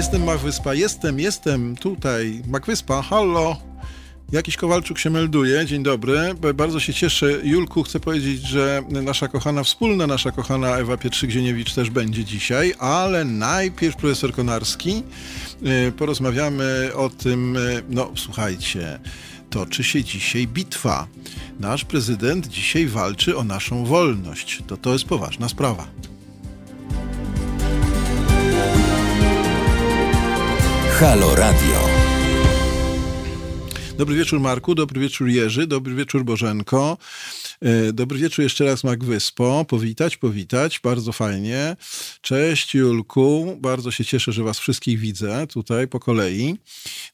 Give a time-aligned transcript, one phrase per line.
[0.00, 2.42] Jestem Macwyspa, jestem, jestem tutaj.
[2.46, 3.56] Macwyspa, hallo.
[4.32, 5.66] Jakiś Kowalczuk się melduje.
[5.66, 6.34] Dzień dobry.
[6.54, 7.32] Bardzo się cieszę.
[7.42, 13.24] Julku, chcę powiedzieć, że nasza kochana wspólna, nasza kochana Ewa Pietrzyk-Zieniewicz też będzie dzisiaj, ale
[13.24, 15.02] najpierw profesor Konarski.
[15.88, 19.00] Y, porozmawiamy o tym, y, no słuchajcie,
[19.50, 21.06] toczy się dzisiaj bitwa.
[21.58, 24.62] Nasz prezydent dzisiaj walczy o naszą wolność.
[24.66, 25.86] To to jest poważna sprawa.
[31.00, 31.80] Halo Radio.
[33.96, 36.96] Dobry wieczór Marku, dobry wieczór Jerzy, dobry wieczór Bożenko.
[37.62, 39.64] E, dobry wieczór jeszcze raz Mak Wyspo.
[39.68, 41.76] Powitać, powitać, bardzo fajnie.
[42.20, 46.56] Cześć Julku, bardzo się cieszę, że was wszystkich widzę tutaj po kolei.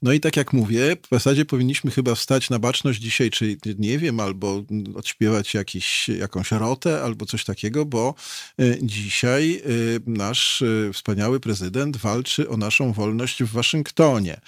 [0.02, 3.98] No i tak jak mówię, w zasadzie powinniśmy chyba wstać na baczność dzisiaj, czy nie
[3.98, 4.64] wiem, albo
[4.94, 8.14] odśpiewać jakiś, jakąś rotę, albo coś takiego, bo
[8.60, 9.60] e, dzisiaj e,
[10.06, 14.40] nasz wspaniały prezydent walczy o naszą wolność w Waszyngtonie.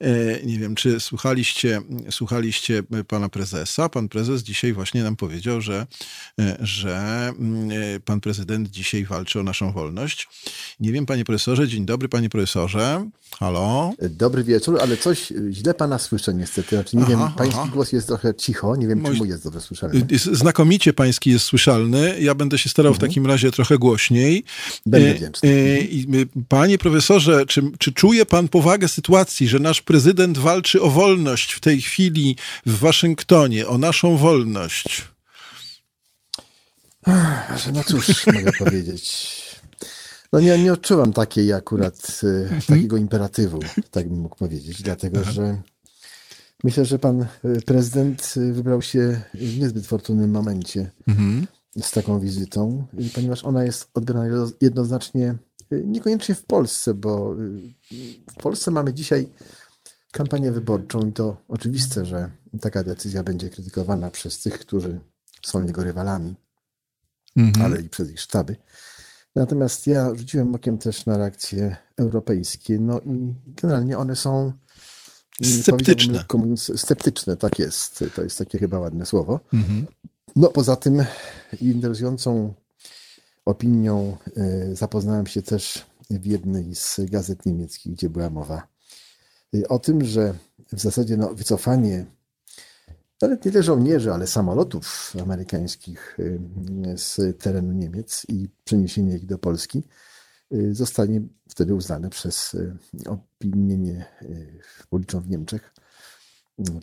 [0.00, 1.80] E, nie wiem, czy słuchaliście,
[2.10, 3.88] słuchaliście pana prezesa.
[3.88, 5.86] Pan prezes dzisiaj właśnie nam powiedział, że,
[6.40, 6.96] e, że
[7.38, 10.28] mm, e, pan prezydent dzisiaj walczy o naszą wolność.
[10.80, 13.10] Nie wiem, panie profesorze, dzień dobry, panie profesorze.
[13.38, 13.92] Halo.
[14.10, 16.76] Dobry wieczór, ale coś źle pana słyszę niestety.
[16.76, 17.70] Znaczy, nie aha, wiem, pański aha.
[17.72, 20.06] głos jest trochę cicho, nie wiem, czy mój jest dobrze słyszalny.
[20.32, 22.20] Znakomicie pański jest słyszalny.
[22.20, 23.00] Ja będę się starał mhm.
[23.00, 24.44] w takim razie trochę głośniej.
[24.86, 25.48] Będę wdzięczny.
[26.48, 31.60] Panie profesorze, czy, czy czuje pan powagę sytuacji, że nasz prezydent walczy o wolność w
[31.60, 35.04] tej chwili w Waszyngtonie, o naszą wolność?
[37.74, 39.36] No cóż, mogę powiedzieć.
[40.32, 45.62] No nie, nie odczuwam takiej akurat e, takiego imperatywu, tak bym mógł powiedzieć, dlatego że
[46.64, 47.26] myślę, że pan e,
[47.66, 51.46] prezydent e, wybrał się w niezbyt fortunnym momencie mhm.
[51.82, 55.34] z taką wizytą, ponieważ ona jest odbierana jednoznacznie
[55.70, 57.36] niekoniecznie w Polsce, bo
[58.30, 59.28] w Polsce mamy dzisiaj
[60.12, 65.00] kampanię wyborczą i to oczywiste, że taka decyzja będzie krytykowana przez tych, którzy
[65.42, 66.34] są jego rywalami,
[67.36, 67.66] mhm.
[67.66, 68.56] ale i przez ich sztaby.
[69.34, 74.52] Natomiast ja rzuciłem okiem też na reakcje europejskie, no i generalnie one są
[75.42, 76.24] sceptyczne.
[76.76, 78.04] Sceptyczne, tak jest.
[78.14, 79.40] To jest takie chyba ładne słowo.
[79.52, 79.86] Mhm.
[80.36, 81.04] No poza tym
[81.60, 82.54] interesującą
[83.44, 88.68] opinią e, zapoznałem się też w jednej z gazet niemieckich, gdzie była mowa
[89.68, 90.34] o tym, że
[90.72, 92.06] w zasadzie no, wycofanie
[93.22, 96.40] nawet nie tyle żołnierzy, ale samolotów amerykańskich y,
[96.96, 99.82] z terenu Niemiec i przeniesienie ich do Polski
[100.52, 102.56] y, zostanie wtedy uznane przez
[103.06, 104.04] opinię
[104.90, 105.72] publiczną w Niemczech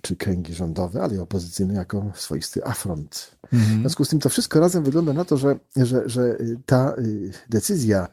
[0.02, 3.36] czy kręgi rządowe, ale i opozycyjne jako swoisty afront.
[3.54, 3.78] Mhm.
[3.78, 6.96] W związku z tym to wszystko razem wygląda na to, że, że, że ta
[7.50, 8.08] decyzja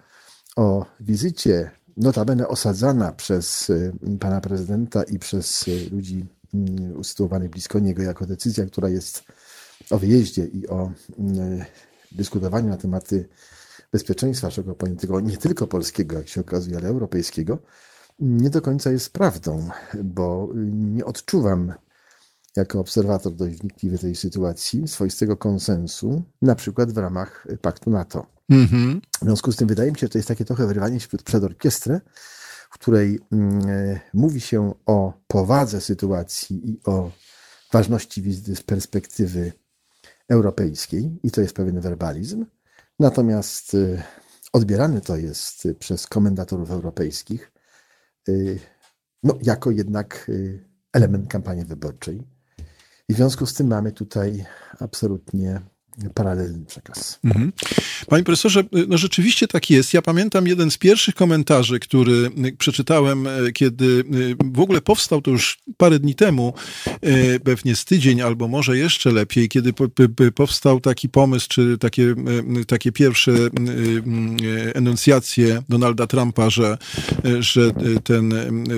[0.56, 7.78] o wizycie notabene osadzana przez y, pana prezydenta i przez y, ludzi mm, usytuowanych blisko
[7.78, 9.24] niego jako decyzja, która jest
[9.90, 11.64] o wyjeździe i o y,
[12.12, 13.28] dyskutowaniu na tematy
[13.92, 17.58] bezpieczeństwa naszego pojętego, nie tylko polskiego, jak się okazuje, ale europejskiego,
[18.18, 19.68] nie do końca jest prawdą,
[20.04, 21.74] bo nie odczuwam
[22.56, 28.26] jako obserwator dość wnikliwy tej sytuacji swoistego konsensu, na przykład w ramach paktu NATO.
[28.50, 29.00] Mm-hmm.
[29.20, 31.44] W związku z tym wydaje mi się, że to jest takie trochę wyrywanie się przed
[31.44, 32.00] orkiestrę,
[32.70, 37.10] w której mm, e, mówi się o powadze sytuacji i o
[37.72, 39.52] ważności wizyty z perspektywy
[40.28, 42.46] europejskiej, i to jest pewien werbalizm.
[42.98, 44.02] Natomiast e,
[44.52, 47.52] odbierane to jest przez komendatorów europejskich
[48.28, 48.32] e,
[49.22, 50.30] no, jako jednak
[50.92, 52.22] element kampanii wyborczej.
[53.08, 54.44] I w związku z tym mamy tutaj
[54.78, 55.60] absolutnie
[56.14, 57.18] paralelny przekaz.
[57.24, 57.52] Mhm.
[58.08, 59.94] Panie profesorze, no rzeczywiście tak jest.
[59.94, 64.04] Ja pamiętam jeden z pierwszych komentarzy, który przeczytałem, e, kiedy
[64.40, 66.54] e, w ogóle powstał to już parę dni temu,
[67.44, 69.72] pewnie z tydzień albo może jeszcze lepiej, kiedy
[70.34, 72.14] powstał taki pomysł, czy takie,
[72.66, 73.32] takie pierwsze
[74.74, 76.78] enuncjacje Donalda Trumpa, że,
[77.40, 77.70] że
[78.04, 78.34] ten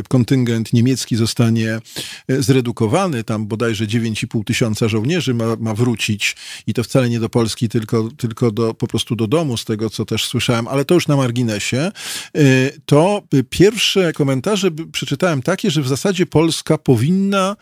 [0.08, 1.80] kontyngent niemiecki zostanie
[2.28, 6.36] zredukowany, tam bodajże 9,5 tysiąca żołnierzy ma, ma wrócić
[6.66, 9.90] i to wcale nie do Polski, tylko, tylko do, po prostu do domu, z tego
[9.90, 11.92] co też słyszałem, ale to już na marginesie,
[12.36, 17.56] y, to pierwsze komentarze przeczytałem takie, że w zasadzie Polska powinna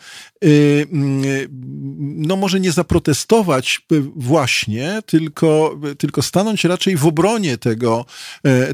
[0.45, 1.23] y, mm,
[2.17, 3.81] no może nie zaprotestować
[4.17, 8.07] właśnie, tylko, tylko stanąć raczej w obronie tego,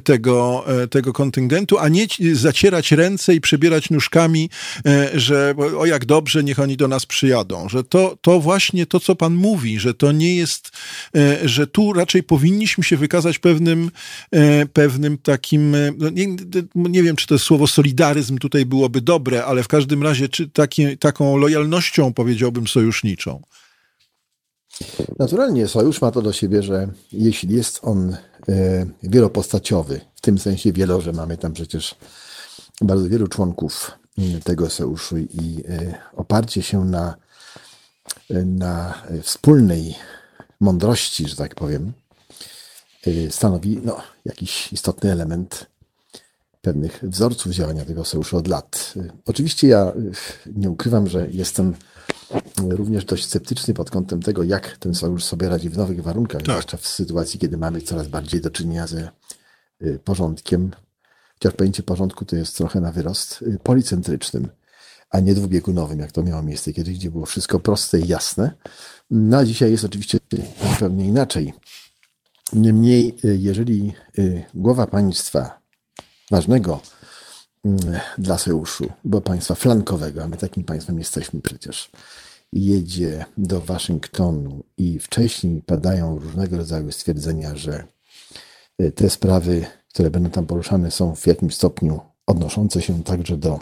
[0.04, 4.50] tego, tego kontyngentu, a nie zacierać ręce i przebierać nóżkami,
[5.14, 7.68] że o jak dobrze, niech oni do nas przyjadą.
[7.68, 10.65] Że to, to właśnie to, co pan mówi, że to nie jest
[11.14, 13.90] jest, że tu raczej powinniśmy się wykazać pewnym,
[14.72, 16.36] pewnym takim, no nie,
[16.74, 20.98] nie wiem, czy to słowo solidaryzm tutaj byłoby dobre, ale w każdym razie czy taki,
[20.98, 23.42] taką lojalnością, powiedziałbym, sojuszniczą.
[25.18, 28.16] Naturalnie sojusz ma to do siebie, że jeśli jest on
[29.02, 31.94] wielopostaciowy, w tym sensie wielo, że mamy tam przecież
[32.80, 33.90] bardzo wielu członków
[34.44, 35.62] tego sojuszu i
[36.16, 37.14] oparcie się na,
[38.30, 39.94] na wspólnej
[40.60, 41.92] mądrości, że tak powiem,
[43.30, 45.66] stanowi no, jakiś istotny element
[46.62, 48.94] pewnych wzorców działania tego sojuszu od lat.
[49.26, 49.92] Oczywiście ja
[50.56, 51.74] nie ukrywam, że jestem
[52.58, 56.50] również dość sceptyczny pod kątem tego, jak ten sojusz sobie radzi w nowych warunkach, tak.
[56.50, 59.10] zwłaszcza w sytuacji, kiedy mamy coraz bardziej do czynienia ze
[60.04, 60.70] porządkiem
[61.38, 64.48] chociaż pojęcie porządku to jest trochę na wyrost, y, policentrycznym,
[65.10, 68.50] a nie dwubiegunowym, jak to miało miejsce kiedyś, gdzie było wszystko proste i jasne.
[69.10, 70.18] No a dzisiaj jest oczywiście
[70.72, 71.52] zupełnie inaczej.
[72.52, 75.60] Niemniej, y, jeżeli y, głowa państwa
[76.30, 76.80] ważnego
[78.18, 81.90] dla sojuszu, bo państwa flankowego, a my takim państwem jesteśmy przecież,
[82.52, 87.84] jedzie do Waszyngtonu i wcześniej padają różnego rodzaju stwierdzenia, że
[88.94, 89.66] te sprawy
[89.96, 93.60] które będą tam poruszane, są w jakimś stopniu odnoszące się także do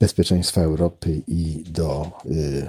[0.00, 2.66] bezpieczeństwa Europy i do y,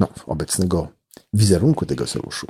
[0.00, 0.88] no, obecnego
[1.32, 2.46] wizerunku tego sojuszu.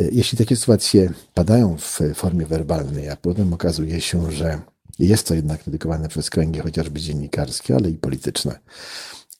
[0.00, 4.60] Y, jeśli takie sytuacje padają w formie werbalnej, a potem okazuje się, że
[4.98, 8.58] jest to jednak krytykowane przez kręgi chociażby dziennikarskie, ale i polityczne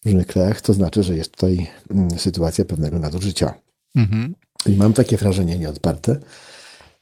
[0.03, 3.55] w różnych krajach, to znaczy, że jest tutaj mm, sytuacja pewnego nadużycia.
[3.97, 4.35] Mhm.
[4.67, 6.17] I mam takie wrażenie nieodparte,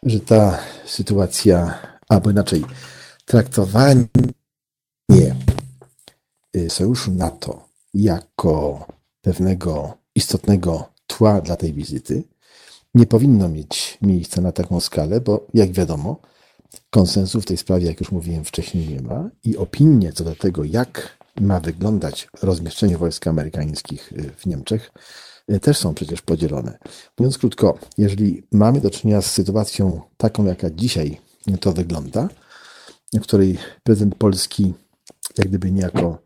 [0.02, 1.78] że ta sytuacja
[2.08, 2.64] albo inaczej,
[3.24, 4.06] traktowanie
[6.68, 8.86] sojuszu NATO jako
[9.22, 12.22] pewnego istotnego tła dla tej wizyty
[12.94, 16.20] nie powinno mieć miejsca na taką skalę, bo jak wiadomo,
[16.90, 20.64] konsensu w tej sprawie, jak już mówiłem wcześniej, nie ma i opinie co do tego,
[20.64, 24.90] jak ma wyglądać rozmieszczenie wojsk amerykańskich y, w Niemczech,
[25.52, 26.78] y, też są przecież podzielone.
[27.18, 31.20] Mówiąc krótko, jeżeli mamy do czynienia z sytuacją taką, jaka dzisiaj
[31.60, 32.28] to wygląda,
[33.12, 34.74] w której prezydent Polski
[35.38, 36.18] jak gdyby niejako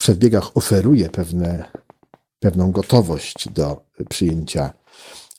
[0.00, 1.64] w przedbiegach oferuje pewne,
[2.38, 4.72] pewną gotowość do przyjęcia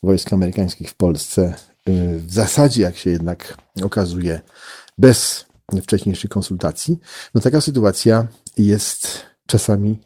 [0.03, 1.53] wojsk amerykańskich w Polsce.
[2.17, 4.41] W zasadzie, jak się jednak okazuje,
[4.97, 5.45] bez
[5.81, 6.99] wcześniejszych konsultacji,
[7.35, 8.27] no taka sytuacja
[8.57, 9.99] jest czasami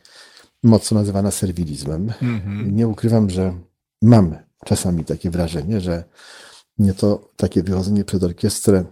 [0.63, 2.07] mocno nazywana serwilizmem.
[2.07, 2.71] -hmm.
[2.71, 3.53] Nie ukrywam, że
[4.01, 6.03] mam czasami takie wrażenie, że
[6.77, 8.83] nie to takie wychodzenie przed orkiestrę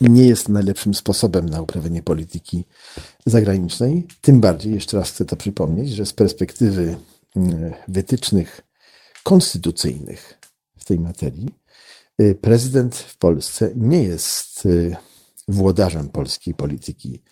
[0.00, 2.64] nie jest najlepszym sposobem na uprawianie polityki
[3.26, 4.06] zagranicznej.
[4.20, 6.96] Tym bardziej, jeszcze raz chcę to przypomnieć, że z perspektywy
[7.36, 8.60] mm, wytycznych
[9.22, 10.38] konstytucyjnych
[10.78, 11.48] w tej materii,
[12.20, 14.96] y, prezydent w Polsce nie jest y,
[15.48, 17.22] włodarzem polskiej polityki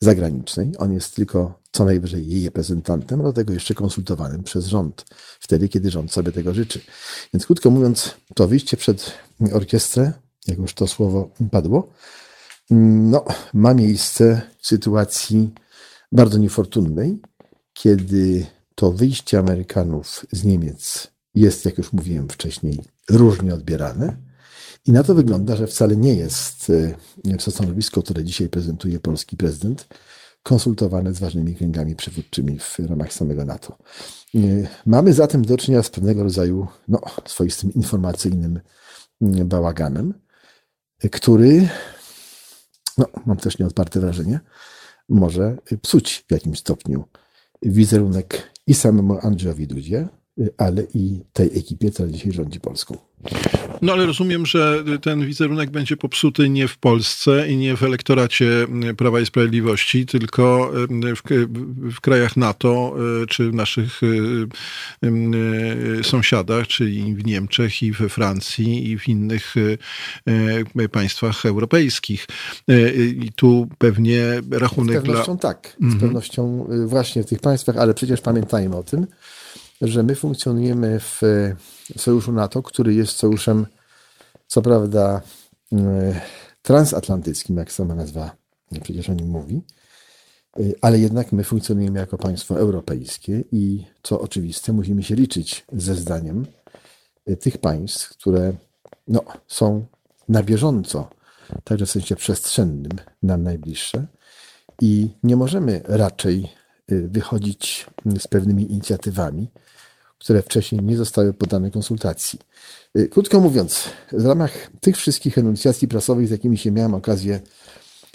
[0.00, 0.72] zagranicznej.
[0.78, 5.04] On jest tylko co najwyżej jej reprezentantem, do tego jeszcze konsultowanym przez rząd,
[5.40, 6.80] wtedy, kiedy rząd sobie tego życzy.
[7.34, 9.12] Więc krótko mówiąc, to wyjście przed
[9.52, 10.12] orkiestrę
[10.48, 11.88] jak już to słowo padło,
[12.70, 13.24] no,
[13.54, 15.54] ma miejsce w sytuacji
[16.12, 17.18] bardzo niefortunnej,
[17.72, 22.80] kiedy to wyjście Amerykanów z Niemiec jest, jak już mówiłem wcześniej,
[23.10, 24.16] różnie odbierane.
[24.86, 26.72] I na to wygląda, że wcale nie jest
[27.44, 29.88] to stanowisko, które dzisiaj prezentuje polski prezydent,
[30.42, 33.78] konsultowane z ważnymi kręgami przywódczymi w ramach samego NATO.
[34.86, 38.60] Mamy zatem do czynienia z pewnego rodzaju no, swoistym informacyjnym
[39.20, 40.14] bałaganem
[41.12, 41.68] który,
[42.98, 44.40] no, mam też nieodparte wrażenie,
[45.08, 47.04] może psuć w jakimś stopniu
[47.62, 50.08] wizerunek i samemu Andrzejowi Dudzie,
[50.56, 52.96] ale i tej ekipie, która dzisiaj rządzi Polską.
[53.82, 58.46] No ale rozumiem, że ten wizerunek będzie popsuty nie w Polsce i nie w elektoracie
[58.96, 61.22] Prawa i Sprawiedliwości, tylko w,
[61.94, 64.06] w krajach NATO e, czy w naszych e,
[65.98, 69.54] e, sąsiadach, czyli w Niemczech i we Francji i w innych
[70.92, 72.26] państwach europejskich.
[72.98, 75.42] I tu pewnie rachunek z pewnością dla...
[75.42, 76.00] tak, z mhm.
[76.00, 79.06] pewnością właśnie w tych państwach, ale przecież pamiętajmy o tym,
[79.80, 81.22] że my funkcjonujemy w
[81.96, 83.66] sojuszu NATO, który jest sojuszem,
[84.46, 85.22] co prawda,
[85.72, 86.20] e,
[86.62, 88.36] transatlantyckim, jak sama nazwa
[88.82, 89.62] przecież o nim mówi,
[90.56, 95.94] e, ale jednak my funkcjonujemy jako państwo europejskie i co oczywiste, musimy się liczyć ze
[95.94, 96.46] zdaniem
[97.26, 98.52] e, tych państw, które
[99.08, 99.86] no, są
[100.28, 101.10] na bieżąco,
[101.64, 102.92] także w sensie przestrzennym,
[103.22, 104.06] nam najbliższe.
[104.80, 106.48] I nie możemy raczej
[106.88, 107.86] wychodzić
[108.18, 109.50] z pewnymi inicjatywami,
[110.18, 112.38] które wcześniej nie zostały poddane konsultacji.
[112.98, 117.40] Y, krótko mówiąc, w ramach tych wszystkich enuncjacji prasowych, z jakimi się miałem okazję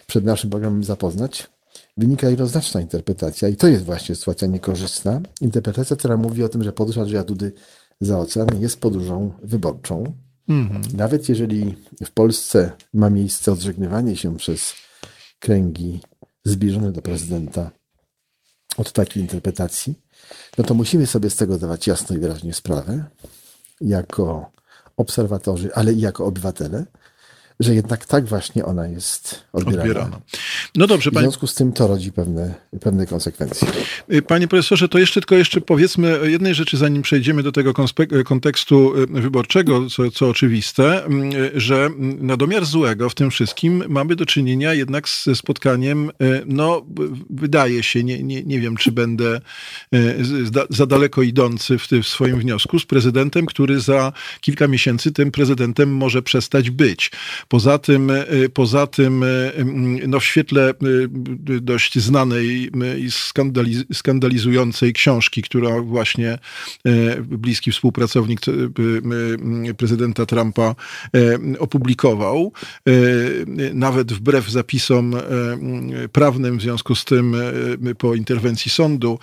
[0.07, 1.50] przed naszym programem zapoznać,
[1.98, 5.22] wynika jednoznaczna interpretacja i to jest właśnie sytuacja niekorzystna.
[5.41, 7.51] Interpretacja, która mówi o tym, że podróż Andrzeja Dudy
[8.01, 10.13] za ocean jest podróżą wyborczą.
[10.50, 10.81] Mhm.
[10.93, 14.74] Nawet jeżeli w Polsce ma miejsce odżegnywanie się przez
[15.39, 16.00] kręgi
[16.45, 17.72] zbliżone do prezydenta
[18.77, 20.02] od takiej interpretacji,
[20.58, 23.03] no to musimy sobie z tego dawać jasno i wyraźnie sprawę,
[23.82, 24.51] jako
[24.98, 26.86] obserwatorzy, ale i jako obywatele,
[27.60, 29.81] że jednak tak właśnie ona jest odbierana.
[29.81, 30.22] odbierana.
[30.75, 33.67] No dobrze, w związku z tym to rodzi pewne, pewne konsekwencje.
[34.13, 37.74] Y, panie profesorze, to jeszcze tylko jeszcze powiedzmy jednej rzeczy, zanim przejdziemy do tego
[38.25, 44.15] kontekstu y, wyborczego, co, co oczywiste, mm, że na domiar złego w tym wszystkim mamy
[44.15, 46.86] do czynienia jednak ze spotkaniem, y, no
[47.29, 49.41] wydaje się, nie, nie, nie wiem, czy będę
[50.69, 55.95] za daleko idący w, w swoim wniosku, z prezydentem, który za kilka miesięcy tym prezydentem
[55.95, 57.12] może przestać być.
[57.47, 59.27] Poza tym, e, poza tym e,
[60.07, 60.73] no w świetle e,
[61.62, 63.09] dość znanej i
[63.93, 66.38] skandalizującej książki, która właśnie
[67.21, 68.39] bliski współpracownik
[69.77, 70.75] prezydenta Trumpa
[71.59, 72.51] opublikował,
[73.73, 75.15] nawet wbrew zapisom
[76.12, 77.35] prawnym w związku z tym
[77.97, 79.19] po interwencji sądu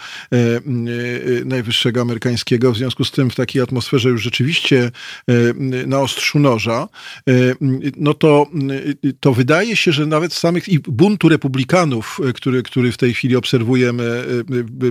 [1.45, 4.91] najwyższego amerykańskiego, w związku z tym w takiej atmosferze już rzeczywiście
[5.87, 6.89] na ostrzu noża,
[7.97, 8.47] no to,
[9.21, 14.25] to wydaje się, że nawet samych i buntu republikanów, który, który w tej chwili obserwujemy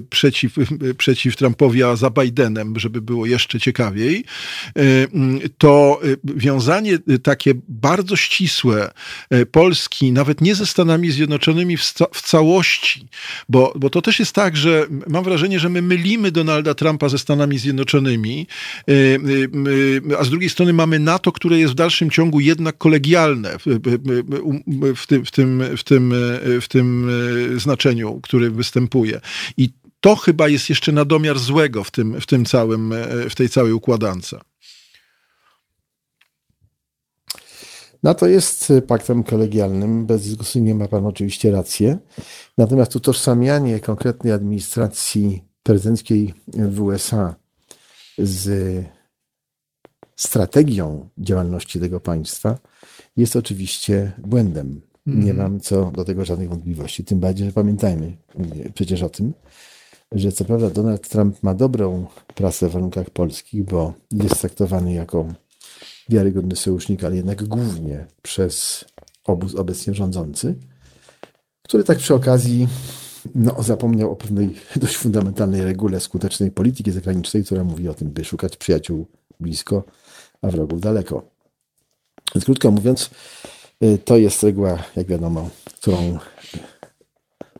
[0.10, 0.56] przeciw,
[0.98, 4.26] przeciw Trumpowi, a za Bidenem, żeby było jeszcze ciekawiej,
[5.58, 8.92] to wiązanie takie bardzo ścisłe
[9.52, 13.08] Polski, nawet nie ze Stanami Zjednoczonymi w, w całości,
[13.50, 17.18] bo, bo to też jest tak, że mam wrażenie, że my mylimy Donalda Trumpa ze
[17.18, 18.48] Stanami Zjednoczonymi,
[20.20, 23.60] a z drugiej strony mamy NATO, które jest w dalszym ciągu jednak kolegialne kolegialne
[24.96, 26.13] w, tym, w, tym, w, tym,
[26.62, 27.12] w tym
[27.58, 29.22] znaczeniu, który występuje.
[29.58, 29.70] I
[30.01, 32.94] to chyba jest jeszcze na domiar złego w, tym, w, tym całym,
[33.30, 34.36] w tej całej układance.
[38.04, 41.98] NATO jest paktem kolegialnym, bezdyskusyjnie ma Pan oczywiście rację.
[42.58, 47.36] Natomiast utożsamianie konkretnej administracji prezydenckiej w USA
[48.18, 48.86] z
[50.16, 52.58] strategią działalności tego państwa
[53.18, 54.82] jest oczywiście błędem.
[55.06, 55.38] Nie mhm.
[55.38, 57.04] mam co do tego żadnych wątpliwości.
[57.04, 58.18] Tym bardziej, że pamiętajmy
[58.74, 59.34] przecież o tym,
[60.12, 65.25] że co prawda Donald Trump ma dobrą prasę w warunkach polskich, bo jest traktowany jako
[66.10, 68.86] wiarygodny sojusznik, ale jednak głównie przez
[69.25, 70.56] obóz obecnie rządzący,
[71.63, 72.68] który tak przy okazji
[73.36, 78.25] no, zapomniał o pewnej dość fundamentalnej regule skutecznej polityki zagranicznej, która mówi o tym, by
[78.25, 79.06] szukać przyjaciół
[79.39, 79.84] blisko,
[80.42, 81.38] a wrogów daleko.
[82.36, 83.09] Więc krótko mówiąc,
[83.83, 86.17] y, to jest reguła, jak wiadomo, którą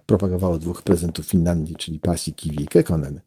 [0.06, 3.22] propagowało dwóch prezydentów Finlandii, czyli Pasi, Kiwi i Kekkonen.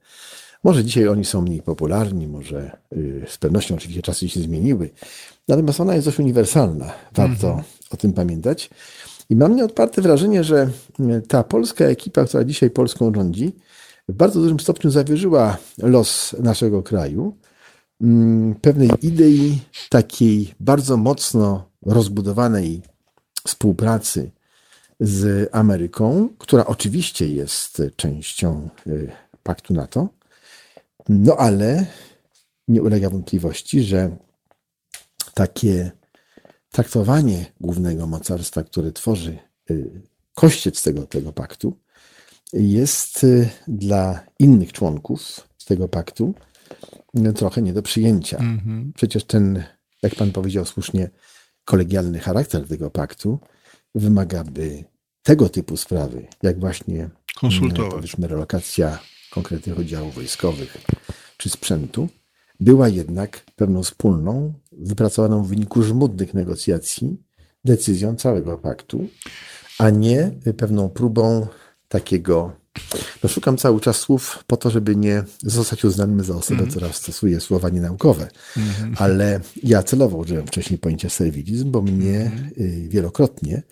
[0.64, 4.90] Może dzisiaj oni są mniej popularni, może y, z pewnością oczywiście czasy się zmieniły,
[5.48, 6.92] natomiast ona jest dość uniwersalna.
[7.12, 7.62] Warto -hmm.
[7.90, 8.70] o tym pamiętać.
[9.30, 10.70] I mam nieodparte wrażenie, że
[11.00, 13.52] y, ta polska ekipa, która dzisiaj Polską rządzi,
[14.08, 17.36] w bardzo dużym stopniu zawierzyła los naszego kraju
[18.60, 22.82] pewnej idei takiej bardzo mocno rozbudowanej
[23.46, 24.30] współpracy
[25.00, 30.08] z Ameryką, która oczywiście jest częścią y, paktu NATO,
[31.08, 31.86] no ale
[32.68, 34.16] nie ulega wątpliwości, że
[35.34, 35.90] takie
[36.70, 39.38] traktowanie głównego mocarstwa, które tworzy
[39.70, 40.02] y,
[40.34, 41.76] kościec tego, tego paktu,
[42.52, 46.34] jest y, dla innych członków tego paktu
[47.34, 48.36] trochę nie do przyjęcia.
[48.36, 48.92] Mhm.
[48.96, 49.64] Przecież ten,
[50.02, 51.10] jak pan powiedział słusznie,
[51.64, 53.38] kolegialny charakter tego paktu
[53.94, 54.84] wymaga, by
[55.22, 57.92] tego typu sprawy, jak właśnie konsultować.
[57.92, 58.98] Powiedzmy, relokacja
[59.30, 60.76] konkretnych oddziałów wojskowych
[61.36, 62.08] czy sprzętu,
[62.60, 67.22] była jednak pewną wspólną, wypracowaną w wyniku żmudnych negocjacji
[67.64, 69.08] decyzją całego paktu,
[69.78, 71.46] a nie pewną próbą
[71.88, 72.52] takiego
[73.22, 76.70] no, szukam cały czas słów po to, żeby nie zostać uznanym za osobę, mm.
[76.70, 78.28] która stosuje słowa nienaukowe.
[78.56, 78.94] Mm.
[78.98, 82.20] Ale ja celowo użyłem wcześniej pojęcia serwilizm, bo mnie
[82.56, 82.88] mm.
[82.88, 83.62] wielokrotnie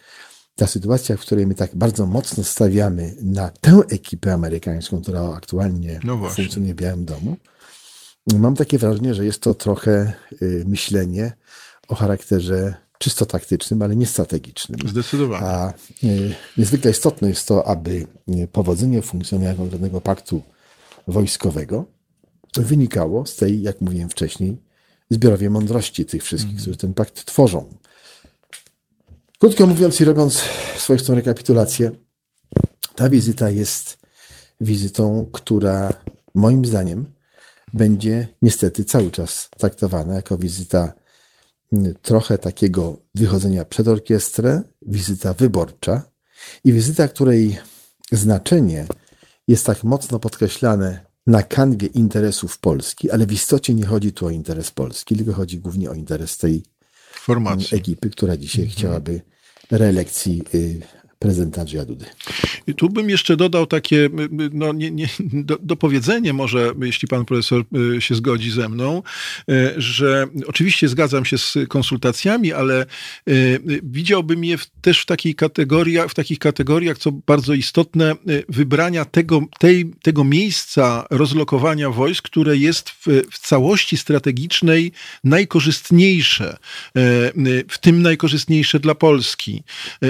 [0.56, 6.00] ta sytuacja, w której my tak bardzo mocno stawiamy na tę ekipę amerykańską, która aktualnie
[6.04, 7.36] no funkcjonuje w Białym Domu,
[8.26, 11.32] mam takie wrażenie, że jest to trochę y, myślenie
[11.88, 14.78] o charakterze czysto taktycznym, ale nie strategicznym.
[14.88, 15.46] Zdecydowanie.
[15.46, 15.74] A e,
[16.56, 20.42] niezwykle istotne jest to, aby e, powodzenie funkcjonowania konkretnego paktu
[21.08, 21.84] wojskowego
[22.56, 24.56] wynikało z tej, jak mówiłem wcześniej,
[25.10, 27.74] zbiorowej mądrości tych wszystkich, którzy ten pakt tworzą.
[29.38, 30.42] Krótko mówiąc i robiąc
[30.76, 31.90] swoistą rekapitulację,
[32.94, 33.98] ta wizyta jest
[34.60, 35.92] wizytą, która
[36.34, 37.12] moim zdaniem
[37.72, 40.99] będzie niestety cały czas traktowana jako wizyta mm,
[42.02, 46.02] trochę takiego wychodzenia przed orkiestrę, wizyta wyborcza
[46.64, 47.58] i wizyta, której
[48.12, 48.86] znaczenie
[49.48, 54.30] jest tak mocno podkreślane na kanwie interesów Polski, ale w istocie nie chodzi tu o
[54.30, 56.62] interes Polski, tylko chodzi głównie o interes tej
[57.12, 57.76] Formacji.
[57.78, 58.78] ekipy, która dzisiaj mhm.
[58.78, 59.20] chciałaby
[59.70, 60.80] reelekcji y,
[61.20, 62.04] prezydenta Andrzeja Dudy.
[62.66, 64.10] I tu bym jeszcze dodał takie
[64.52, 67.64] no, nie, nie, do, dopowiedzenie może, jeśli pan profesor
[67.96, 69.02] y, się zgodzi ze mną,
[69.50, 72.86] y, że oczywiście zgadzam się z konsultacjami, ale
[73.28, 78.14] y, widziałbym je też w, takiej kategorii, w takich kategoriach, co bardzo istotne,
[78.48, 84.92] wybrania tego, tej, tego miejsca rozlokowania wojsk, które jest w, w całości strategicznej
[85.24, 86.56] najkorzystniejsze,
[87.68, 89.62] w tym najkorzystniejsze dla Polski,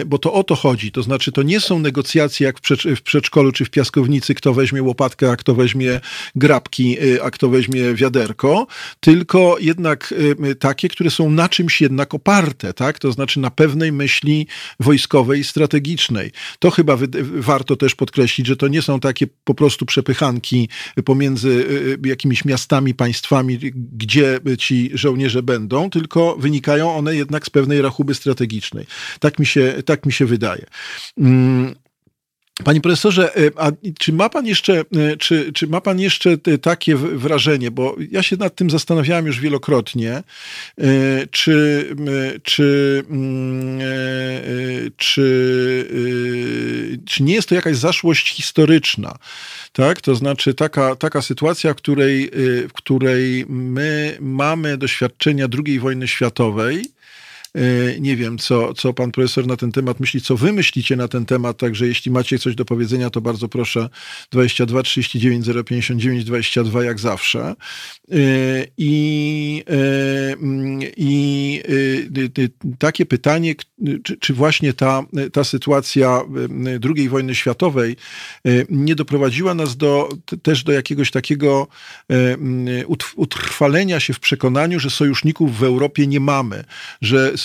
[0.07, 0.93] bo to o to chodzi.
[0.93, 2.59] To to znaczy, to nie są negocjacje jak
[2.97, 6.01] w przedszkolu czy w piaskownicy, kto weźmie łopatkę, a kto weźmie
[6.35, 8.67] grabki, y, a kto weźmie wiaderko,
[9.01, 10.15] tylko jednak
[10.47, 12.99] y, takie, które są na czymś jednak oparte, tak?
[12.99, 14.47] To znaczy na pewnej myśli
[14.81, 16.33] wojskowej strategicznej.
[16.59, 16.99] To chyba
[17.35, 20.69] warto też podkreślić, że to nie są takie po prostu przepychanki
[21.05, 21.49] pomiędzy
[22.05, 23.59] y, jakimiś miastami, państwami,
[23.93, 28.87] gdzie ci żołnierze będą, tylko wynikają one jednak z pewnej rachuby strategicznej.
[29.21, 30.67] Tak mi się, tak mi się wydaje.
[31.19, 31.75] Mm,
[32.65, 36.97] panie profesorze, e, a czy ma pan jeszcze, e, czy, czy ma pan jeszcze takie
[36.97, 40.23] wrażenie, bo ja się nad tym zastanawiałem już wielokrotnie, e,
[41.31, 41.87] czy,
[42.43, 43.81] czy, mm,
[44.97, 45.87] czy,
[47.07, 49.17] czy nie jest to jakaś zaszłość historyczna,
[49.73, 50.01] tak?
[50.01, 52.31] To znaczy taka, taka sytuacja, w której,
[52.69, 56.85] w której my mamy doświadczenia II wojny światowej,
[58.01, 61.27] nie wiem, co, co pan profesor na ten temat myśli, co wy myślicie na ten
[61.27, 63.89] temat, także jeśli macie coś do powiedzenia, to bardzo proszę
[64.31, 67.41] 22 39 059 22 jak zawsze.
[67.41, 68.17] E,
[68.79, 70.37] I, e,
[70.97, 71.63] i
[72.79, 73.55] takie pytanie,
[74.03, 76.21] czy, czy właśnie ta, ta sytuacja
[76.97, 77.97] II wojny światowej
[78.71, 80.09] nie doprowadziła nas do,
[80.43, 81.69] też do jakiegoś takiego
[83.17, 86.65] utrwalenia się w przekonaniu, że sojuszników w Europie nie mamy,
[87.01, 87.39] że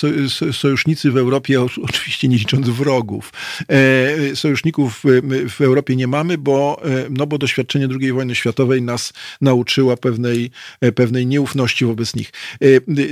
[0.52, 3.32] sojusznicy w Europie, oczywiście nie licząc wrogów,
[3.68, 5.02] e, sojuszników
[5.48, 10.50] w Europie nie mamy, bo, e, no bo doświadczenie II wojny światowej nas nauczyła pewnej,
[10.80, 12.32] e, pewnej nieufności wobec nich.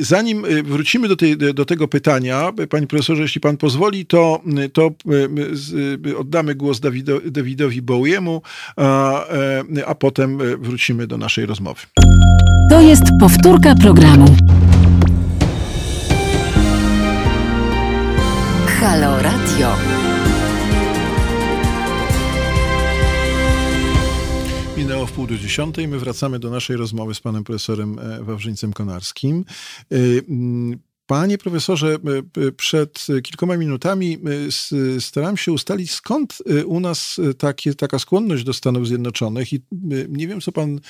[0.00, 4.42] Zanim wrócimy do, tej, do tego pytania, panie profesorze, jeśli pan pozwoli, to,
[4.72, 4.90] to
[6.16, 8.42] oddamy głos Dawido, Dawidowi Bowiemu,
[8.76, 9.24] a,
[9.86, 11.80] a potem wrócimy do naszej rozmowy.
[12.70, 14.36] To jest powtórka programu.
[18.84, 19.76] Halo Radio.
[24.76, 25.88] Minęło w pół do dziesiątej.
[25.88, 29.44] My wracamy do naszej rozmowy z panem profesorem e, Wawrzyńcem Konarskim.
[31.06, 34.18] Panie profesorze, e, e, przed kilkoma minutami
[34.98, 39.60] e, starałem się ustalić, skąd u nas takie, taka skłonność do Stanów Zjednoczonych i
[40.08, 40.80] nie wiem, co pan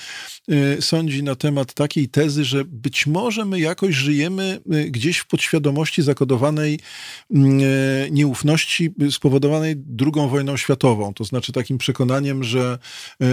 [0.79, 6.79] sądzi na temat takiej tezy, że być może my jakoś żyjemy gdzieś w podświadomości zakodowanej
[8.11, 11.13] nieufności spowodowanej II wojną światową.
[11.13, 12.79] To znaczy takim przekonaniem, że,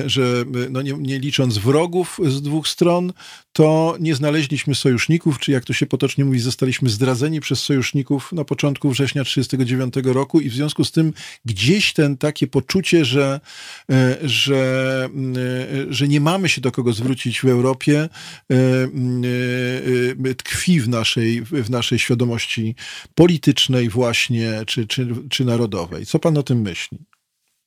[0.07, 3.13] że no nie, nie licząc wrogów z dwóch stron,
[3.53, 8.33] to nie znaleźliśmy sojuszników, czy jak to się potocznie mówi, zostali zostaliśmy zdradzeni przez sojuszników
[8.33, 11.13] na początku września 1939 roku i w związku z tym
[11.45, 13.41] gdzieś ten takie poczucie, że,
[13.91, 14.55] e, że,
[15.07, 18.09] e, że nie mamy się do kogo zwrócić w Europie,
[20.31, 22.75] e, tkwi w naszej, w naszej świadomości
[23.15, 26.07] politycznej właśnie, czy, czy, czy narodowej.
[26.07, 26.99] Co pan o tym myśli?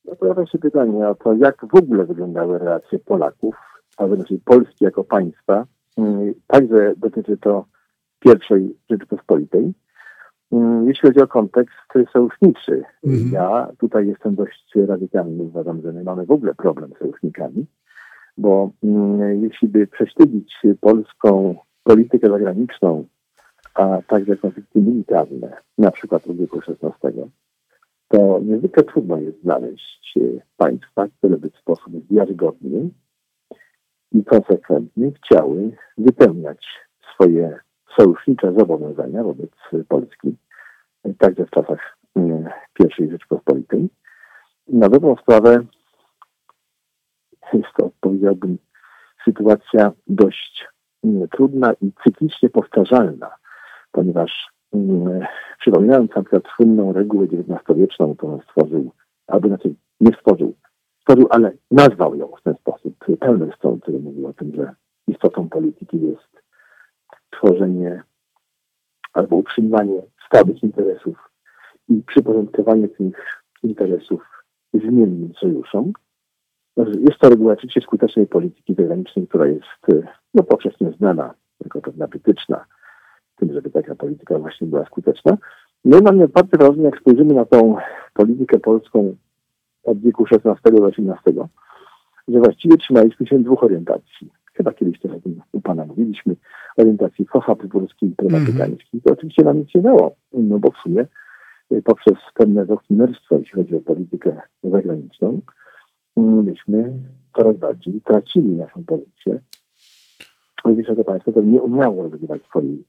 [0.06, 3.56] No pojawia się pytanie o to, jak w ogóle wyglądały relacje Polaków,
[3.98, 5.66] a znaczy Polski jako państwa.
[5.98, 7.66] Mm, także dotyczy to
[8.20, 9.74] pierwszej Rzeczypospolitej.
[10.52, 11.76] Mm, jeśli chodzi o kontekst
[12.14, 13.32] sojuszniczy, mhm.
[13.32, 15.44] ja tutaj jestem dość radykalny.
[15.44, 17.66] Uważam, że my mamy w ogóle problem z sojusznikami,
[18.38, 23.06] bo mm, jeśli by prześledzić polską politykę zagraniczną,
[23.74, 27.22] a także konflikty militarne, na przykład w wieku XVI,
[28.08, 30.14] to niezwykle trudno jest znaleźć
[30.58, 32.90] państwa, które by w sposób wiarygodny
[34.12, 36.66] i konsekwentny chciały wypełniać
[37.14, 37.60] swoje
[37.98, 39.50] sojusznicze zobowiązania wobec
[39.88, 40.36] Polski,
[41.18, 42.50] także w czasach mm,
[43.00, 43.90] I Rzeczpospolitej.
[44.68, 45.60] Na dobrą sprawę
[47.54, 48.58] jest to, powiedziałbym,
[49.26, 50.68] sytuacja dość
[51.04, 53.36] mm, trudna i cyklicznie powtarzalna,
[53.92, 55.26] ponieważ mm,
[55.60, 58.92] przypominając na przykład słynną regułę XIX-wieczną, którą stworzył,
[59.28, 60.54] albo inaczej nie stworzył,
[61.02, 62.96] stworzył, ale nazwał ją w ten sposób.
[63.20, 64.76] Pełny stron, który mówił o tym, że
[65.08, 66.45] istotą polityki jest
[67.38, 68.04] tworzenie
[69.14, 71.30] albo utrzymywanie stałych interesów
[71.90, 74.22] i przyporządkowanie tych interesów
[74.74, 75.94] zmiennym sojuszom.
[76.78, 82.66] Jest to reguła oczywiście skutecznej polityki zagranicznej, która jest no, powszechnie znana jako pewna wytyczna
[83.36, 85.38] tym, żeby taka polityka właśnie była skuteczna.
[85.86, 87.76] No i mam otwarte wrażenie, jak spojrzymy na tą
[88.14, 89.16] politykę polską
[89.84, 91.42] od wieku XVI do XVIII,
[92.28, 94.32] że właściwie trzymaliśmy się dwóch orientacji.
[94.56, 96.36] Chyba kiedyś też o tym u Pana mówiliśmy,
[96.78, 98.90] orientacji habsburskiej i prywatykańskiej.
[98.94, 99.04] Mm -hmm.
[99.04, 101.06] To oczywiście nam nic nie dało, no bo w sumie
[101.72, 105.42] y, poprzez pewne doktrynerstwo, jeśli chodzi o politykę zagraniczną,
[106.18, 106.94] myśmy
[107.36, 109.40] coraz bardziej tracili naszą pozycję.
[110.66, 112.84] Wysokie Państwo to nie umiało rozgrywać swojej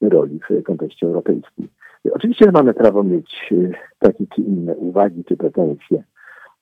[0.00, 1.68] roli w kontekście europejskim.
[2.12, 6.04] Oczywiście mamy prawo mieć y, takie czy inne uwagi czy pretensje,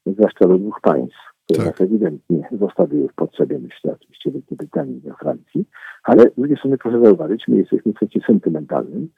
[0.06, 1.80] zwłaszcza do dwóch państw, które tak.
[1.80, 5.64] ewidentnie zostawiły w potrzebie, myślę oczywiście Wielkiej Brytanii i Francji,
[6.02, 9.08] ale z drugiej strony proszę zauważyć, my jesteśmy w sensie sentymentalnym,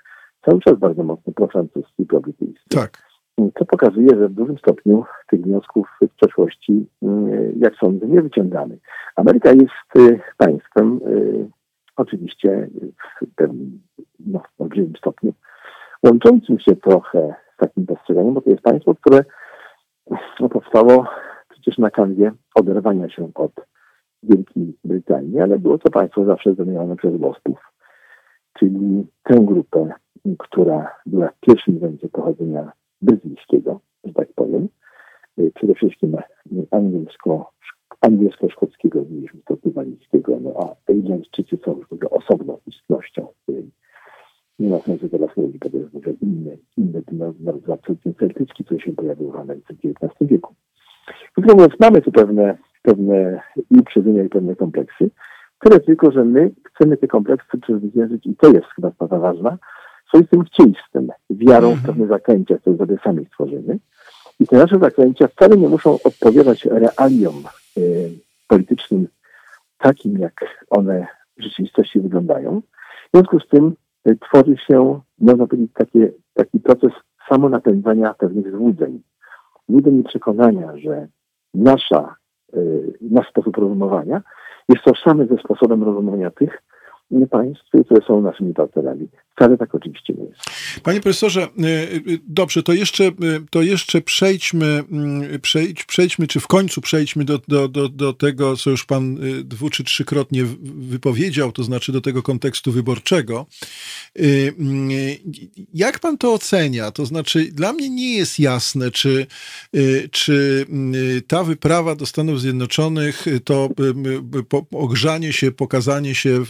[0.44, 2.68] cały czas bardzo mocno profrancuski, probrytyjski.
[2.68, 3.12] Tak.
[3.58, 8.78] Co pokazuje, że w dużym stopniu tych wniosków w przeszłości, y, jak sądzę, nie wyciągamy.
[9.16, 11.00] Ameryka jest y, państwem,
[11.96, 12.68] oczywiście
[13.20, 13.80] w pewnym
[14.20, 15.32] no, olbrzymim stopniu,
[16.02, 19.24] łączącym się trochę z takim postrzeganiem, bo to jest państwo, które
[20.40, 21.06] no, powstało
[21.62, 23.52] przecież na kanwie oderwania się od
[24.22, 27.58] Wielkiej Brytanii, ale było to państwo zawsze zdominowane przez Włospów,
[28.58, 29.92] czyli tę grupę,
[30.38, 32.72] która była w pierwszym rzędzie pochodzenia
[33.02, 34.68] brytyjskiego, że tak powiem,
[35.54, 36.16] przede wszystkim
[36.70, 37.52] angielsko,
[38.00, 43.28] angielsko-szkockiego, mieliśmy portugalijskiego, no a Irlandczycy są już osobną istnością,
[44.58, 47.02] nie ma sensu teraz mówić, bo to jest może inny, inny
[47.40, 50.54] narod absolutnie celtycki, który się pojawił w Ameryce w XIX wieku.
[51.34, 55.10] Krótko mówiąc, mamy tu pewne, pewne i uprzedzenia, i pewne kompleksy,
[55.58, 59.58] tyle tylko, że my chcemy te kompleksy przezwyciężyć i to jest chyba sprawa ważna,
[60.08, 61.86] swoistym chciejstwem, wiarą w mhm.
[61.86, 63.78] pewne zaklęcia, które sobie sami stworzymy.
[64.40, 67.44] I te nasze zaklęcia wcale nie muszą odpowiadać realiom
[67.78, 68.10] y,
[68.48, 69.08] politycznym
[69.78, 71.06] takim, jak one
[71.38, 72.62] w rzeczywistości wyglądają.
[73.08, 73.74] W związku z tym
[74.08, 76.92] y, tworzy się, można powiedzieć, takie, taki proces
[77.28, 79.02] samonapędzania pewnych złudzeń.
[79.72, 81.08] Złudzeń i przekonania, że
[81.54, 82.16] nasza,
[82.54, 84.22] y, nasz sposób rozumowania
[84.68, 86.62] jest tożsamy ze sposobem rozumowania tych,
[87.30, 89.08] państw, które są naszymi partnerami.
[89.36, 90.40] Wcale tak oczywiście nie jest.
[90.82, 91.66] Panie profesorze, y,
[92.12, 93.12] y, dobrze, to jeszcze, y,
[93.50, 94.84] to jeszcze przejdźmy,
[95.42, 99.70] przejdź, przejdźmy, czy w końcu przejdźmy do, do, do, do tego, co już pan dwu
[99.70, 103.46] czy trzykrotnie wypowiedział, to znaczy do tego kontekstu wyborczego.
[105.74, 106.90] Jak pan to ocenia?
[106.90, 109.26] To znaczy, dla mnie nie jest jasne, czy,
[110.10, 110.66] czy
[111.26, 113.68] ta wyprawa do Stanów Zjednoczonych, to
[114.72, 116.44] ogrzanie się, pokazanie się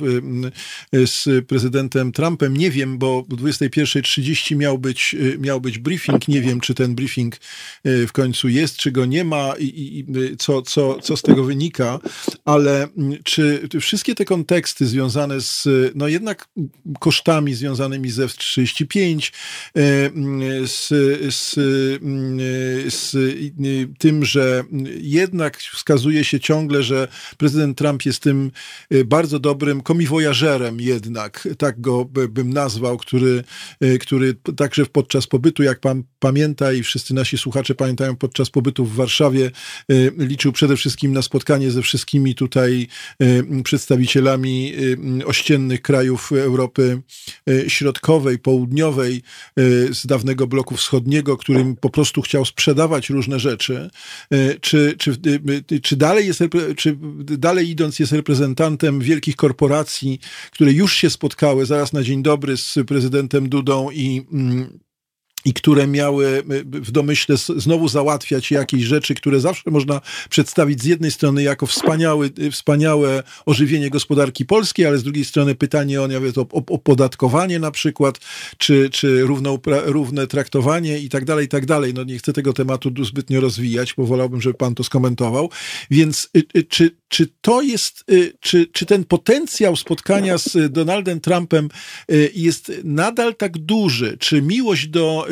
[0.93, 6.29] z prezydentem Trumpem, nie wiem, bo o 21.30 miał być, y, miał być briefing.
[6.29, 7.37] Nie wiem, czy ten briefing
[7.87, 11.45] y, w końcu jest, czy go nie ma i, i co, co, co z tego
[11.45, 12.01] wynika,
[12.45, 12.89] ale
[13.25, 16.49] czy wszystkie te konteksty związane z, no jednak
[17.01, 19.33] kosztami związanymi z F-35,
[19.75, 20.89] mm, z,
[21.35, 21.55] z,
[22.95, 23.17] z
[23.99, 24.65] tym, że
[25.01, 28.51] jednak wskazuje się ciągle, że prezydent Trump jest tym
[29.05, 29.81] bardzo dobrym
[30.79, 33.45] jednak, tak go bym nazwał, który,
[33.81, 38.85] e, który także podczas pobytu, jak pan pamięta i wszyscy nasi słuchacze pamiętają, podczas pobytu
[38.85, 39.51] w Warszawie
[39.89, 42.89] e, liczył przede wszystkim na spotkanie ze wszystkimi tutaj
[43.21, 44.73] e, przedstawicielami
[45.27, 47.03] ościennych krajów Europy
[47.69, 49.23] Środkowej, Południowej,
[49.91, 53.91] z dawnego bloku wschodniego, którym po prostu chciał sprzedawać różne rzeczy.
[54.61, 55.17] Czy, czy,
[55.83, 56.41] czy, dalej, jest,
[56.77, 56.97] czy
[57.39, 60.21] dalej idąc jest reprezentantem wielkich korporacji,
[60.51, 64.79] które już się spotkały zaraz na dzień dobry z prezydentem Dudą i mm,
[65.45, 70.01] i które miały y, w domyśle znowu załatwiać jakieś rzeczy, które zawsze można
[70.31, 75.55] przedstawić z jednej strony jako wspaniały, y, wspaniałe ożywienie gospodarki polskiej, ale z drugiej strony
[75.55, 78.19] pytanie o, nie wiem, o opodatkowanie na przykład,
[78.59, 81.95] czy, czy równo, równe traktowanie i tak dalej, i tak dalej.
[81.95, 85.51] No nie chcę tego tematu zbytnio rozwijać, bo wolałbym, żeby pan to skomentował.
[85.91, 88.05] Więc y, czy, czy to jest,
[88.41, 91.69] czy, czy ten potencjał spotkania z Donaldem Trumpem
[92.35, 94.17] jest nadal tak duży?
[94.19, 95.27] Czy miłość do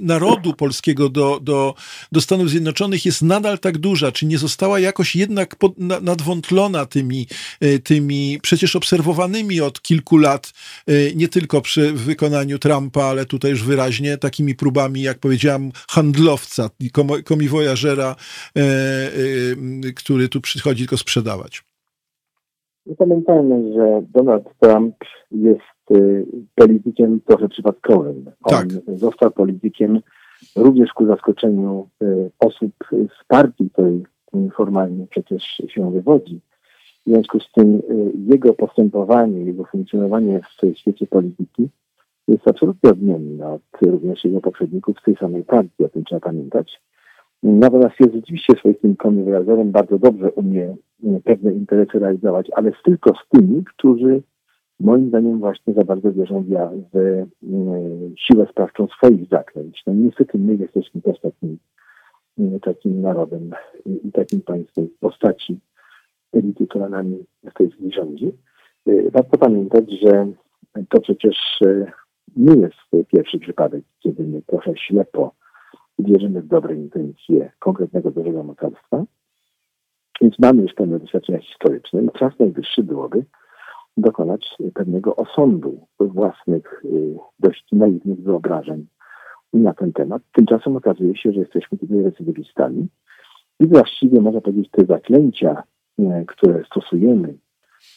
[0.00, 1.74] narodu polskiego do, do,
[2.12, 4.12] do Stanów Zjednoczonych jest nadal tak duża?
[4.12, 7.26] Czy nie została jakoś jednak pod, nadwątlona tymi,
[7.84, 10.52] tymi przecież obserwowanymi od kilku lat,
[11.16, 16.70] nie tylko przy wykonaniu Trumpa, ale tutaj już wyraźnie takimi próbami, jak powiedziałam, handlowca,
[17.24, 18.16] komiwojażera,
[19.96, 21.64] który tu przychodzi tylko sprzedawać?
[22.98, 24.94] Pamiętajmy, że Donald Trump
[25.30, 25.77] jest
[26.54, 28.24] politykiem trochę przypadkowym.
[28.44, 28.66] Tak.
[28.88, 30.00] On został politykiem
[30.56, 34.04] również ku zaskoczeniu y, osób z partii, której
[34.56, 36.40] formalnie przecież się wywodzi.
[37.06, 41.68] W związku z tym y, jego postępowanie, jego funkcjonowanie w świecie polityki
[42.28, 46.80] jest absolutnie odmienne od również jego poprzedników z tej samej partii, o tym trzeba pamiętać.
[47.42, 50.76] Natomiast jest rzeczywiście swoistym konwojazerem, bardzo dobrze umie
[51.24, 54.22] pewne interesy realizować, ale tylko z tymi, którzy
[54.80, 56.54] moim zdaniem właśnie za bardzo wierzą w,
[56.92, 57.26] w
[58.16, 59.82] siłę sprawczą swoich zaklęć.
[59.86, 61.58] No niestety my jesteśmy też takim,
[62.62, 63.50] takim narodem
[63.86, 65.58] i takim państwem w postaci
[66.32, 68.32] elity, która nami w tej chwili rządzi.
[69.12, 70.26] Warto pamiętać, że
[70.88, 71.36] to przecież
[72.36, 75.34] nie jest pierwszy przypadek, kiedy my trochę ślepo
[75.98, 79.04] wierzymy w dobre intencje konkretnego dużego mocarstwa.
[80.20, 83.24] Więc mamy już pewne doświadczenia historyczne i czas najwyższy byłoby
[84.00, 88.86] dokonać pewnego osądu własnych y, dość naiwnych wyobrażeń
[89.52, 90.22] na ten temat.
[90.32, 92.88] Tymczasem okazuje się, że jesteśmy tutaj recydywistami
[93.60, 95.62] i właściwie można powiedzieć te zaklęcia,
[95.98, 97.34] y, które stosujemy,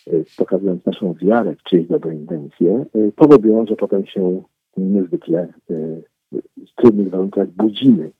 [0.08, 2.86] y, pokazując naszą wiarę w czyjeś dobre intencje,
[3.16, 4.44] powodują, że potem się
[4.78, 5.54] niezwykle
[6.58, 8.12] w trudnych warunkach budzimy.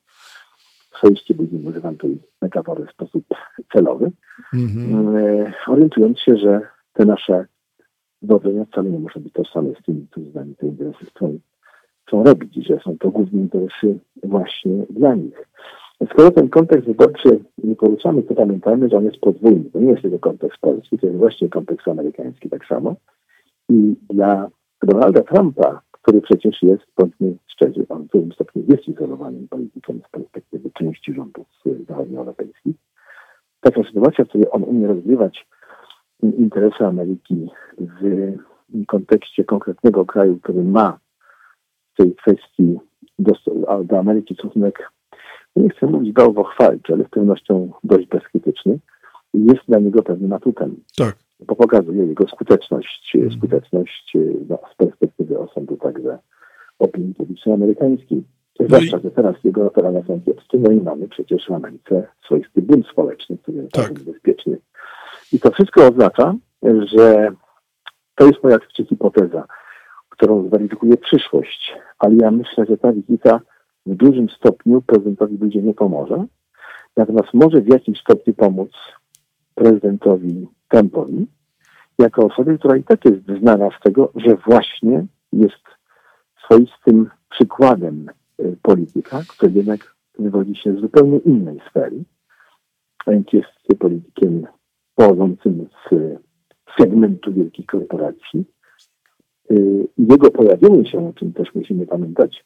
[0.94, 3.24] Przejście budzimy, używam tej metafory w sposób
[3.72, 4.10] celowy,
[4.54, 5.52] mm-hmm.
[5.66, 6.60] orientując się, że
[6.92, 7.46] te nasze
[8.22, 11.38] dążenia wcale nie muszą być tożsame z tymi, którzy z nami te interesy chcą,
[12.06, 15.48] chcą robić że są to główne interesy właśnie dla nich.
[16.12, 19.64] Skoro ten kontekst wyborczy nie poruszamy, to pamiętajmy, że on jest podwójny.
[19.72, 22.94] To nie jest tylko kontekst polski, to jest właśnie kontekst amerykański tak samo.
[23.68, 24.48] I dla
[24.82, 30.10] Donalda Trumpa który przecież jest, bądźmy szczerzy, on w pewnym stopniu jest izolowanym politykiem z
[30.10, 31.46] perspektywy części rządów
[31.88, 32.76] zachodnioeuropejskich.
[33.60, 35.46] Taka sytuacja, w której on umie rozgrywać
[36.22, 37.50] interesy Ameryki
[37.86, 40.98] w kontekście konkretnego kraju, który ma
[41.94, 42.78] w tej kwestii
[43.18, 43.32] do,
[43.84, 44.90] do Ameryki stosunek,
[45.56, 48.78] nie chcę mówić bałwochwalczy, ale z pewnością dość bezkrytyczny,
[49.34, 50.76] jest dla niego pewnym atutem.
[50.96, 51.16] Tak
[51.46, 53.32] bo pokazuje jego skuteczność, mhm.
[53.32, 54.12] skuteczność
[54.48, 56.18] no, z perspektywy osądu także
[56.78, 58.22] opinii publicznej amerykańskiej.
[58.60, 62.62] No Zwłaszcza, że teraz jego operania są kiepskie, no i mamy przecież w Ameryce swoisty
[62.62, 63.84] bunt społeczny, który jest tak.
[63.88, 64.58] bardzo niebezpieczny.
[65.32, 67.32] I to wszystko oznacza, że
[68.22, 68.58] to jest moja
[68.88, 69.46] hipoteza,
[70.08, 73.40] którą zweryfikuje przyszłość, ale ja myślę, że ta wizyta
[73.86, 76.24] w dużym stopniu prezydentowi ludzie nie pomoże,
[76.96, 78.70] natomiast może w jakimś stopniu pomóc
[79.54, 81.26] prezydentowi Trumpowi,
[81.98, 85.64] jako osobie, która i tak jest znana z tego, że właśnie jest
[86.44, 92.04] swoistym przykładem y, polityka, który jednak wywodzi się z zupełnie innej sfery.
[93.06, 94.46] A więc jest politykiem
[94.94, 95.94] pochodzącym z
[96.78, 98.44] segmentu wielkich korporacji.
[99.50, 102.44] Y, jego pojawienie się, o czym też musimy pamiętać,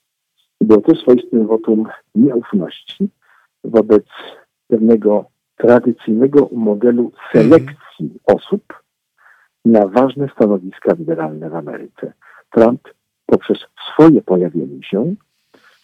[0.61, 3.09] było też swoistym wotum nieufności
[3.65, 4.05] wobec
[4.69, 5.25] pewnego
[5.57, 8.83] tradycyjnego modelu selekcji osób
[9.65, 12.13] na ważne stanowiska liberalne w Ameryce.
[12.51, 12.81] Trump
[13.27, 13.59] poprzez
[13.93, 15.15] swoje pojawienie się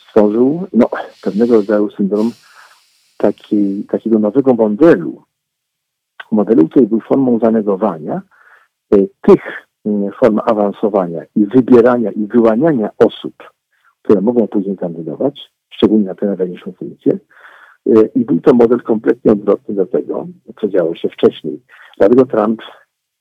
[0.08, 0.88] stworzył no,
[1.22, 2.30] pewnego rodzaju syndrom
[3.16, 5.22] taki, takiego nowego modelu.
[6.32, 8.22] Modelu, który był formą zanegowania
[9.20, 13.34] tych y, form awansowania i wybierania i wyłaniania osób,
[14.02, 17.18] które mogą później kandydować, szczególnie na tę najważniejszą funkcję,
[17.86, 20.26] Y, I był to model kompletnie odwrotny do tego,
[20.60, 21.62] co działo się wcześniej.
[21.98, 22.62] Dlatego Trump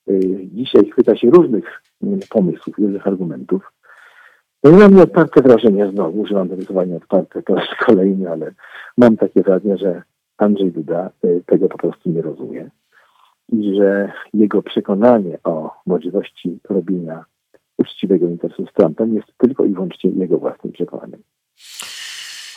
[0.10, 1.82] y, dzisiaj chwyta się różnych
[2.30, 3.74] pomysłów, różnych argumentów.
[4.64, 8.54] No i mam nieodparte wrażenie, znowu używam tego słowa nieodparte po raz kolejny, ale
[8.98, 10.04] mam takie wrażenie, że
[10.38, 12.70] Andrzej Duda y, tego po prostu nie rozumie
[13.52, 17.26] i że jego przekonanie o możliwości robienia
[17.78, 21.22] uczciwego interesu z Trumpem jest tylko i wyłącznie jego własnym przekonaniem.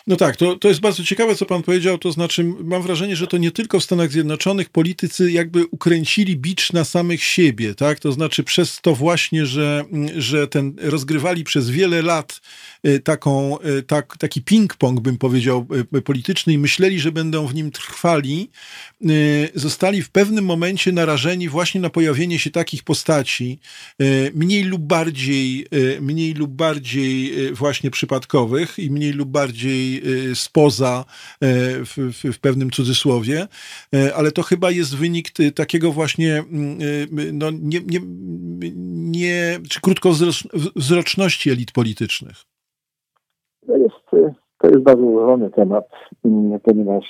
[0.06, 1.98] No tak, to, to jest bardzo ciekawe, co pan powiedział.
[1.98, 6.72] To znaczy, mam wrażenie, że to nie tylko w Stanach Zjednoczonych politycy jakby ukręcili bicz
[6.72, 8.00] na samych siebie, tak?
[8.00, 9.84] To znaczy, przez to właśnie, że,
[10.16, 12.40] że ten rozgrywali przez wiele lat
[12.86, 17.54] y, taką, y, tak, taki ping-pong, bym powiedział, y, polityczny i myśleli, że będą w
[17.54, 18.50] nim trwali,
[19.54, 23.58] zostali w pewnym momencie narażeni właśnie na pojawienie się takich postaci,
[24.34, 25.66] mniej lub bardziej,
[26.00, 31.04] mniej lub bardziej właśnie przypadkowych i mniej lub bardziej Y, spoza
[31.40, 31.46] e,
[31.84, 31.96] w,
[32.34, 33.46] w, pewnym cudzysłowie,
[33.94, 38.00] e, ale to chyba jest wynik takiego właśnie mm, y, no, nie, nie,
[39.10, 42.36] nie, czy krótkowzroczności elit politycznych.
[43.66, 45.84] To jest, to jest bardzo złożony temat,
[46.24, 47.04] mm, ponieważ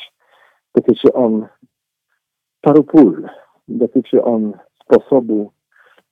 [0.74, 1.46] dotyczy on
[2.60, 3.28] paru pól.
[3.68, 4.52] Dotyczy on
[4.84, 5.52] sposobu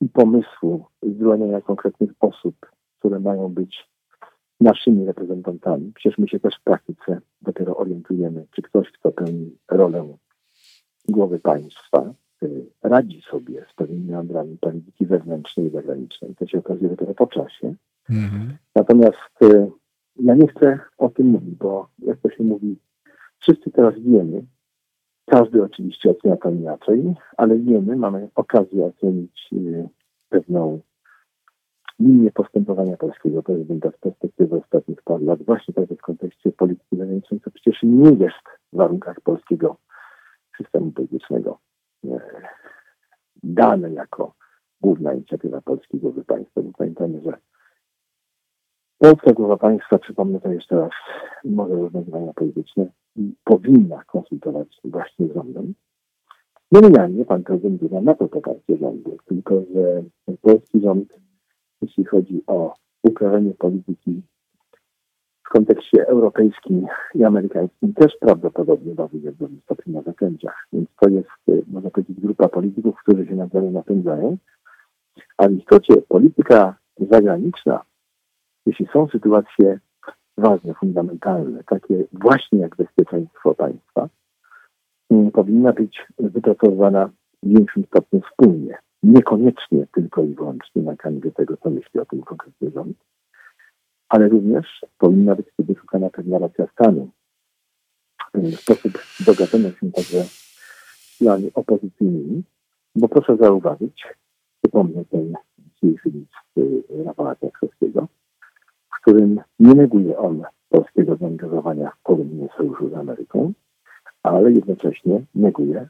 [0.01, 2.55] i pomysłu zwolnienia konkretnych osób,
[2.99, 3.92] które mają być
[4.63, 5.93] naszymi reprezentantami.
[5.95, 10.17] Przecież my się też w praktyce dopiero orientujemy, czy ktoś, kto pełni rolę
[11.09, 16.35] głowy państwa, y, radzi sobie z pewnymi meandrami polityki wewnętrznej i zagranicznej.
[16.35, 17.75] To się okazuje dopiero po czasie.
[18.11, 18.57] Mhm.
[18.75, 19.71] Natomiast y,
[20.17, 22.77] ja nie chcę o tym mówić, bo jak to się mówi,
[23.39, 24.45] wszyscy teraz wiemy,
[25.27, 29.89] każdy oczywiście ocenia to inaczej, ale wiemy, mamy okazję ocenić y,
[30.29, 30.81] pewną
[32.01, 37.41] linię postępowania polskiego prezydenta z perspektywy ostatnich paru lat, właśnie także w kontekście polityki zagranicznej,
[37.41, 39.77] co przecież nie jest w warunkach polskiego
[40.57, 41.59] systemu politycznego
[42.05, 42.21] e,
[43.43, 44.35] dane jako
[44.81, 46.61] główna inicjatywa polskiej głowy państwa.
[46.79, 47.33] Pamiętajmy, że
[48.99, 50.91] polska głowa państwa, przypomnę to jeszcze raz,
[51.45, 52.87] może rozwiązywania polityczne,
[53.45, 55.75] powinna konsultować właśnie z rządem.
[56.73, 60.03] Nominalnie pan prezydent Duda na to poparcie rządu, tylko że
[60.43, 61.19] polski rząd
[61.83, 64.23] jeśli chodzi o uprawianie polityki
[65.47, 70.67] w kontekście europejskim i amerykańskim, też prawdopodobnie bazuje w dużym stopniu na zakręciach.
[70.73, 74.37] Więc to jest, y, można powiedzieć, grupa polityków, którzy się nawzajem napędzają.
[75.39, 76.75] A w istocie polityka
[77.11, 77.83] zagraniczna,
[78.67, 79.81] jeśli są sytuacje
[80.39, 84.09] ważne, fundamentalne, takie właśnie jak bezpieczeństwo państwa,
[85.13, 87.11] y, powinna być wypracowana
[87.43, 92.23] w większym stopniu wspólnie niekoniecznie tylko i wyłącznie na kanwie tego, co myśli o tym
[92.23, 92.97] konkretny rząd,
[94.09, 97.11] ale również powinna być wtedy szukana pewna racja stanu.
[98.35, 98.93] W sposób
[99.27, 100.25] dogadania się także
[101.23, 102.43] siłami opozycyjnymi,
[102.97, 104.05] bo proszę zauważyć,
[104.63, 108.09] przypomnę ten dzisiejszy list y, Rafała Trzaskowskiego,
[108.89, 113.53] w którym nie neguje on polskiego zaangażowania w porozumienie sojuszu z Ameryką,
[114.23, 115.89] ale jednocześnie neguje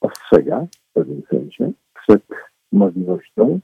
[0.00, 2.22] ostrzega w pewnym sensie przed
[2.72, 3.60] możliwością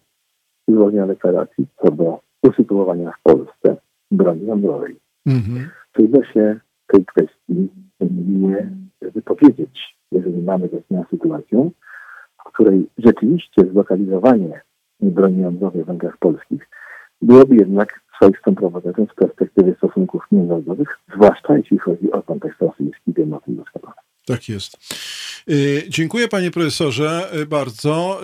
[0.68, 3.76] złożenia deklaracji co do usytuowania w Polsce
[4.10, 4.96] broni jądrowej.
[5.26, 5.70] Mhm.
[5.92, 7.68] Trudno się tej kwestii
[8.00, 8.70] nie
[9.00, 11.70] wypowiedzieć, jeżeli mamy do czynienia z sytuacją,
[12.40, 14.60] w której rzeczywiście zlokalizowanie
[15.00, 16.68] broni jądrowej w rękach polskich
[17.22, 23.30] byłoby jednak swoistą prowadzą z perspektywy stosunków międzynarodowych, zwłaszcza jeśli chodzi o kontekst rosyjski, tym
[23.46, 24.05] doskonale.
[24.26, 24.76] Tak jest.
[25.50, 28.20] Y, dziękuję panie profesorze y, bardzo.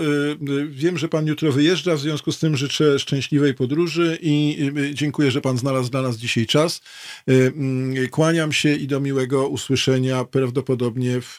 [0.48, 4.58] Y, wiem, że pan jutro wyjeżdża, w związku z tym życzę szczęśliwej podróży i
[4.92, 6.80] dziękuję, że pan znalazł dla nas dzisiaj czas.
[7.26, 11.38] Mm, kłaniam się i do miłego usłyszenia prawdopodobnie, w,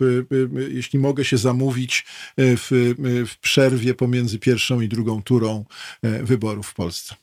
[0.70, 2.06] jeśli mogę się zamówić,
[2.38, 2.94] w,
[3.28, 5.66] w przerwie pomiędzy pierwszą i drugą turą
[6.04, 7.23] wyborów w Polsce.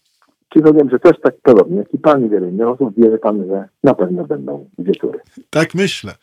[0.52, 3.68] Czyli wiem, że też tak podobnie jak i pan wiele innych osób, wierzy pan, że
[3.84, 5.18] na pewno będą dwie tury.
[5.50, 6.14] Tak myślę.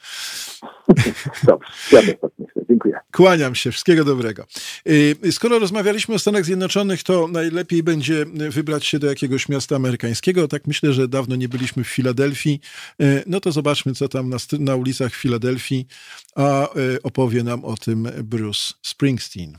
[1.48, 2.62] Dobrze, ja też tak myślę.
[2.70, 3.00] Dziękuję.
[3.12, 4.44] Kłaniam się, wszystkiego dobrego.
[4.90, 10.48] Y, skoro rozmawialiśmy o Stanach Zjednoczonych, to najlepiej będzie wybrać się do jakiegoś miasta amerykańskiego.
[10.48, 12.60] Tak myślę, że dawno nie byliśmy w Filadelfii.
[13.02, 15.88] Y, no to zobaczmy, co tam na, na ulicach Filadelfii,
[16.36, 19.54] a y, opowie nam o tym Bruce Springsteen.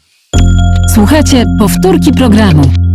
[0.95, 2.88] Słuchajcie, powtórki programu.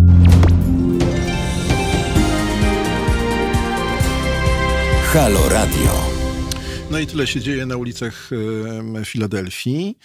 [5.14, 5.92] Halo Radio.
[6.92, 8.30] No i tyle się dzieje na ulicach
[9.06, 9.98] Filadelfii.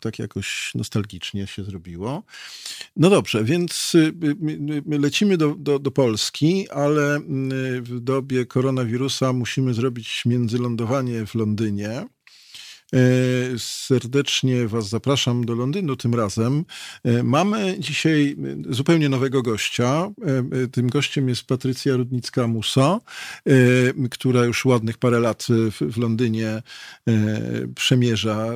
[0.00, 2.22] Tak jakoś nostalgicznie się zrobiło.
[2.96, 4.14] No dobrze, więc y,
[4.94, 7.20] y, lecimy do, do, do Polski, ale
[7.80, 12.06] w dobie koronawirusa musimy zrobić międzylądowanie w Londynie.
[13.58, 16.64] Serdecznie Was zapraszam do Londynu tym razem.
[17.24, 18.36] Mamy dzisiaj
[18.70, 20.10] zupełnie nowego gościa.
[20.72, 23.00] Tym gościem jest Patrycja Rudnicka-Musa,
[24.10, 25.46] która już ładnych parę lat
[25.80, 26.62] w Londynie
[27.74, 28.50] przemierza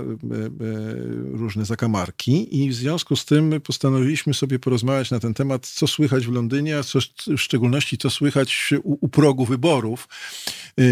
[1.32, 6.26] różne zakamarki i w związku z tym postanowiliśmy sobie porozmawiać na ten temat, co słychać
[6.26, 10.08] w Londynie, a co, w szczególności co słychać u, u progu wyborów.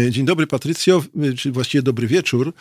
[0.09, 1.03] Dzień dobry Patrycjo,
[1.37, 2.53] czy właściwie dobry wieczór.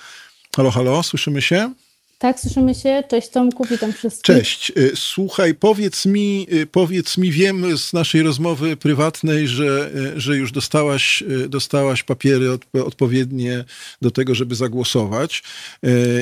[0.58, 1.72] Halo, halo, słyszymy się?
[2.18, 3.02] Tak, słyszymy się.
[3.08, 4.36] Cześć Tomku, witam wszystkich.
[4.36, 4.72] Cześć.
[4.76, 10.36] Y, słuchaj, powiedz mi, y, powiedz mi, wiem z naszej rozmowy prywatnej, że, y, że
[10.36, 13.64] już dostałaś, dostałaś papiery od, odpowiednie
[14.02, 15.42] do tego, żeby zagłosować.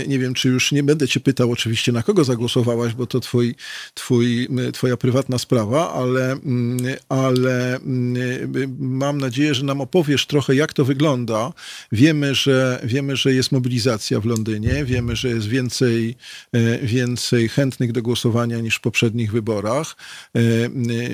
[0.06, 3.54] Nie wiem, czy już nie będę cię pytał oczywiście, na kogo zagłosowałaś, bo to twój,
[3.94, 10.72] twój, twoja prywatna sprawa, ale, mm, ale mm, mam nadzieję, że nam opowiesz trochę, jak
[10.72, 11.52] to wygląda.
[11.92, 16.16] Wiemy, że, wiemy, że jest mobilizacja w Londynie, wiemy, że jest więcej więcej,
[16.52, 19.96] e, więcej chętnych do głosowania niż w poprzednich wyborach.
[20.34, 20.40] E,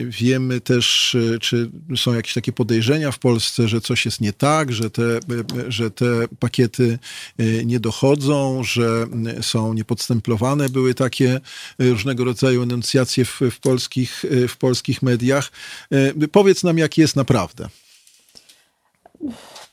[0.05, 4.73] wiemy też, e, czy są jakieś takie podejrzenia w Polsce, że coś jest nie tak,
[4.73, 5.21] że te,
[5.69, 6.99] że te pakiety
[7.65, 9.07] nie dochodzą, że
[9.41, 10.69] są niepodstemplowane.
[10.69, 11.41] Były takie
[11.79, 15.53] różnego rodzaju enuncjacje w, w, polskich, w polskich mediach.
[16.33, 17.69] Powiedz nam, jak jest naprawdę.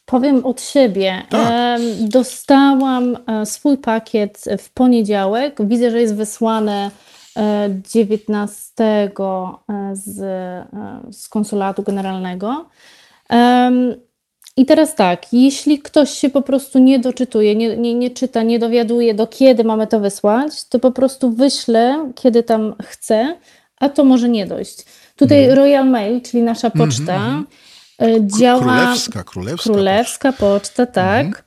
[0.10, 1.24] Powiem od siebie.
[1.30, 1.82] Tak.
[2.00, 5.58] Dostałam e, swój pakiet w poniedziałek.
[5.68, 6.92] Widzę, że jest wysłany
[7.94, 10.16] 19 e, e, z,
[11.16, 12.66] z konsulatu generalnego.
[14.58, 18.60] I teraz tak, jeśli ktoś się po prostu nie doczytuje, nie, nie, nie czyta, nie
[18.60, 23.38] dowiaduje, do kiedy mamy to wysłać, to po prostu wyślę, kiedy tam chce,
[23.80, 24.86] a to może nie dojść.
[25.16, 25.58] Tutaj mm.
[25.58, 27.69] Royal Mail, czyli nasza poczta, mm -hmm
[28.20, 28.62] działa.
[28.62, 29.64] Królewska, królewska.
[29.64, 31.26] Królewska poczta, tak.
[31.26, 31.44] Mhm.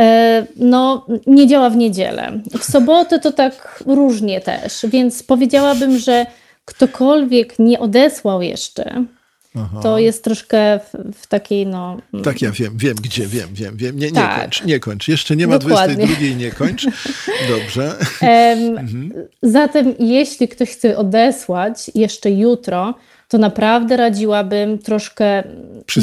[0.00, 2.40] E, no, nie działa w niedzielę.
[2.58, 6.26] W sobotę to tak różnie też, więc powiedziałabym, że
[6.64, 9.04] ktokolwiek nie odesłał jeszcze,
[9.56, 9.80] Aha.
[9.82, 11.96] to jest troszkę w, w, takiej, no...
[12.24, 13.98] Tak, ja wiem, wiem gdzie, wiem, wiem, wiem.
[13.98, 14.40] Nie, nie tak.
[14.40, 15.08] kończ, nie kończ.
[15.08, 16.06] Jeszcze nie ma Dokładnie.
[16.06, 16.86] 22, nie kończ.
[17.58, 17.94] Dobrze.
[18.22, 19.12] mhm.
[19.42, 22.94] Zatem, jeśli ktoś chce odesłać jeszcze jutro,
[23.30, 25.42] to naprawdę radziłabym troszkę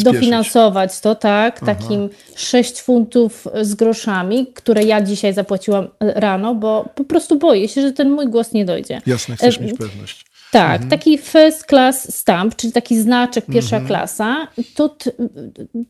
[0.04, 1.76] dofinansować to, tak, Aha.
[1.76, 7.82] takim 6 funtów z groszami, które ja dzisiaj zapłaciłam rano, bo po prostu boję się,
[7.82, 9.02] że ten mój głos nie dojdzie.
[9.06, 10.26] Jasne, chcesz e, mieć pewność.
[10.52, 10.90] Tak, mhm.
[10.90, 13.88] taki first class stamp, czyli taki znaczek pierwsza mhm.
[13.88, 14.96] klasa, to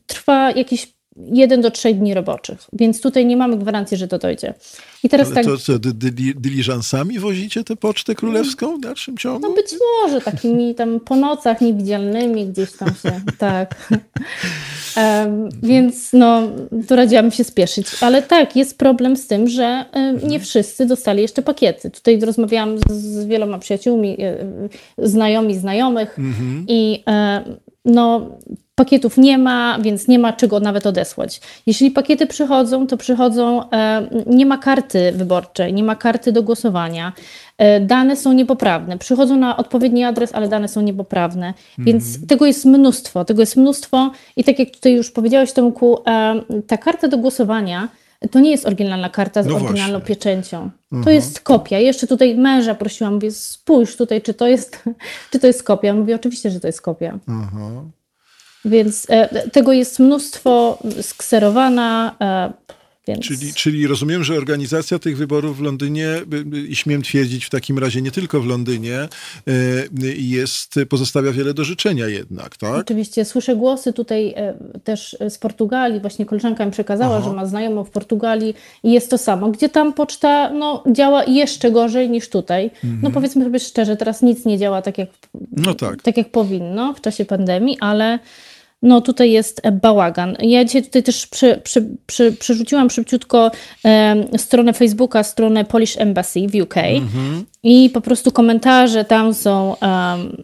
[0.06, 4.54] trwa jakieś jeden do trzech dni roboczych, więc tutaj nie mamy gwarancji, że to dojdzie.
[5.02, 5.44] I teraz Ale tak...
[5.44, 5.72] to co,
[6.36, 9.48] dyliżansami wozicie tę pocztę królewską w dalszym ciągu?
[9.48, 13.90] No być może, takimi tam po nocach niewidzialnymi gdzieś tam się, tak.
[14.96, 16.42] Um, więc no,
[16.88, 17.86] tu radziłabym się spieszyć.
[18.00, 19.84] Ale tak, jest problem z tym, że
[20.22, 21.90] nie wszyscy dostali jeszcze pakiety.
[21.90, 24.16] Tutaj rozmawiałam z, wieloma przyjaciółmi,
[24.98, 26.64] znajomi znajomych mhm.
[26.68, 28.30] i um, no
[28.78, 31.40] Pakietów nie ma, więc nie ma czego nawet odesłać.
[31.66, 37.12] Jeśli pakiety przychodzą, to przychodzą, e, nie ma karty wyborczej, nie ma karty do głosowania.
[37.58, 38.98] E, dane są niepoprawne.
[38.98, 41.46] Przychodzą na odpowiedni adres, ale dane są niepoprawne.
[41.46, 41.56] Mhm.
[41.78, 43.24] Więc tego jest mnóstwo.
[43.24, 47.88] Tego jest mnóstwo i tak jak tutaj już powiedziałeś, Tomku, e, ta karta do głosowania
[48.30, 50.14] to nie jest oryginalna karta z no oryginalną właśnie.
[50.14, 50.70] pieczęcią.
[50.90, 51.16] To mhm.
[51.16, 51.78] jest kopia.
[51.78, 54.84] Jeszcze tutaj męża prosiłam, mówię, spójrz tutaj, czy to jest,
[55.30, 55.94] czy to jest kopia.
[55.94, 57.18] Mówię, oczywiście, że to jest kopia.
[57.28, 57.90] Mhm.
[58.68, 62.16] Więc e, tego jest mnóstwo, skserowana.
[62.20, 62.68] E,
[63.08, 63.20] więc...
[63.20, 66.08] Czyli, czyli rozumiem, że organizacja tych wyborów w Londynie,
[66.68, 69.08] i śmiem twierdzić w takim razie nie tylko w Londynie, e,
[70.16, 72.74] jest, pozostawia wiele do życzenia jednak, tak?
[72.74, 73.24] Oczywiście.
[73.24, 74.34] Słyszę głosy tutaj
[74.84, 76.00] też z Portugalii.
[76.00, 77.28] Właśnie koleżanka mi przekazała, Aha.
[77.28, 79.50] że ma znajomą w Portugalii i jest to samo.
[79.50, 82.70] Gdzie tam poczta no, działa jeszcze gorzej niż tutaj.
[82.84, 83.00] Mhm.
[83.02, 85.08] No powiedzmy sobie szczerze, teraz nic nie działa tak jak,
[85.52, 86.02] no tak.
[86.02, 88.18] tak jak powinno w czasie pandemii, ale
[88.82, 90.36] no tutaj jest bałagan.
[90.40, 93.50] Ja dzisiaj tutaj też przy, przy, przy, przerzuciłam szybciutko
[93.84, 97.42] e, stronę Facebooka, stronę Polish Embassy w UK mm-hmm.
[97.62, 99.76] I po prostu komentarze tam są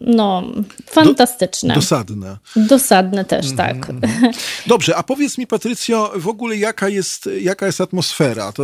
[0.01, 0.43] no,
[0.85, 1.73] fantastyczne.
[1.73, 2.37] Do, dosadne.
[2.55, 3.57] Dosadne też, mm-hmm.
[3.57, 3.91] tak.
[4.67, 8.51] Dobrze, a powiedz mi Patrycjo, w ogóle jaka jest, jaka jest atmosfera?
[8.51, 8.63] To,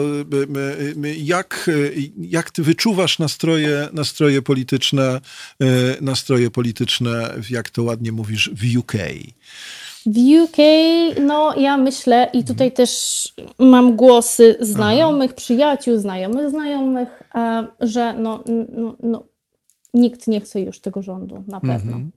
[1.17, 1.69] jak,
[2.17, 5.21] jak ty wyczuwasz nastroje, nastroje polityczne,
[6.01, 8.93] nastroje polityczne, jak to ładnie mówisz, w UK?
[10.05, 10.57] W UK,
[11.21, 12.71] no ja myślę i tutaj mhm.
[12.71, 13.23] też
[13.59, 15.37] mam głosy znajomych, Aha.
[15.37, 17.23] przyjaciół, znajomych, znajomych,
[17.79, 19.23] że no, no, no,
[19.93, 21.91] nikt nie chce już tego rządu, na pewno.
[21.91, 22.11] Mhm.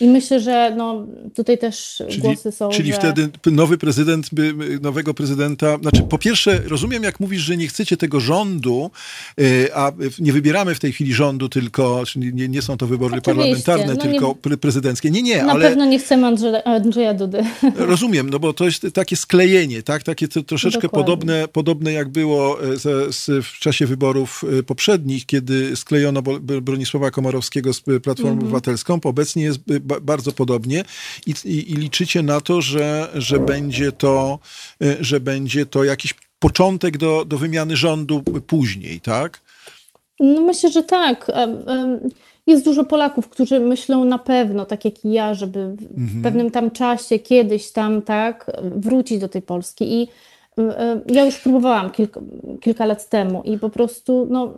[0.00, 2.68] I myślę, że no, tutaj też czyli, głosy są.
[2.68, 2.98] Czyli że...
[2.98, 4.30] wtedy nowy prezydent,
[4.82, 8.90] nowego prezydenta, znaczy po pierwsze rozumiem, jak mówisz, że nie chcecie tego rządu,
[9.40, 13.34] y, a nie wybieramy w tej chwili rządu, tylko nie, nie są to wybory Oczywiście.
[13.34, 15.10] parlamentarne, no tylko nie, prezydenckie.
[15.10, 15.68] Nie, nie, Na ale...
[15.68, 17.42] pewno nie chcemy Andrzeja, Andrzeja Dudy.
[17.76, 20.02] Rozumiem, no bo to jest takie sklejenie, tak?
[20.02, 25.26] Takie to, troszeczkę podobne, podobne jak było e, z, z, w czasie wyborów e, poprzednich,
[25.26, 26.22] kiedy sklejono
[26.62, 28.42] Bronisława Komorowskiego z Platformą -hmm.
[28.42, 29.00] Obywatelską.
[29.04, 29.60] Obecnie jest
[30.02, 30.84] bardzo podobnie
[31.26, 34.38] i, i, i liczycie na to, że, że będzie to,
[34.82, 39.40] e, że będzie to jakiś początek do, do wymiany rządu później, tak?
[40.20, 41.32] No myślę, że tak.
[42.46, 46.22] Jest dużo Polaków, którzy myślą na pewno, tak jak i ja, żeby w mhm.
[46.22, 49.94] pewnym tam czasie, kiedyś tam, tak, wrócić do tej Polski.
[49.94, 50.08] I
[51.06, 52.20] ja już próbowałam kilka,
[52.60, 54.54] kilka lat temu i po prostu, no...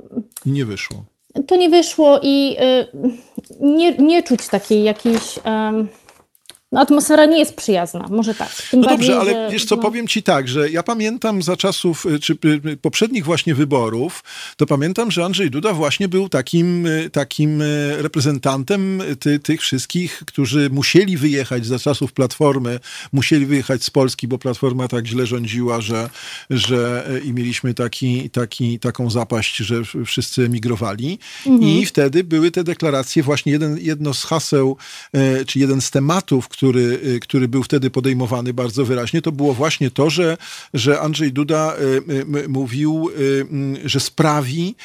[0.46, 1.04] Nie wyszło.
[1.46, 2.56] To nie wyszło i
[3.60, 5.38] nie, nie czuć takiej jakiejś...
[5.44, 5.88] Um,
[6.72, 8.54] no, atmosfera nie jest przyjazna, może tak.
[8.70, 9.82] Tym no bardziej, dobrze, ale że, wiesz co, no...
[9.82, 14.24] powiem ci tak, że ja pamiętam za czasów, y, czy y, poprzednich właśnie wyborów,
[14.56, 17.62] to pamiętam, że Andrzej Duda właśnie był takim, y, takim
[17.98, 22.80] reprezentantem ty, tych wszystkich, którzy musieli wyjechać za czasów Platformy,
[23.12, 26.10] musieli wyjechać z Polski, bo Platforma tak źle rządziła, że,
[26.50, 31.18] że i mieliśmy taki, taki, taką zapaść, że wszyscy emigrowali.
[31.46, 31.70] Mhm.
[31.70, 34.76] I wtedy były te deklaracje, właśnie jeden, jedno z haseł,
[35.46, 39.90] czy jeden z tematów, który, y, który był wtedy podejmowany bardzo wyraźnie, to było właśnie
[39.90, 40.36] to, że,
[40.74, 43.10] że Andrzej Duda y, y, mówił,
[43.50, 44.76] mm, że sprawi,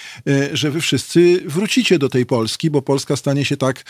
[0.53, 3.83] że wy wszyscy wrócicie do tej Polski, bo Polska stanie się tak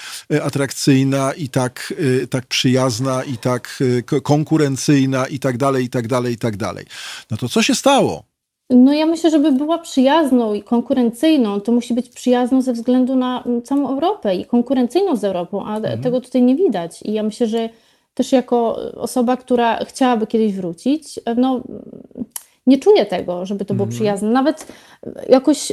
[0.44, 1.94] atrakcyjna i tak,
[2.30, 3.84] tak przyjazna i tak
[4.24, 6.86] konkurencyjna i tak dalej, i tak dalej, i tak dalej.
[7.32, 8.33] No to co się stało?
[8.74, 13.44] No ja myślę, żeby była przyjazną i konkurencyjną, to musi być przyjazną ze względu na
[13.44, 16.02] mm, całą Europę i konkurencyjną z Europą, a mhm.
[16.02, 17.02] tego tutaj nie widać.
[17.02, 17.70] I ja myślę, że
[18.14, 21.62] też jako osoba, która chciałaby kiedyś wrócić, no
[22.68, 23.96] nie czuję tego, żeby to było mhm.
[23.96, 24.30] przyjazne.
[24.30, 24.68] Nawet
[25.30, 25.72] jakoś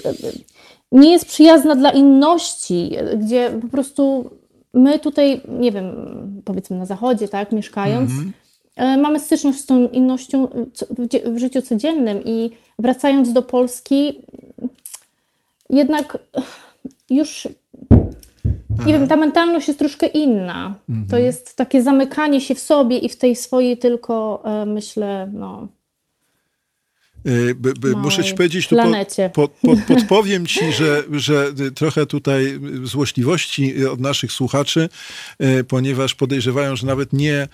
[0.93, 4.31] nie jest przyjazna dla inności, gdzie po prostu
[4.75, 5.95] my tutaj, nie wiem,
[6.45, 8.33] powiedzmy na zachodzie, tak, mieszkając, mhm.
[8.81, 10.49] E, mamy styczność z tą innością
[11.25, 14.23] w życiu codziennym i wracając do Polski,
[15.71, 16.19] jednak
[17.11, 17.49] już
[18.87, 20.75] nie wiem, ta mentalność jest troszkę inna.
[20.89, 21.09] Mhm.
[21.11, 25.69] To jest takie zamykanie się w sobie i w tej swojej tylko, e, myślę, no,
[27.27, 28.77] Y, muszę ci powiedzieć, tu
[29.35, 34.89] po, po, podpowiem ci, że, że trochę tutaj złośliwości od naszych słuchaczy,
[35.43, 37.49] y, ponieważ podejrzewają, że nawet nie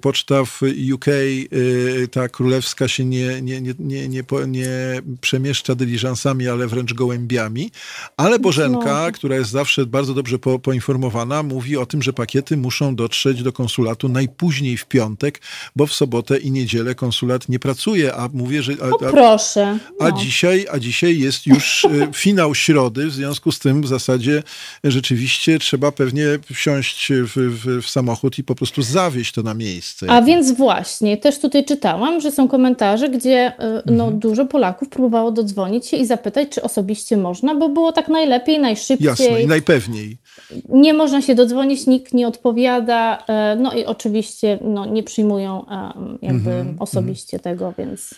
[0.00, 0.60] poczta w
[0.94, 6.94] UK, y, ta królewska się nie, nie, nie, nie, nie, nie przemieszcza dyliżansami, ale wręcz
[6.94, 7.70] gołębiami.
[8.16, 9.12] Ale Bożenka, no.
[9.12, 13.52] która jest zawsze bardzo dobrze po, poinformowana, mówi o tym, że pakiety muszą dotrzeć do
[13.52, 15.40] konsulatu najpóźniej w piątek,
[15.76, 18.72] bo w sobotę i niedzielę konsulat nie pracuje, a mówię, że...
[18.72, 19.78] A, proszę.
[20.00, 20.06] No.
[20.06, 24.42] A, dzisiaj, a dzisiaj jest już e, finał środy, w związku z tym w zasadzie
[24.84, 30.06] rzeczywiście trzeba pewnie wsiąść w, w, w samochód i po prostu zawieźć to na miejsce.
[30.10, 34.18] A więc właśnie, też tutaj czytałam, że są komentarze, gdzie e, no, mhm.
[34.18, 39.06] dużo Polaków próbowało dodzwonić się i zapytać, czy osobiście można, bo było tak najlepiej, najszybciej.
[39.06, 40.18] Jasne, i najpewniej.
[40.68, 45.64] Nie można się dodzwonić, nikt nie odpowiada, e, no i oczywiście no, nie przyjmują
[46.22, 47.56] jakby mhm, osobiście mhm.
[47.56, 48.14] tego, więc...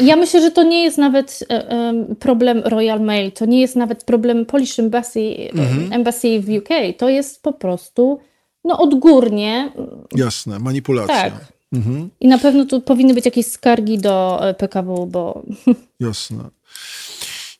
[0.00, 4.04] Ja myślę, że to nie jest nawet e, problem Royal Mail, to nie jest nawet
[4.04, 5.92] problem Polish Embassy, e, mhm.
[5.92, 6.68] Embassy w UK,
[6.98, 8.20] to jest po prostu
[8.64, 9.72] no, odgórnie.
[10.16, 11.30] Jasne, manipulacja.
[11.30, 11.32] Tak.
[11.72, 12.10] Mhm.
[12.20, 15.42] I na pewno tu powinny być jakieś skargi do e, PKW, bo.
[16.00, 16.44] Jasne.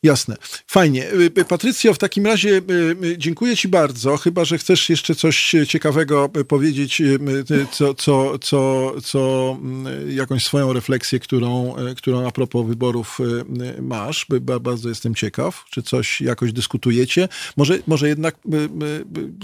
[0.06, 0.36] Jasne.
[0.66, 1.12] Fajnie.
[1.12, 2.62] Y, y, Patrycjo, w takim razie
[3.02, 4.16] y, dziękuję Ci bardzo.
[4.16, 7.02] Chyba, że chcesz jeszcze coś ciekawego powiedzieć,
[7.72, 9.56] co, co, co, co
[10.08, 13.18] jakąś swoją refleksję, którą, którą a propos wyborów
[13.82, 14.26] masz.
[14.60, 17.28] Bardzo jestem ciekaw, czy coś jakoś dyskutujecie.
[17.56, 18.36] Może, może jednak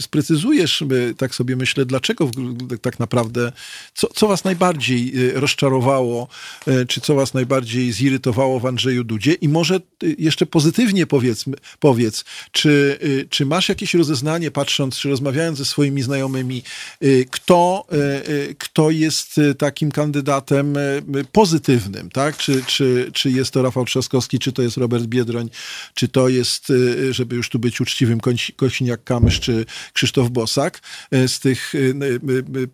[0.00, 0.84] sprecyzujesz,
[1.16, 2.30] tak sobie myślę, dlaczego
[2.82, 3.52] tak naprawdę,
[3.94, 6.28] co, co Was najbardziej rozczarowało,
[6.88, 9.80] czy co Was najbardziej zirytowało w Andrzeju Dudzie i może
[10.18, 16.03] jeszcze pozytywnie powiedzmy, powiedz, czy, y, czy masz jakieś rozeznanie, patrząc, czy rozmawiając ze swoimi
[16.03, 16.62] znajomymi,
[17.03, 17.86] y, kto,
[18.28, 20.74] y, kto jest takim kandydatem
[21.32, 22.36] pozytywnym, tak?
[22.36, 25.50] Czy, czy, czy jest to Rafał Trzaskowski, czy to jest Robert Biedroń,
[25.94, 26.72] czy to jest,
[27.11, 28.20] żeby już tu być uczciwym,
[28.57, 30.80] Kosiniak-Kamysz, czy Krzysztof Bosak,
[31.26, 31.72] z tych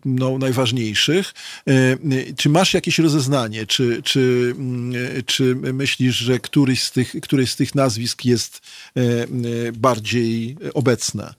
[0.05, 1.33] no, najważniejszych.
[2.37, 4.93] Czy masz jakieś rozeznanie, czy, czy, mm,
[5.25, 8.61] czy myślisz, że któryś z tych, któryś z tych nazwisk jest
[8.97, 9.25] e, e,
[9.71, 11.33] bardziej obecne?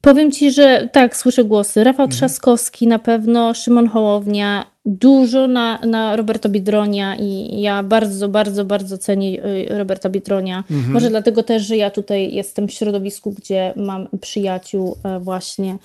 [0.00, 1.84] Powiem ci, że tak, słyszę głosy.
[1.84, 2.10] Rafał mhm.
[2.10, 8.98] Trzaskowski na pewno, Szymon Hołownia, dużo na, na Roberta Biedronia i ja bardzo, bardzo, bardzo
[8.98, 10.64] cenię y, Roberta Biedronia.
[10.70, 10.92] Mhm.
[10.92, 15.76] Może dlatego też, że ja tutaj jestem w środowisku, gdzie mam przyjaciół e, właśnie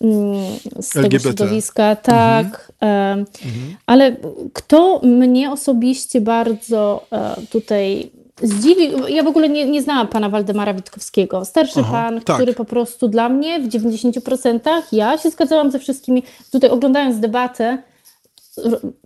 [0.00, 0.34] mm,
[0.80, 1.02] z LGBT.
[1.02, 2.72] tego środowiska, tak.
[2.80, 3.18] Mhm.
[3.18, 3.76] mhm.
[3.86, 4.16] Ale
[4.52, 7.06] kto mnie osobiście bardzo
[7.50, 8.10] tutaj
[8.42, 9.06] zdziwił.
[9.08, 11.44] Ja w ogóle nie, nie znałam pana Waldemara Witkowskiego.
[11.44, 12.36] Starszy Aha, pan, tak.
[12.36, 14.60] który po prostu dla mnie w 90%
[14.92, 16.22] ja się zgadzałam ze wszystkimi.
[16.52, 17.78] Tutaj oglądając debatę,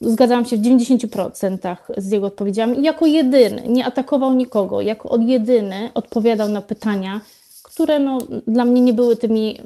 [0.01, 2.83] zgadzałam się w 90% z jego odpowiedziami.
[2.83, 7.21] Jako jedyny nie atakował nikogo, jako jedyny odpowiadał na pytania,
[7.63, 9.59] które no, dla mnie nie były tymi,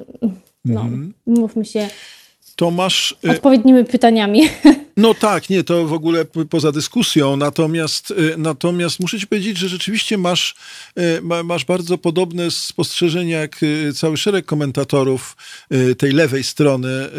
[0.65, 1.13] no, mhm.
[1.25, 1.87] mówmy się,
[2.55, 3.15] to masz.
[3.25, 4.41] Y, Odpowiednimi pytaniami.
[4.97, 7.35] No tak, nie, to w ogóle poza dyskusją.
[7.37, 10.55] Natomiast, y, natomiast muszę ci powiedzieć, że rzeczywiście masz,
[10.99, 13.59] y, masz bardzo podobne spostrzeżenia jak
[13.95, 15.37] cały szereg komentatorów
[15.97, 17.09] tej lewej strony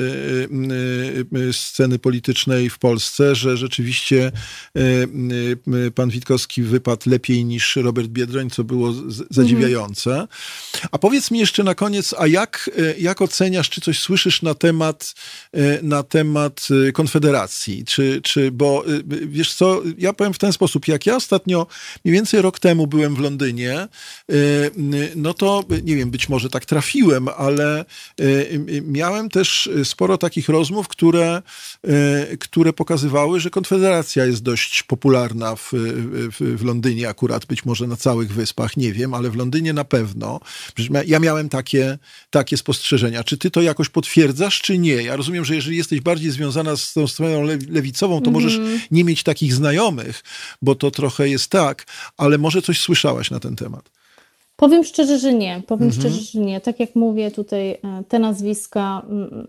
[1.52, 4.32] sceny politycznej w Polsce, że rzeczywiście
[5.94, 8.92] pan Witkowski wypadł lepiej niż Robert Biedroń, co było
[9.30, 10.28] zadziwiające.
[10.90, 15.14] A powiedz mi jeszcze na koniec, a jak, jak oceniasz, czy coś słyszysz na temat
[15.82, 16.92] na temat e,
[17.62, 21.66] Konfederacji, czy, czy bo e, wiesz co, ja powiem w ten sposób, jak ja ostatnio
[22.04, 23.88] mniej więcej rok temu byłem w Londynie,
[25.16, 27.84] no to nie wiem, być może tak trafiłem, ale
[28.82, 31.42] miałem też sporo takich rozmów, które,
[32.40, 37.96] które pokazywały, że Konfederacja jest dość popularna w, w, w Londynie, akurat być może na
[37.96, 40.40] całych wyspach, nie wiem, ale w Londynie na pewno.
[41.06, 41.98] Ja miałem takie,
[42.30, 43.24] takie spostrzeżenia.
[43.24, 44.94] Czy ty to jakoś potwierdzasz, czy nie?
[44.94, 48.42] Ja rozumiem, że jeżeli jesteś bardziej związana z tą stroną lewicową, to mm.
[48.42, 48.80] możesz mhm.
[48.90, 50.22] nie mieć takich znajomych,
[50.62, 51.86] bo to trochę jest tak,
[52.16, 53.90] ale może coś słyszałaś na ten temat.
[54.56, 55.62] Powiem szczerze, że nie.
[55.66, 56.00] Powiem mhm.
[56.00, 56.60] szczerze, że nie.
[56.60, 57.78] Tak jak mówię, tutaj e,
[58.08, 59.02] te nazwiska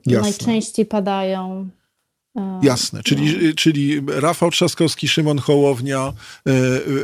[0.06, 0.22] Jasne.
[0.22, 1.70] najczęściej padają.
[2.36, 3.54] E, Jasne, czyli, no.
[3.56, 6.14] czyli Rafał Trzaskowski, Szymon Hołownia,
[6.48, 6.52] e,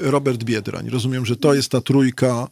[0.02, 0.90] Robert Biedroń.
[0.90, 2.48] Rozumiem, że to jest ta trójka,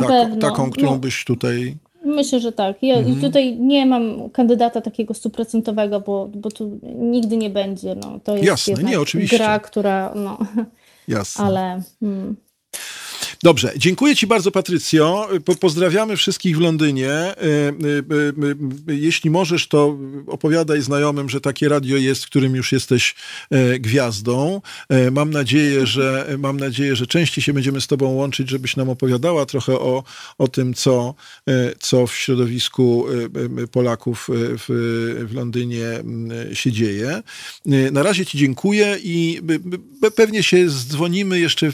[0.00, 0.98] tak, taką, którą no.
[0.98, 1.76] byś tutaj
[2.14, 2.82] Myślę, że tak.
[2.82, 3.20] Ja mhm.
[3.20, 7.94] tutaj nie mam kandydata takiego stuprocentowego, bo, bo tu nigdy nie będzie.
[7.94, 9.36] No, to jest Jasne, nie, oczywiście.
[9.36, 10.12] gra, która.
[10.16, 10.38] No,
[11.08, 11.44] Jasne.
[11.44, 11.82] Ale.
[12.00, 12.36] Hmm.
[13.42, 15.28] Dobrze, dziękuję Ci bardzo, Patrycjo.
[15.44, 17.10] Po, pozdrawiamy wszystkich w Londynie.
[17.10, 17.72] E, e,
[18.88, 23.14] e, jeśli możesz, to opowiadaj znajomym, że takie radio jest, w którym już jesteś
[23.78, 24.60] gwiazdą.
[25.12, 29.46] Mam nadzieję, że mam nadzieję, że częściej się będziemy z Tobą łączyć, żebyś nam opowiadała
[29.46, 30.04] trochę o,
[30.38, 31.14] o tym, co,
[31.80, 33.06] co w środowisku
[33.72, 34.64] Polaków w,
[35.30, 35.84] w Londynie
[36.52, 37.22] się dzieje.
[37.92, 39.40] Na razie Ci dziękuję i
[40.16, 41.72] pewnie się zdzwonimy jeszcze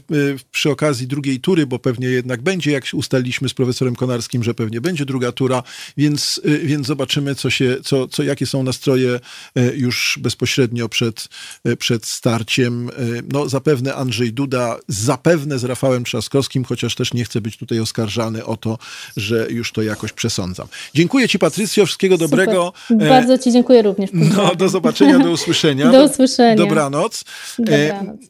[0.51, 4.55] przy okazji drugiej tury tury, bo pewnie jednak będzie, jak ustaliliśmy z profesorem Konarskim, że
[4.55, 5.63] pewnie będzie druga tura,
[5.97, 9.21] więc, y, więc zobaczymy, co się, co, co, jakie są nastroje
[9.59, 11.29] y, już bezpośrednio przed,
[11.69, 12.91] y, przed starciem.
[13.33, 18.45] No, zapewne Andrzej Duda, zapewne z Rafałem Trzaskowskim, chociaż też nie chcę być tutaj oskarżany
[18.45, 18.79] o to,
[19.17, 20.67] że już to jakoś przesądzam.
[20.95, 22.31] Dziękuję Ci, Patrycjo, wszystkiego Super.
[22.31, 22.73] dobrego.
[22.91, 24.11] E, Bardzo Ci dziękuję również.
[24.13, 25.91] No, do zobaczenia, do usłyszenia.
[25.97, 26.57] Do usłyszenia.
[26.57, 27.25] Dobranoc.
[27.59, 28.21] E, Dobranoc.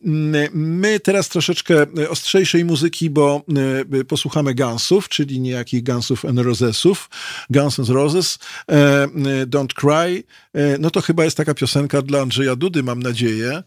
[0.53, 3.45] My teraz troszeczkę ostrzejszej muzyki, bo
[3.95, 7.11] y, posłuchamy Gunsów, czyli niejakich Gunsów and Rosesów.
[7.51, 8.39] Guns and Roses,
[8.71, 10.25] e, y, Don't Cry.
[10.53, 13.51] E, no to chyba jest taka piosenka dla Andrzeja Dudy, mam nadzieję.
[13.51, 13.63] E,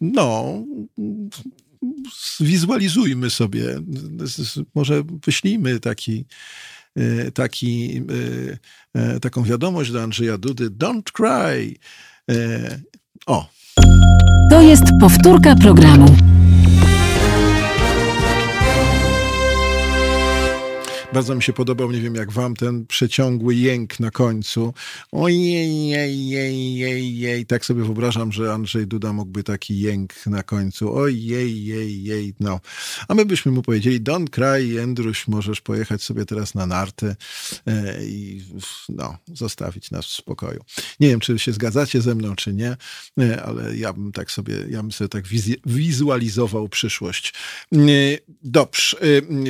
[0.00, 0.54] no,
[2.38, 3.80] zwizualizujmy sobie.
[4.74, 6.24] Może wyślijmy taki
[7.34, 8.02] taki,
[9.20, 10.70] taką wiadomość do Andrzeja Dudy.
[10.70, 11.74] Don't cry.
[13.26, 13.48] O.
[14.50, 16.31] To jest powtórka programu.
[21.12, 24.74] Bardzo mi się podobał, nie wiem jak wam, ten przeciągły jęk na końcu.
[25.12, 27.46] Ojej, jej, jej, jej.
[27.46, 30.94] Tak sobie wyobrażam, że Andrzej Duda mógłby taki jęk na końcu.
[30.94, 32.60] Ojej, jej, jej, no.
[33.08, 37.16] A my byśmy mu powiedzieli, don't cry, Andruś, możesz pojechać sobie teraz na narty
[37.66, 38.42] e, i
[38.88, 40.60] no, zostawić nas w spokoju.
[41.00, 42.76] Nie wiem, czy się zgadzacie ze mną, czy nie,
[43.20, 45.24] e, ale ja bym tak sobie, ja bym sobie tak
[45.66, 47.34] wizualizował przyszłość.
[47.72, 47.76] E,
[48.42, 48.96] dobrze,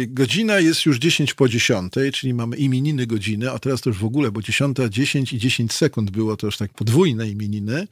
[0.07, 4.05] godzina jest już 10 po 10, czyli mamy imieniny godziny, a teraz to już w
[4.05, 7.89] ogóle, bo 10, 10 i 10 sekund było to już tak podwójne imieniny.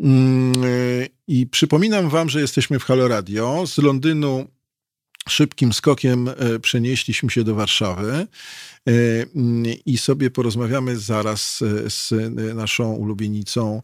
[0.00, 0.52] Mm,
[1.28, 3.66] I przypominam wam, że jesteśmy w Halo Radio.
[3.66, 4.46] Z Londynu
[5.28, 8.26] szybkim skokiem e, przenieśliśmy się do Warszawy
[8.86, 12.12] mm, i sobie porozmawiamy zaraz z
[12.54, 13.82] naszą ulubienicą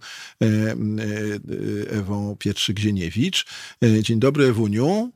[1.90, 3.46] Ewą Pietrzyk-Zieniewicz.
[4.02, 5.12] Dzień dobry, Ewuniu.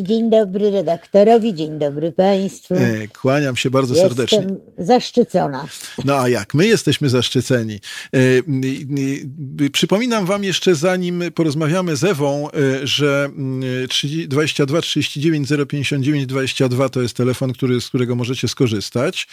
[0.00, 2.74] Dzień dobry redaktorowi, dzień dobry Państwu.
[2.74, 4.46] E, kłaniam się bardzo Jestem serdecznie.
[4.78, 5.66] zaszczycona.
[6.04, 6.54] No a jak?
[6.54, 7.80] My jesteśmy zaszczyceni.
[8.14, 16.26] E, Przypominam Wam jeszcze, zanim porozmawiamy z Ewą, e, że mm, 30 22 39 059
[16.26, 19.28] 22 to jest telefon, który, z którego możecie skorzystać.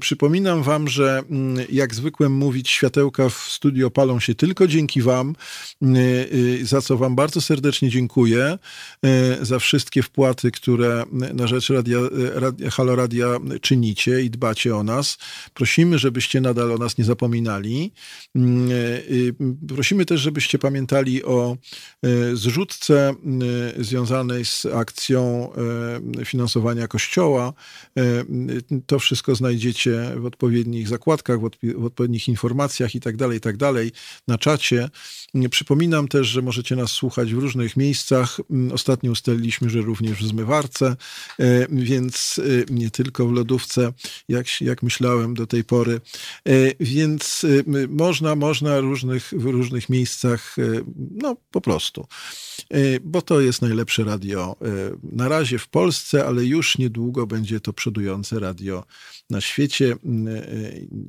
[0.00, 1.22] Przypominam Wam, że
[1.72, 5.36] jak zwykłem mówić, światełka w studio palą się tylko dzięki Wam,
[6.62, 8.58] za co Wam bardzo serdecznie dziękuję,
[9.42, 11.98] za wszystkie wpłaty, które na rzecz Radia,
[12.34, 13.26] Radia, Halo Radia
[13.60, 15.18] czynicie i dbacie o nas.
[15.54, 17.92] Prosimy, żebyście nadal o nas nie zapominali.
[18.36, 19.34] Mm, y,
[19.68, 21.56] Prosimy też, żebyście pamiętali o
[22.06, 23.14] y, zrzutce
[23.78, 25.50] y, związanej z akcją
[26.20, 27.52] y, finansowania Kościoła.
[27.98, 33.56] Y, To wszystko znajdziecie w odpowiednich zakładkach, w odpowiednich informacjach i tak dalej, i tak
[33.56, 33.92] dalej,
[34.28, 34.88] na czacie.
[35.50, 38.40] Przypominam też, że możecie nas słuchać w różnych miejscach.
[38.50, 40.96] Mm, Ostatnio ustaliliśmy, że również w zmywarce,
[41.38, 42.40] e, więc
[42.70, 43.92] e, nie tylko w lodówce,
[44.28, 46.00] jak, jak myślałem do tej pory.
[46.48, 47.46] E, Więc
[47.88, 50.56] można, można różnych, w różnych miejscach,
[51.10, 52.06] no po prostu.
[53.02, 54.56] Bo to jest najlepsze radio
[55.02, 58.84] na razie w Polsce, ale już niedługo będzie to przodujące radio
[59.30, 59.96] na świecie.
[60.04, 60.40] Mm, e,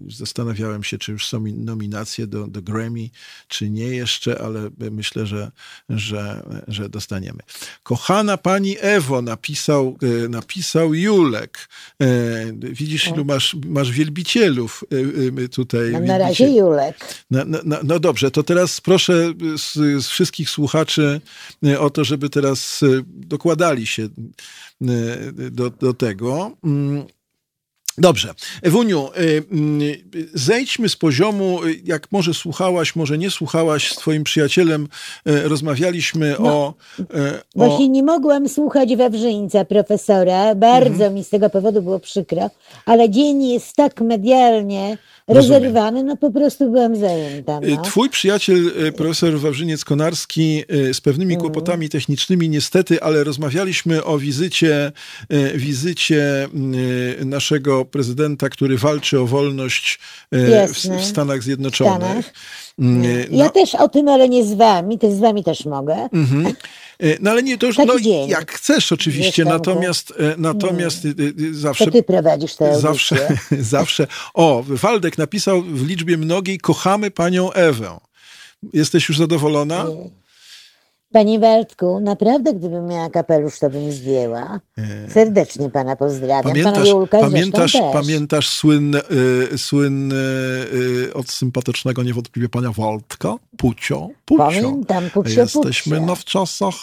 [0.09, 3.09] Zastanawiałem się, czy już są mi- nominacje do, do Grammy,
[3.47, 5.51] czy nie jeszcze, ale myślę, że,
[5.89, 7.39] że, że dostaniemy.
[7.83, 11.69] Kochana pani Ewo, napisał, e, napisał Julek.
[12.01, 12.05] E,
[12.53, 14.83] Widzisz, ilu masz, masz wielbicielów
[15.37, 15.91] e, e, tutaj.
[15.91, 17.25] No, na razie Julek.
[17.31, 21.21] no, no, no, dobrze, to teraz proszę z, z wszystkich słuchaczy
[21.65, 24.07] e, o to, żeby teraz e, dokładali się e,
[25.51, 26.57] do, do tego.
[27.97, 28.33] Dobrze.
[28.61, 29.79] Ewuniu, y, mm,
[30.33, 34.87] zejdźmy z poziomu, y, jak może słuchałaś, może nie słuchałaś, z twoim przyjacielem
[35.27, 37.41] y, rozmawialiśmy No, o, y, o...
[37.55, 40.55] Właśnie nie mogłam słuchać Wawrzyńca, profesora.
[40.55, 41.13] Bardzo Mhm.
[41.13, 42.49] mi z tego powodu było przykro,
[42.85, 47.59] ale dzień jest tak medialnie Rezerwowany, no po prostu byłam zajęta.
[47.63, 47.81] Y, No.
[47.81, 51.41] Twój przyjaciel, y, profesor Wawrzyniec-Konarski, y, z pewnymi Mhm.
[51.41, 54.91] kłopotami technicznymi niestety, ale rozmawialiśmy o wizycie,
[55.55, 56.47] wizycie
[57.25, 59.99] naszego prezydenta, który walczy o wolność
[60.31, 60.71] w,
[61.01, 61.95] w Stanach Zjednoczonych.
[61.97, 62.33] Stanach.
[62.77, 66.09] Ja no- też o tym, ale nie z wami, też z wami też mogę.
[66.13, 66.45] Mhm.
[66.99, 68.29] E, No ale nie, to już, Taki no, dzień.
[68.29, 71.09] jak chcesz oczywiście, Wiesz, natomiast, e, natomiast e,
[71.53, 71.85] zawsze...
[71.85, 72.79] To ty prowadzisz tę.
[72.79, 73.37] Zawsze,
[73.75, 74.07] zawsze.
[74.33, 77.97] O, Waldek napisał w liczbie mnogiej, kochamy panią Ewę.
[78.73, 79.85] Jesteś już zadowolona?
[81.15, 84.59] Panie Waldku, naprawdę gdybym miała kapelusz, to bym zdjęła.
[85.09, 86.43] Serdecznie pana pozdrawiam.
[86.43, 89.01] Pamiętasz, Julka pamiętasz, pamiętasz słynne,
[89.53, 90.15] y, słynne
[90.73, 93.35] y, od sympatycznego niewątpliwie pana Waldka?
[93.57, 94.43] Pucio, Pucio.
[94.43, 96.07] Pamiętam, Pucio, Jesteśmy Pucio.
[96.07, 96.75] na wczasach.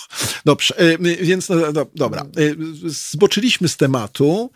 [0.45, 2.25] Dobrze, y, więc no, no, dobra.
[2.87, 4.51] Zboczyliśmy z tematu.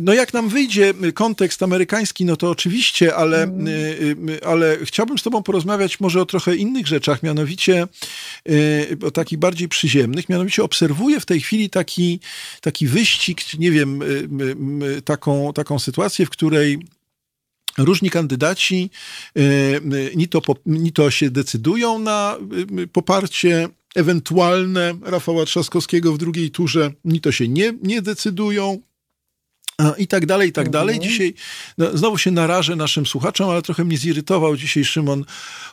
[0.00, 3.66] No jak nam wyjdzie kontekst amerykański, no to oczywiście, ale, Mm.
[4.46, 7.86] ale chciałbym z tobą porozmawiać może o trochę innych rzeczach, mianowicie
[8.50, 8.71] y,
[9.14, 10.28] takich bardziej przyziemnych.
[10.28, 12.20] Mianowicie obserwuję w tej chwili taki,
[12.60, 14.00] taki wyścig, nie wiem,
[15.04, 16.78] taką, taką sytuację, w której
[17.78, 18.90] Różni kandydaci
[19.38, 19.80] y,
[20.16, 22.38] ni to, ni to się decydują na
[22.92, 28.78] poparcie ewentualne Rafała Trzaskowskiego w drugiej turze, ni to się nie, nie decydują.
[29.98, 31.00] I tak dalej, i tak dalej.
[31.00, 31.34] Dzisiaj
[31.78, 35.24] no, znowu się narażę naszym słuchaczom, ale trochę mnie zirytował dzisiaj Szymon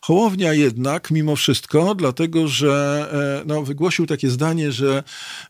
[0.01, 3.07] Hołownia jednak, mimo wszystko, dlatego że
[3.41, 5.03] e, no, wygłosił takie zdanie, że,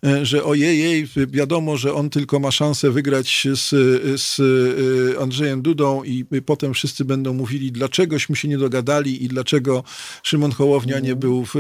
[0.06, 3.70] e, że ojej, wiadomo, że on tylko ma szansę wygrać z,
[4.22, 9.84] z e, Andrzejem Dudą i potem wszyscy będą mówili, dlaczegośmy się nie dogadali i dlaczego
[10.24, 11.60] Szymon Hołownia nie był w, e,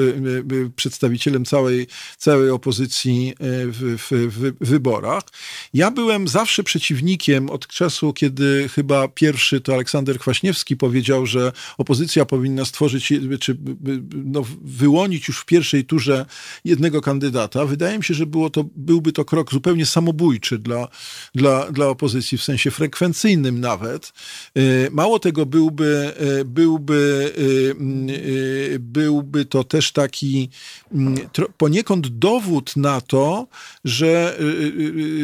[0.76, 1.88] przedstawicielem całej,
[2.18, 5.24] całej opozycji w, w, w wyborach.
[5.74, 12.26] Ja byłem zawsze przeciwnikiem od czasu, kiedy chyba pierwszy to Aleksander Kwaśniewski powiedział, że opozycja
[12.26, 13.58] powinna stworzyć, czy
[14.26, 16.26] no, wyłonić już w pierwszej turze
[16.66, 17.66] jednego kandydata.
[17.66, 20.88] Wydaje mi się, że było to, byłby to krok zupełnie samobójczy dla,
[21.36, 24.14] dla, dla opozycji, w sensie frekwencyjnym nawet.
[24.56, 24.62] E,
[24.92, 27.34] Mało tego, byłby, e, byłby,
[28.76, 30.50] e, byłby to też taki
[30.94, 31.18] mm,
[31.58, 33.48] poniekąd dowód na to,
[33.86, 34.40] że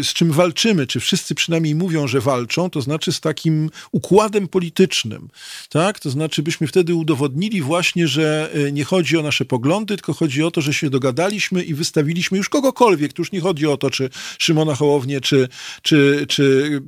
[0.03, 4.47] z czym walczymy, czy wszyscy przynajmniej przynajmniej mówią, że walczą, to znaczy z takim układem
[4.47, 5.29] politycznym.
[5.69, 5.99] Tak?
[5.99, 10.43] To znaczy, byśmy wtedy udowodnili właśnie, że e, nie chodzi o nasze poglądy, tylko chodzi
[10.43, 13.13] o to, że się dogadaliśmy i wystawiliśmy już kogokolwiek.
[13.13, 15.47] Tu już nie chodzi o to, czy Szymona Hołownię, czy,
[15.81, 16.81] czy, czy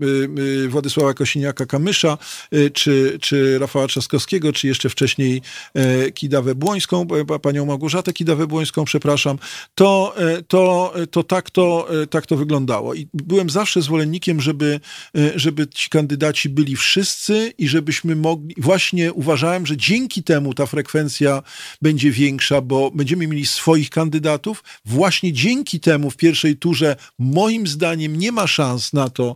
[0.70, 2.18] Władysława Kosiniaka-Kamysza,
[2.74, 5.42] czy, czy Rafała Trzaskowskiego, czy jeszcze wcześniej
[6.14, 7.08] Kidawę Błońską,
[7.42, 9.38] panią Małgorzatę Kidawę Błońską, przepraszam,
[9.76, 10.16] to,
[10.48, 12.94] to, to, tak, to tak to wyglądało.
[12.94, 14.80] I byłem zawsze zwolennikiem, żeby,
[15.36, 21.44] żeby ci kandydaci byli wszyscy i żebyśmy mogli, właśnie uważałem, że dzięki temu ta frekwencja
[21.82, 24.64] będzie większa, bo będziemy mieli swoich kandydatów.
[24.86, 29.36] Właśnie dzięki temu w pierwszej turze moim zdaniem nie ma szans na to,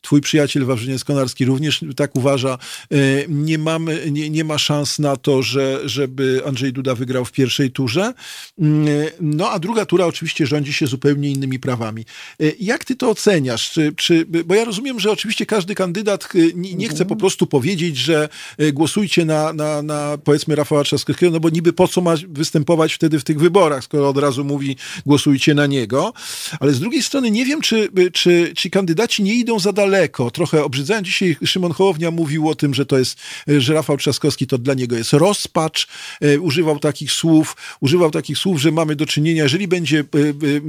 [0.00, 2.58] Twój przyjaciel Wawrzyniec Konarski również tak uważa.
[2.92, 2.96] E,
[3.28, 7.70] nie, mamy, nie, nie ma szans na to, że, żeby Andrzej Duda wygrał w pierwszej
[7.70, 8.14] turze.
[8.58, 8.88] Mm,
[9.20, 12.04] no a druga tura oczywiście rządzi się zupełnie innymi prawami.
[12.40, 13.70] E, jak ty to oceniasz?
[13.70, 17.46] Czy, czy, bo ja rozumiem, że oczywiście każdy kandydat e, nie, nie chce po prostu
[17.46, 18.28] powiedzieć, że
[18.72, 23.18] głosujcie na, na, na powiedzmy Rafała Trzaskowskiego, no bo niby po co ma występować wtedy
[23.18, 24.76] w tych wyborach, skoro od razu mówi
[25.06, 26.12] głosujcie na niego.
[26.60, 30.30] Ale z drugiej strony nie wiem, czy, czy, czy kandydaci nie idą za daleko daleko.
[30.30, 31.04] Trochę obrzydzałem.
[31.04, 34.96] Dzisiaj Szymon Hołownia mówił o tym, że to jest, że Rafał Trzaskowski to dla niego
[34.96, 35.88] jest rozpacz.
[36.20, 40.02] E, używał takich słów, używał takich słów, że mamy do czynienia, jeżeli będzie, e,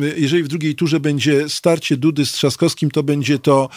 [0.05, 3.69] e, jeżeli w drugiej turze będzie starcie Dudy z Trzaskowskim, to będzie to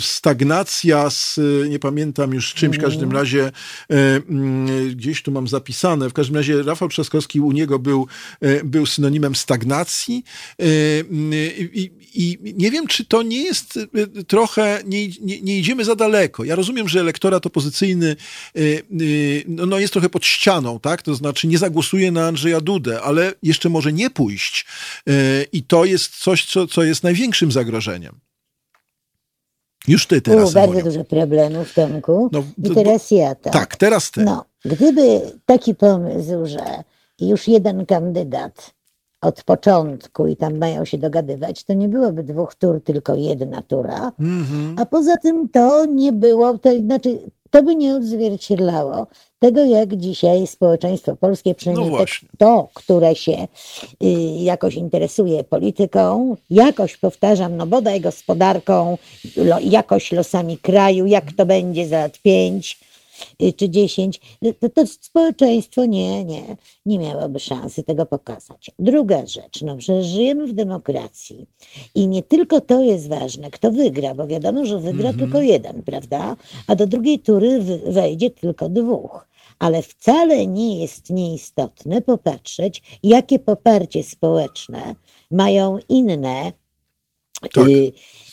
[0.00, 3.20] stagnacja z, nie pamiętam już czymś, w każdym mhm.
[3.20, 3.50] razie
[4.90, 8.06] gdzieś tu mam zapisane, w każdym razie Rafał Trzaskowski u niego był,
[8.64, 10.24] był synonimem stagnacji
[11.72, 13.78] i, i nie wiem, czy to nie jest
[14.26, 16.44] trochę nie, nie, nie, idziemy za daleko.
[16.44, 18.16] Ja rozumiem, że elektorat opozycyjny
[18.56, 21.02] y, y, no, no, jest trochę pod ścianą, tak?
[21.02, 24.66] To znaczy nie zagłosuje na Andrzeja Dudę, ale jeszcze może nie pójść.
[25.08, 28.20] Y, I to jest coś, co, co jest największym zagrożeniem.
[29.88, 30.50] Już ty teraz.
[30.50, 32.28] U, bardzo dużo problemów, Tomku.
[32.32, 33.52] No, I teraz ja tak.
[33.52, 34.22] Tak, teraz ty.
[34.22, 36.82] No, gdyby taki pomysł, że
[37.20, 38.74] już jeden kandydat
[39.22, 44.12] od początku i tam mają się dogadywać, to nie byłoby dwóch tur, tylko jedna tura.
[44.20, 44.74] Mm-hmm.
[44.76, 47.18] A poza tym to nie było, to znaczy
[47.50, 49.06] to by nie odzwierciedlało
[49.38, 52.04] tego, jak dzisiaj społeczeństwo polskie, przynajmniej no
[52.38, 53.32] to, które się
[54.02, 54.06] y,
[54.38, 58.98] jakoś interesuje polityką, jakoś powtarzam, no bodaj gospodarką,
[59.36, 62.80] lo, jakoś losami kraju, jak to będzie za lat pięć,
[63.56, 66.56] czy 10, y, to, to społeczeństwo nie, nie,
[66.86, 68.70] nie miałoby szansy tego pokazać.
[68.78, 71.46] Druga rzecz, no przecież żyjemy w demokracji
[71.94, 75.18] i nie tylko to jest ważne, kto wygra, bo wiadomo, że wygra -hmm.
[75.18, 76.36] tylko jeden, prawda?
[76.66, 84.02] A do drugiej tury wejdzie tylko dwóch ale wcale nie jest nieistotne popatrzeć, jakie poparcie
[84.02, 84.94] społeczne
[85.30, 86.52] mają inne
[87.40, 87.64] tak.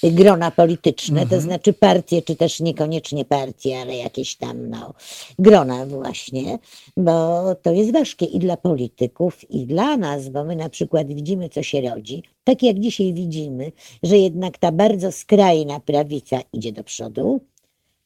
[0.04, 1.30] grona polityczne, mhm.
[1.30, 4.94] to znaczy partie, czy też niekoniecznie partie, ale jakieś tam no,
[5.40, 6.60] grona właśnie,
[6.98, 11.50] bo to jest ważkie i dla polityków, i dla nas, bo my na przykład widzimy,
[11.50, 13.72] co się rodzi, tak jak dzisiaj widzimy,
[14.04, 17.42] że jednak ta bardzo skrajna prawica idzie do przodu,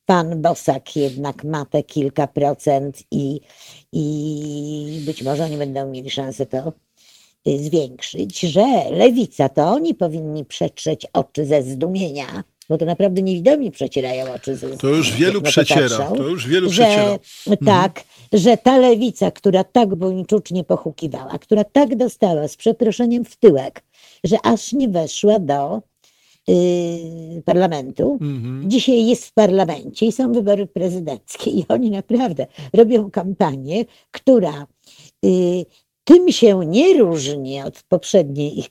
[0.06, 3.42] pan Bosak jednak ma te kilka procent i,
[3.92, 6.74] i być może oni będą mieli szansę to
[7.46, 14.34] zwiększyć, że lewica to oni powinni przetrzeć oczy ze zdumienia, bo to naprawdę niewidomi przecierają
[14.34, 17.18] oczy ze To już wielu przeciera, to już wielu że, przeciera.
[17.66, 18.06] Tak, mhm.
[18.34, 23.84] że ta lewica, która tak buńczucznie pochukiwała, która tak dostała z przeproszeniem w tyłek,
[24.24, 25.82] że aż nie weszła do
[26.50, 28.18] y, parlamentu.
[28.22, 28.70] Mhm.
[28.70, 34.68] Dzisiaj jest w parlamencie i są wybory prezydenckie i oni naprawdę robią kampanię, która
[35.26, 35.66] y,
[36.04, 38.70] tym się nie różni od poprzedniej ich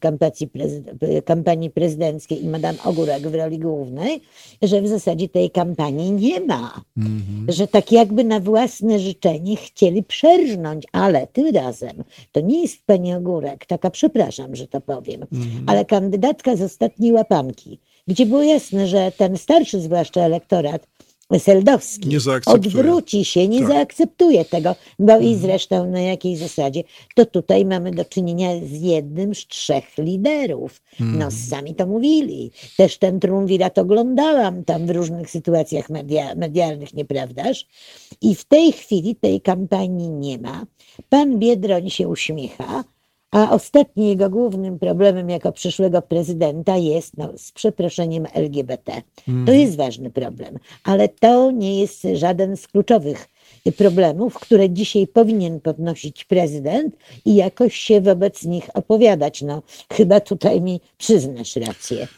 [1.24, 4.20] kampanii, prezydenckiej i Madame Ogórek w roli głównej,
[4.62, 6.85] że w zasadzie tej kampanii nie ma.
[6.97, 7.53] Mm -hmm.
[7.53, 13.14] Że tak jakby na własne życzenie chcieli przerżnąć, ale tym razem to nie jest pani
[13.14, 15.62] Ogórek, taka przepraszam, że to powiem, mm -hmm.
[15.66, 17.78] ale kandydatka z ostatniej łapanki,
[18.09, 20.87] gdzie było jasne, że ten starszy zwłaszcza elektorat
[21.39, 22.16] Seldowski
[22.47, 23.68] odwróci się, nie tak.
[23.68, 25.39] zaakceptuje tego, bo i mhm.
[25.39, 26.83] zresztą na jakiej zasadzie,
[27.14, 30.83] to tutaj mamy do czynienia z jednym z trzech liderów.
[31.01, 31.18] Mm.
[31.18, 32.51] No sami to mówili.
[32.76, 37.66] Też ten triumvirat oglądałam tam w różnych sytuacjach media, medialnych, nieprawdaż?
[38.20, 40.66] I w tej chwili tej kampanii nie ma.
[41.09, 42.85] Pan Biedroń się uśmiecha,
[43.33, 48.93] a ostatnim jego głównym problemem jako przyszłego prezydenta jest, no, z przeproszeniem LGBT.
[48.93, 49.05] Mm.
[49.24, 49.61] To mhm.
[49.61, 53.28] jest ważny problem, ale to nie jest żaden z kluczowych
[53.76, 59.43] problemów, które dzisiaj powinien podnosić prezydent i jakoś się wobec nich opowiadać.
[59.43, 59.62] No,
[59.93, 62.09] chyba tutaj mi przyznasz rację.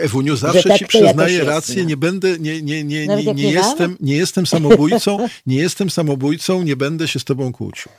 [0.00, 1.88] Ewuniu, zawsze tak ci przyznaję rację, jest, no.
[1.88, 6.62] nie będę, nie, nie, nie, nie, nie, nie jestem, nie jestem samobójcą, nie jestem samobójcą,
[6.62, 7.92] nie będę się z tobą kłócił.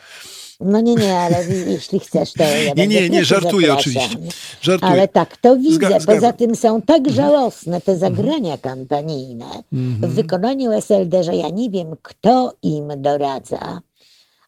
[0.60, 4.18] No nie, nie, ale jeśli chcesz, to ja Nie, nie, nie, żartuję oczywiście.
[4.62, 4.92] Żartuję.
[4.92, 6.00] Ale tak to widzę.
[6.00, 7.16] Zga Poza tym są tak mhm.
[7.16, 10.14] żałosne te zagrania kampanijne w mhm.
[10.14, 13.82] wykonaniu SLD, że ja nie wiem, kto im doradza,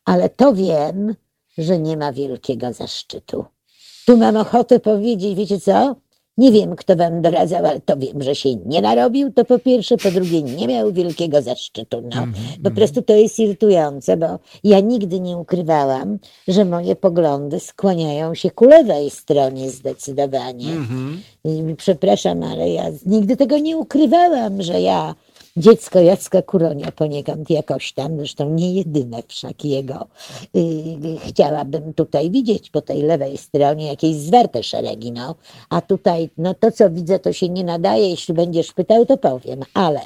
[0.06, 1.16] ale to wiem,
[1.58, 3.46] że nie ma wielkiego zaszczytu.
[4.06, 5.96] Tu mam ochotę powiedzieć, wiecie co?
[6.38, 9.98] Nie wiem, kto wam doradzał, ale to wiem, że się nie narobił, to po pierwsze,
[9.98, 12.02] po drugie nie miał wielkiego zaszczytu.
[12.02, 12.18] No.
[12.18, 12.34] Mm.
[12.64, 18.52] Po prostu to jest irytujące, bo ja nigdy nie ukrywałam, że moje poglądy skłaniają się
[18.52, 20.72] ku lewej stronie zdecydowanie.
[20.72, 20.86] Mm
[21.46, 21.76] -hmm.
[21.76, 25.16] Przepraszam, ale ja nigdy tego nie ukrywałam, że ja
[25.58, 30.08] dziecko Jacka Kuronia poniekąd jakoś tam, zresztą nie jedyne wszak jego,
[30.54, 35.36] yy, chciałabym tutaj widzieć po tej lewej stronie jakieś zwarte szeregi, no.
[35.70, 39.60] A tutaj, no to co widzę, to się nie nadaje, jeśli będziesz pytał, to powiem,
[39.74, 40.02] ale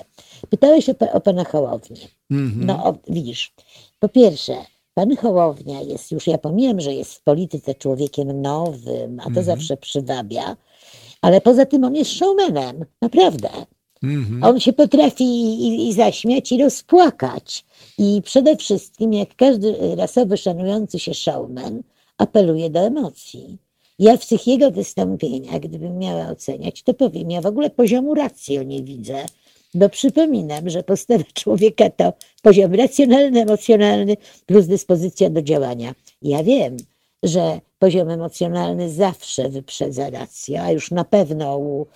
[0.49, 2.07] pytałeś o, o pana Hołownię.
[2.31, 2.65] Mm -hmm.
[2.65, 3.53] No o, widzisz,
[3.99, 4.53] po pierwsze,
[4.93, 9.43] Pan Hołownia jest, już ja pomijam, że jest w polityce człowiekiem nowym, a to mm
[9.43, 9.45] -hmm.
[9.45, 10.57] zawsze przywabia,
[11.21, 13.49] ale poza tym on jest showmanem, naprawdę.
[14.03, 14.43] Mhm.
[14.43, 17.65] On się potrafi i, i zaśmiać, i rozpłakać.
[17.97, 21.83] I przede wszystkim, jak każdy rasowy, szanujący się showman,
[22.17, 23.57] apeluje do emocji.
[23.99, 28.65] Ja w tych jego wystąpieniach, gdybym miała oceniać, to powiem, ja w ogóle poziomu racji
[28.65, 29.25] nie widzę,
[29.73, 35.95] bo przypominam, że postawa człowieka to poziom racjonalny, emocjonalny plus dyspozycja do działania.
[36.21, 36.77] Ja wiem,
[37.23, 41.87] że poziom emocjonalny zawsze wyprzedza rację, a już na pewno u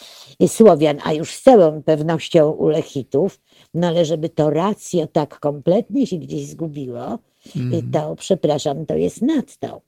[0.47, 3.41] Słowian, a już z całą pewnością u Lechitów,
[3.73, 7.19] no ale żeby to rację tak kompletnie się gdzieś zgubiło,
[7.55, 7.91] mm.
[7.91, 9.81] to przepraszam, to jest nadto.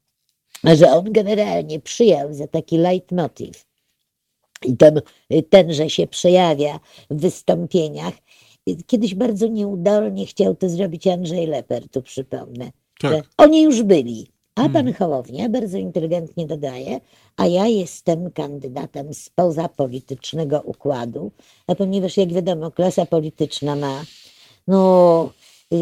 [0.64, 3.66] Że on generalnie przyjął za taki leitmotiv
[4.66, 5.02] i ten,
[5.50, 6.80] tenże się przejawia
[7.10, 8.14] w wystąpieniach.
[8.88, 12.72] Kiedyś bardzo nieudolnie chciał to zrobić Andrzej Leper, tu przypomnę.
[13.00, 13.26] Tak.
[13.38, 14.94] Oni już byli a pan hmm.
[14.94, 17.00] Hołownia bardzo inteligentnie dodaje,
[17.38, 21.32] a ja jestem kandydatem spoza politycznego układu,
[21.68, 24.04] a ponieważ jak wiadomo klasa polityczna ma
[24.68, 25.30] no,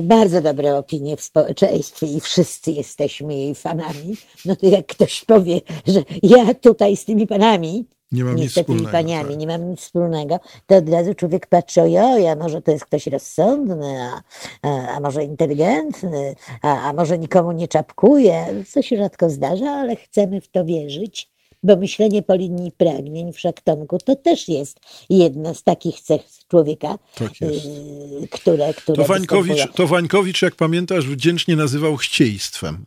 [0.03, 4.15] bardzo dobre opinie w społeczeństwie i wszyscy jesteśmy jej fanami,
[4.45, 8.91] no to jak ktoś powie, że ja tutaj z tymi panami nie mam nic wspólnego.
[8.91, 9.37] paniami, tak.
[9.37, 13.07] nie mam nic wspólnego, to od razu człowiek patrzy, ojoj, a może to jest ktoś
[13.07, 14.21] rozsądny, a,
[14.61, 19.95] a, a może inteligentny, a, a może nikomu nie czapkuje, co się rzadko zdarza, ale
[19.95, 21.33] chcemy w to wierzyć,
[21.63, 26.97] bo myślenie po linii pragnień w szaktonku to też jest jedna z takich cech człowieka,
[27.15, 32.85] tak y, które, które to Wańkowicz, to Wańkowicz, jak pamiętasz, wdzięcznie nazywał chcieństwem.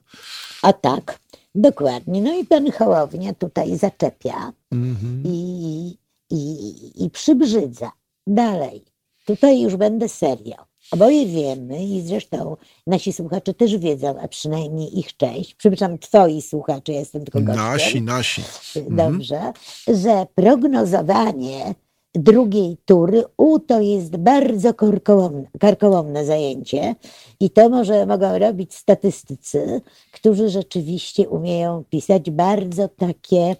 [0.62, 1.18] A tak.
[1.56, 2.22] Dokładnie.
[2.22, 5.20] No i pan Hołownia tutaj zaczepia mm-hmm.
[5.24, 5.98] i,
[6.30, 7.90] i, i przybrzydza.
[8.26, 8.84] Dalej.
[9.26, 10.56] Tutaj już będę serio.
[10.90, 16.92] Oboje wiemy i zresztą nasi słuchacze też wiedzą, a przynajmniej ich część, przepraszam, twoi słuchacze,
[16.92, 17.64] ja jestem tylko gościem.
[17.64, 18.42] Nasi, nasi.
[18.90, 20.02] Dobrze, mm-hmm.
[20.02, 21.74] że prognozowanie
[22.18, 23.24] drugiej tury.
[23.36, 26.94] U to jest bardzo karkołomne, karkołomne zajęcie
[27.40, 29.80] i to może mogą robić statystycy,
[30.12, 33.56] którzy rzeczywiście umieją pisać bardzo takie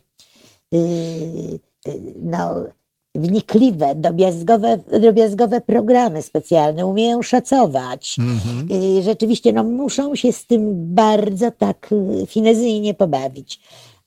[0.73, 1.59] yy,
[2.23, 2.55] no,
[3.15, 8.17] wnikliwe, drobiazgowe, drobiazgowe programy specjalne, umieją szacować.
[8.19, 8.95] Mm-hmm.
[8.97, 13.61] Yy, rzeczywiście no, muszą się z tym bardzo tak y, finezyjnie pobawić.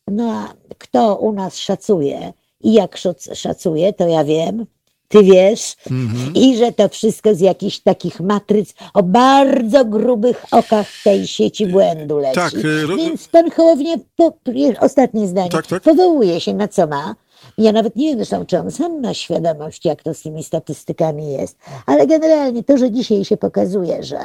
[0.08, 2.34] No a kto u nas szacuje?
[2.62, 2.97] I jak
[3.34, 4.66] szacuję, to ja wiem,
[5.10, 6.32] ty wiesz, mm-hmm.
[6.36, 12.18] i że to wszystko z jakichś takich matryc o bardzo grubych okach tej sieci błędu
[12.18, 12.36] leci.
[12.36, 14.34] Tak, e, Więc pan Hołownia, po,
[14.80, 15.84] ostatnie zdanie, tak, tak.
[15.84, 17.16] powołuje się na co ma.
[17.57, 21.32] Ja nawet nie wiem zresztą, czy on sam ma świadomość, jak to z tymi statystykami
[21.32, 24.20] jest, ale generalnie to, że dzisiaj się pokazuje, że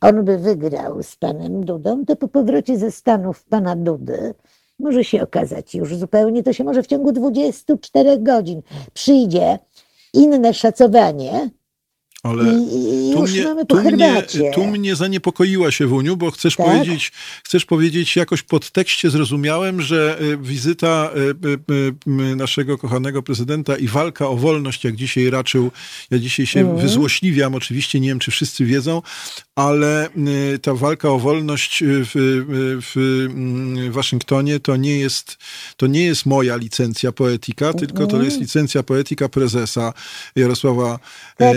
[0.00, 4.34] on by wygrał z panem Dudą, to po powrocie ze Stanów pana Dudy
[4.78, 8.62] może się okazać już zupełnie, to się może w ciągu 24 godzin
[8.94, 9.58] przyjdzie
[10.14, 11.50] inne szacowanie,
[12.30, 14.22] ale I, tu, mnie, tu, mnie,
[14.54, 16.66] tu mnie zaniepokoiła się Wuniu, bo chcesz tak?
[16.66, 17.12] powiedzieć,
[17.44, 23.88] chcesz powiedzieć jakoś pod tekście zrozumiałem, że e, wizyta e, e, naszego kochanego prezydenta i
[23.88, 25.70] walka o wolność, jak dzisiaj raczył,
[26.10, 26.76] ja dzisiaj się mm.
[26.76, 29.02] wyzłośliwiam, oczywiście nie wiem, czy wszyscy wiedzą,
[29.56, 30.08] ale
[30.62, 32.44] ta walka o wolność w,
[32.82, 35.36] w mm, Waszyngtonie to nie jest,
[35.76, 39.92] to nie jest moja licencja poetyka, tylko to jest licencja poetyka prezesa
[40.36, 40.98] Jarosława
[41.36, 41.56] tak.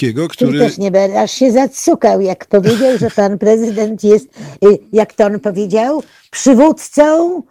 [0.00, 0.58] Kaczyńskiego który...
[0.58, 4.26] Też nie, aż się zacukał, jak powiedział, że pan prezydent jest,
[4.64, 7.42] y, jak to on powiedział, przywódcą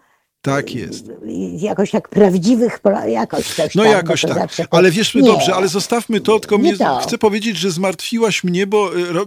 [0.41, 1.11] tak jest.
[1.57, 4.49] Jakoś jak prawdziwych, jakoś coś No tam, jakoś tak.
[4.71, 5.23] Ale wiesz, nie.
[5.23, 6.97] dobrze, ale zostawmy to, tylko mnie, to.
[6.97, 9.25] chcę powiedzieć, że zmartwiłaś mnie, bo y,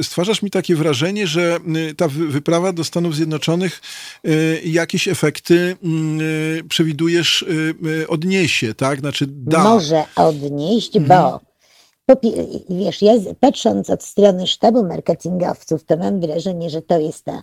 [0.00, 1.58] y, stwarzasz mi takie wrażenie, że
[1.90, 3.80] y, ta wyprawa do Stanów Zjednoczonych
[4.64, 5.76] jakieś efekty
[6.68, 7.44] przewidujesz
[8.08, 9.00] odniesie, tak?
[9.00, 9.64] Znaczy da.
[9.64, 11.20] Może odnieść, mhm.
[11.20, 11.53] bo
[12.70, 17.42] wiesz, ja patrząc od strony sztabu marketingowców, to mam wrażenie, że to jest ta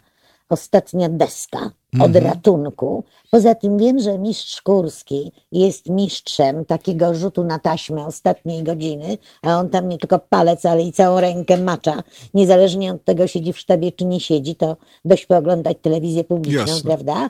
[0.50, 2.26] ostatnia deska od mhm.
[2.26, 3.04] ratunku.
[3.32, 9.60] Poza tym wiem, że mistrz Kurski jest mistrzem takiego rzutu na taśmę ostatniej godziny, a
[9.60, 12.04] on tam nie tylko palec, ale i całą rękę macza.
[12.34, 16.82] Niezależnie od tego siedzi w sztabie czy nie siedzi, to dość pooglądać telewizję publiczną, Jasne.
[16.84, 17.30] prawda?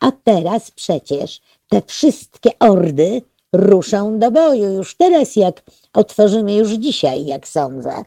[0.00, 3.22] A teraz przecież te wszystkie ordy
[3.52, 4.72] ruszą do boju.
[4.72, 5.62] Już teraz, jak
[5.92, 8.04] otworzymy już dzisiaj, jak sądzę,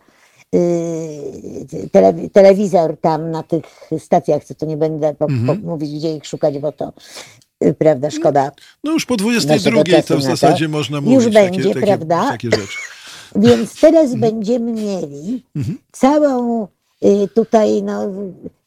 [0.56, 3.66] Y, telewizor tam na tych
[4.00, 5.62] stacjach, co to nie będę po, mhm.
[5.62, 6.94] po, mówić, gdzie ich szukać, bo to
[7.64, 8.52] y, prawda, szkoda.
[8.84, 10.72] No już po 22 to w zasadzie to.
[10.72, 12.30] można mówić Już będzie, takie, prawda?
[12.30, 12.78] Takie, takie rzeczy.
[13.36, 14.20] Więc teraz mhm.
[14.20, 15.78] będziemy mieli mhm.
[15.92, 16.68] całą
[17.06, 18.12] y, tutaj no,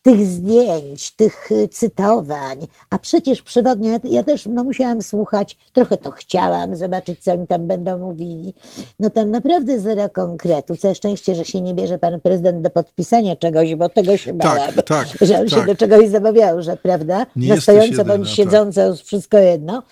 [0.03, 6.11] tych zdjęć, tych y, cytowań, a przecież przewodnie, ja, też no, musiałam słuchać, trochę to
[6.11, 8.55] chciałam, zobaczyć, co oni tam będą mówili.
[9.01, 10.77] No tam naprawdę zero konkretu.
[10.77, 14.57] Całe szczęście, że się nie bierze pan prezydent do podpisania czegoś, bo tego się tak,
[14.57, 15.61] bałam, tak, że on tak.
[15.61, 19.07] się do czegoś zabawiał, że prawda, nie na stojąco bądź siedząco, tak.
[19.07, 19.83] wszystko jedno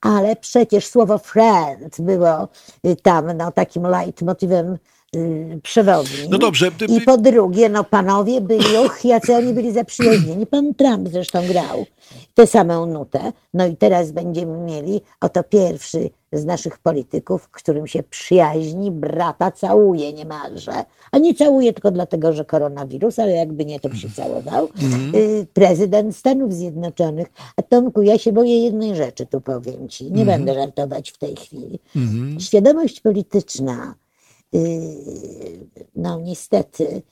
[0.00, 2.48] ale przecież słowo friend było
[2.86, 4.78] y, tam no, takim leitmotywem
[5.16, 6.28] Y, przewodni.
[6.30, 6.70] No dobrze.
[6.88, 10.46] I po drugie, no panowie byli, och, jacy oni byli zaprzyjaźnieni.
[10.46, 11.86] Pan Trump zresztą grał
[12.34, 13.32] tę samą nutę.
[13.54, 20.12] No i teraz będziemy mieli oto pierwszy z naszych polityków, którym się przyjaźni, brata całuje
[20.12, 20.72] niemalże.
[21.12, 24.68] A nie całuje tylko dlatego, że koronawirus, ale jakby nie, to przycałował.
[24.82, 25.12] Mm.
[25.52, 27.26] Prezydent Stanów Zjednoczonych.
[27.56, 30.04] A Tomku, ja się boję jednej rzeczy, tu powiem ci.
[30.04, 30.26] Nie mm.
[30.26, 31.78] będę żartować w tej chwili.
[31.96, 32.40] Mm.
[32.40, 33.94] Świadomość polityczna
[35.96, 37.02] no niestety,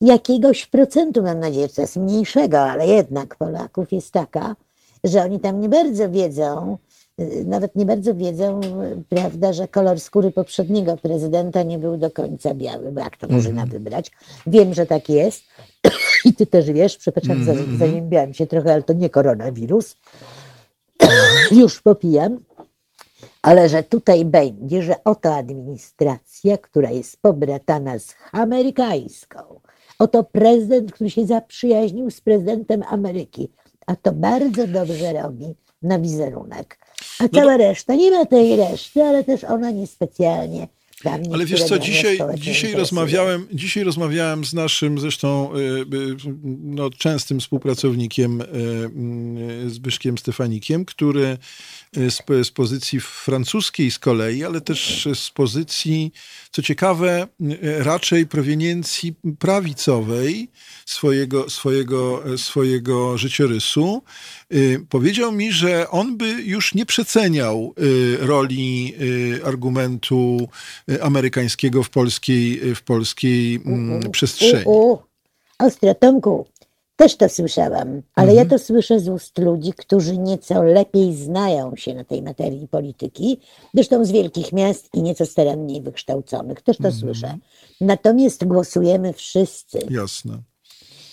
[0.00, 4.56] jakiegoś procentu, mam nadzieję, jest mniejszego, ale jednak Polaków jest taka,
[5.04, 6.78] że oni tam nie bardzo wiedzą,
[7.20, 8.60] y, nawet nie bardzo wiedzą,
[9.08, 13.62] prawda, że kolor skóry poprzedniego prezydenta nie był do końca biały, bo jak to można
[13.62, 13.68] mm.
[13.68, 14.10] wybrać?
[14.46, 15.42] Wiem, że tak jest
[16.24, 17.78] i ty też wiesz, przepraszam, mm.
[17.78, 19.96] zaniębiałam się trochę, ale to nie koronawirus.
[21.60, 22.38] Już popijam
[23.42, 29.60] ale że tutaj będzie, że oto administracja, która jest pobratana z amerykańską,
[29.98, 33.48] oto prezydent, który się zaprzyjaźnił z prezydentem Ameryki,
[33.86, 36.78] a to bardzo dobrze robi na wizerunek.
[37.18, 40.68] A no cała reszta, nie ma tej reszty, ale też ona niespecjalnie
[41.32, 46.16] ale wiesz co, dzisiaj, dzisiaj, rozmawiałem, dzisiaj rozmawiałem z naszym zresztą y, y,
[46.62, 51.38] no, częstym współpracownikiem y, Zbyszkiem Stefanikiem, który
[51.96, 56.12] z, z pozycji francuskiej z kolei, ale też z pozycji,
[56.50, 57.26] co ciekawe,
[57.78, 60.48] raczej proweniencji prawicowej
[60.86, 64.02] swojego, swojego, swojego życiorysu,
[64.88, 67.74] powiedział mi, że on by już nie przeceniał
[68.18, 68.94] roli
[69.44, 70.48] argumentu
[71.02, 74.64] amerykańskiego w polskiej, w polskiej mm, przestrzeni.
[74.64, 74.98] U, u.
[75.58, 76.46] Ostro, Tomku,
[77.02, 78.36] też to słyszałam, ale mhm.
[78.36, 83.40] ja to słyszę z ust ludzi, którzy nieco lepiej znają się na tej materii polityki,
[83.74, 86.60] zresztą z wielkich miast i nieco staranniej wykształconych.
[86.60, 87.00] Też to mhm.
[87.00, 87.38] słyszę.
[87.80, 89.78] Natomiast głosujemy wszyscy.
[89.90, 90.38] Jasne.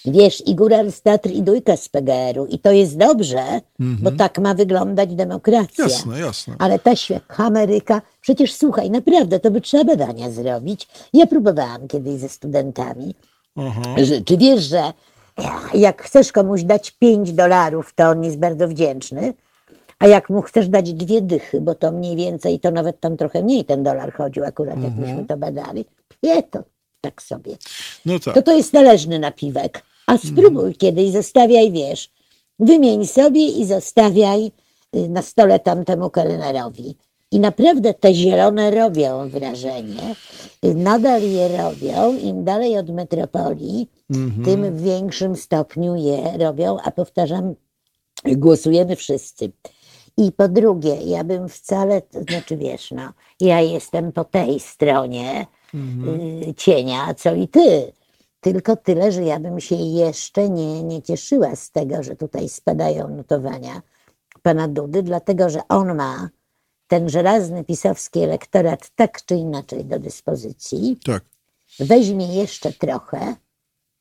[0.06, 2.46] Wiesz, i góral z Tatr, i dujka z PGR-u.
[2.46, 3.44] I to jest dobrze,
[3.80, 3.98] mhm.
[4.02, 5.84] bo tak ma wyglądać demokracja.
[5.84, 6.56] Jasne, jasne.
[6.60, 6.92] Ale ta
[7.38, 10.88] Ameryka, przecież słuchaj, naprawdę, to by trzeba badania zrobić.
[11.14, 13.16] Ja próbowałam kiedyś ze studentami.
[13.56, 13.82] Aha.
[14.04, 14.94] Że, czy wiesz, że
[15.74, 19.34] jak chcesz komuś dać 5 dolarów, to on jest bardzo wdzięczny,
[20.00, 23.44] a jak mu chcesz dać dwie dychy, bo to mniej więcej, to nawet tam trochę
[23.44, 25.08] mniej ten dolar chodził akurat, jak mhm.
[25.08, 25.86] myśmy to badali,
[26.24, 26.64] nie, to
[27.02, 27.58] tak sobie.
[28.06, 28.34] No tak.
[28.34, 29.84] To to jest należny napiwek.
[30.08, 30.74] A spróbuj mhm.
[30.74, 32.10] kiedyś, zostawiaj, wiesz,
[32.60, 34.52] wymień sobie i zostawiaj
[34.96, 36.96] y, na stole tamtemu kelnerowi.
[37.32, 40.16] I naprawdę te zielone robią wrażenie.
[40.64, 42.18] Nadal je robią.
[42.18, 44.46] Im dalej od metropolii, mhm.
[44.46, 46.78] tym w większym stopniu je robią.
[46.84, 47.56] A powtarzam,
[48.26, 49.52] głosujemy wszyscy.
[50.18, 55.46] I po drugie, ja bym wcale, to znaczy wiesz, no, ja jestem po tej stronie
[55.74, 56.20] mhm.
[56.50, 57.94] y, cienia, co i ty.
[58.42, 63.08] Tylko tyle, że ja bym się jeszcze nie, nie cieszyła z tego, że tutaj spadają
[63.08, 63.82] notowania
[64.42, 66.30] pana Dudy, dlatego że on ma
[66.90, 71.24] ten żelazny pisowski elektorat tak czy inaczej do dyspozycji, Tak.
[71.80, 73.36] weźmie jeszcze trochę,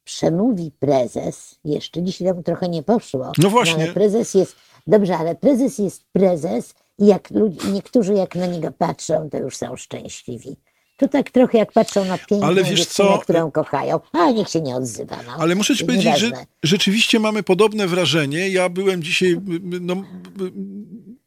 [0.05, 3.33] przemówi prezes, jeszcze dzisiaj tam trochę nie poszło.
[3.39, 3.83] No właśnie.
[3.83, 8.71] ale prezes jest, dobrze, ale prezes jest prezes i jak ludzi, niektórzy jak na niego
[8.79, 10.57] patrzą, to już są szczęśliwi.
[10.97, 13.19] To tak trochę jak patrzą na piękną Ale wiesz dziewczynę, co?
[13.19, 15.17] którą kochają, a niech się nie odzywa.
[15.27, 15.33] No.
[15.39, 16.31] Ale muszę ci powiedzieć, że
[16.63, 18.49] rzeczywiście mamy podobne wrażenie.
[18.49, 19.41] Ja byłem dzisiaj
[19.81, 19.95] no,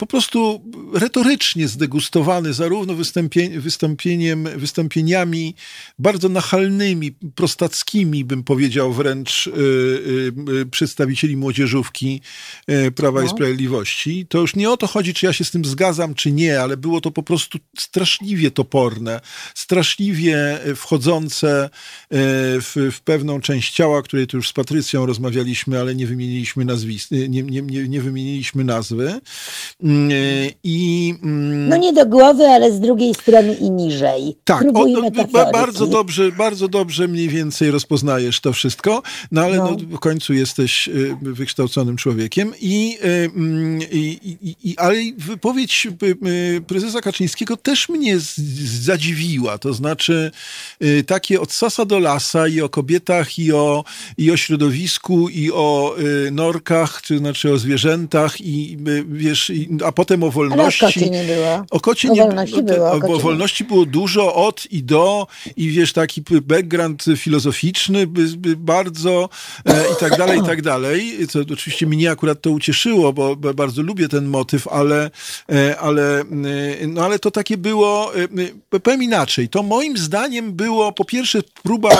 [0.02, 0.62] po prostu
[0.94, 5.56] retorycznie zdegustowany zarówno występie, wystąpieniem, wystąpieniami
[6.00, 12.22] bardzo nachalnymi, prostackimi, bym powiedział wręcz, y, y, y, przedstawicieli młodzieżówki
[12.70, 13.30] y, Prawa i No.
[13.30, 14.26] Sprawiedliwości.
[14.30, 16.78] To już nie o to chodzi, czy ja się z tym zgadzam, czy nie, ale
[16.78, 19.22] było to po prostu straszliwie toporne,
[19.56, 21.70] straszliwie y, wchodzące y,
[22.62, 27.12] w, w pewną część ciała, której tu już z Patrycją rozmawialiśmy, ale nie wymieniliśmy nazwisk,
[27.12, 29.22] nie, nie, nie, nie wymieniliśmy nazwy.
[29.92, 30.12] Mm,
[30.64, 34.38] I mm, No nie do głowy, ale z drugiej strony i niżej.
[34.44, 39.72] tak, o, no, bardzo dobrze, bardzo dobrze mniej więcej rozpoznajesz to wszystko, no ale no.
[39.72, 39.98] No.
[39.98, 46.62] w końcu jesteś y, wykształconym człowiekiem i, y, mm, i, i, i ale wypowiedź y,
[46.62, 48.38] prezesa Kaczyńskiego też mnie z,
[48.84, 50.32] zadziwiła, to znaczy
[51.08, 53.84] takie od sasa do lasa i o kobietach i o,
[54.18, 55.96] i o środowisku i o
[56.32, 58.78] norkach, to znaczy o zwierzętach i
[59.08, 60.86] wiesz, i, a potem o Ale o wolności.
[60.86, 61.66] kocie nie było.
[61.72, 63.24] O kocie O nie wolności o, było, o o, kocie o nie.
[63.24, 65.28] wolności było dużo od i do
[65.58, 69.30] i wiesz, taki background filozoficzny by, by bardzo
[69.66, 71.28] e, i tak dalej, i tak dalej.
[71.30, 75.12] Co oczywiście mnie akurat to ucieszyło, bo, bardzo lubię ten motyw, ale,
[75.52, 76.26] e, ale, e,
[76.88, 78.24] no, ale to takie było, e,
[78.74, 81.96] e, powiem inaczej, to moim zdaniem było po pierwsze próba e,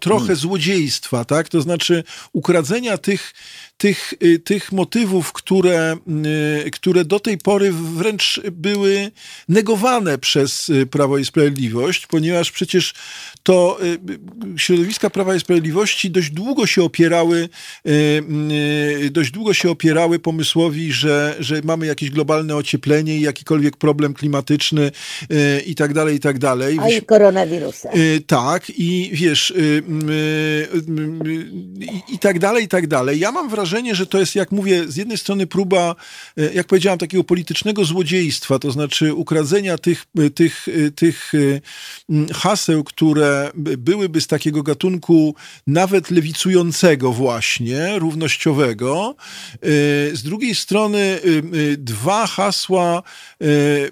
[0.00, 1.48] trochę złodziejstwa, tak?
[1.48, 3.34] To znaczy ukradzenia tych
[3.76, 5.96] tych, y, tych motywów, które,
[6.66, 9.10] y, które do tej pory wręcz były
[9.48, 12.94] negowane przez y, Prawo i Sprawiedliwość, ponieważ przecież
[13.42, 13.78] to
[14.56, 17.48] środowiska Prawa i Sprawiedliwości dość długo się opierały,
[19.10, 24.90] dość długo się opierały pomysłowi, że, że mamy jakieś globalne ocieplenie i jakikolwiek problem klimatyczny
[25.66, 26.78] i tak dalej, i tak dalej.
[26.80, 27.90] A i koronawirusa.
[28.26, 29.54] Tak, i wiesz,
[32.08, 33.18] i tak dalej, i tak dalej.
[33.18, 35.94] Ja mam wrażenie, że to jest, jak mówię, z jednej strony próba,
[36.38, 41.32] y, jak powiedziałam, takiego politycznego złodziejstwa, to znaczy ukradzenia tych, y, tych, y, tych
[42.34, 45.34] haseł, które by- byłyby z takiego gatunku
[45.66, 49.14] nawet lewicującego właśnie, równościowego.
[50.12, 51.20] Z drugiej strony
[51.78, 53.02] dwa hasła,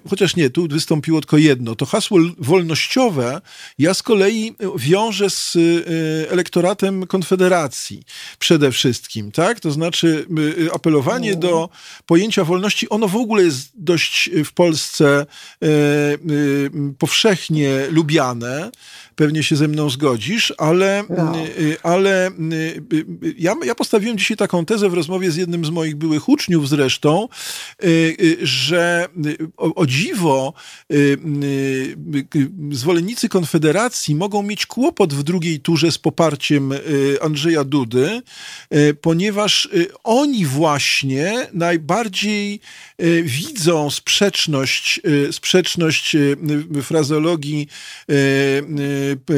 [0.09, 1.75] chociaż nie, tu wystąpiło tylko jedno.
[1.75, 3.41] To hasło wolnościowe
[3.79, 5.57] ja z kolei wiążę z
[6.29, 8.03] elektoratem Konfederacji
[8.39, 9.59] przede wszystkim, tak?
[9.65, 11.69] To znaczy y, y, apelowanie do
[12.05, 15.25] pojęcia wolności, ono w ogóle jest dość w Polsce
[15.63, 16.69] y, y,
[16.99, 18.71] powszechnie lubiane.
[19.15, 21.33] Pewnie się ze mną zgodzisz, ale, No.
[21.59, 22.31] y, ale y,
[22.93, 26.29] y, y, ja, ja postawiłem dzisiaj taką tezę w rozmowie z jednym z moich byłych
[26.29, 27.27] uczniów zresztą,
[28.41, 29.07] że
[29.57, 30.53] o, o dziwo
[32.71, 36.73] zwolennicy Konfederacji mogą mieć kłopot w drugiej turze z poparciem
[37.21, 38.21] Andrzeja Dudy,
[39.01, 39.69] ponieważ
[40.03, 42.59] oni właśnie najbardziej
[43.23, 45.01] widzą sprzeczność,
[45.31, 46.15] sprzeczność
[46.69, 47.67] w frazeologii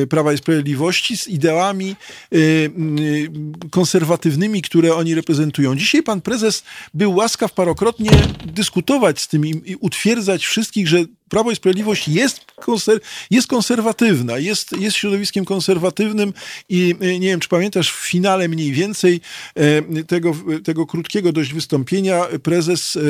[0.09, 1.95] Prawa i Sprawiedliwości z ideałami
[2.33, 3.29] y, y,
[3.69, 5.75] konserwatywnymi, które oni reprezentują.
[5.75, 6.63] Dzisiaj pan prezes
[6.93, 8.11] był łaskaw parokrotnie
[8.45, 12.99] dyskutować z tym i utwierdzać wszystkich, że Prawo i Sprawiedliwość jest, konser-
[13.31, 16.33] jest konserwatywna, jest, jest środowiskiem konserwatywnym
[16.69, 19.21] i y, nie wiem, czy pamiętasz, w finale mniej więcej
[19.55, 20.31] e, tego,
[20.63, 23.01] tego krótkiego dość wystąpienia prezes e,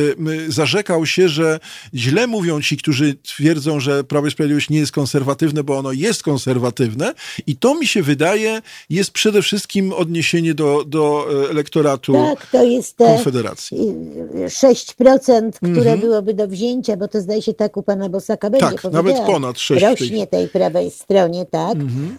[0.52, 1.60] zarzekał się, że
[1.94, 6.24] źle mówią ci, którzy twierdzą, że Prawo i Sprawiedliwość nie jest konserwatywne, bo ono jest
[6.24, 7.14] konserwatywne
[7.48, 12.64] i to mi się wydaje jest przede wszystkim odniesienie do, do e, elektoratu Tak, to
[12.64, 13.78] jest te Konfederacji.
[14.36, 16.00] y, 6%, które Mhm.
[16.00, 19.60] byłoby do wzięcia, bo to zdaje się tak u pana Bosaka będzie Tak, nawet ponad
[19.60, 21.76] 6 w tej- Rośnie tej prawej stronie, tak?
[21.76, 22.18] Mhm.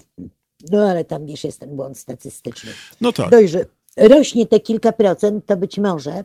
[0.70, 2.70] No ale tam wiesz, jest ten błąd statystyczny.
[3.00, 3.30] No tak.
[3.48, 3.64] Że
[3.96, 6.24] rośnie te kilka procent, to być może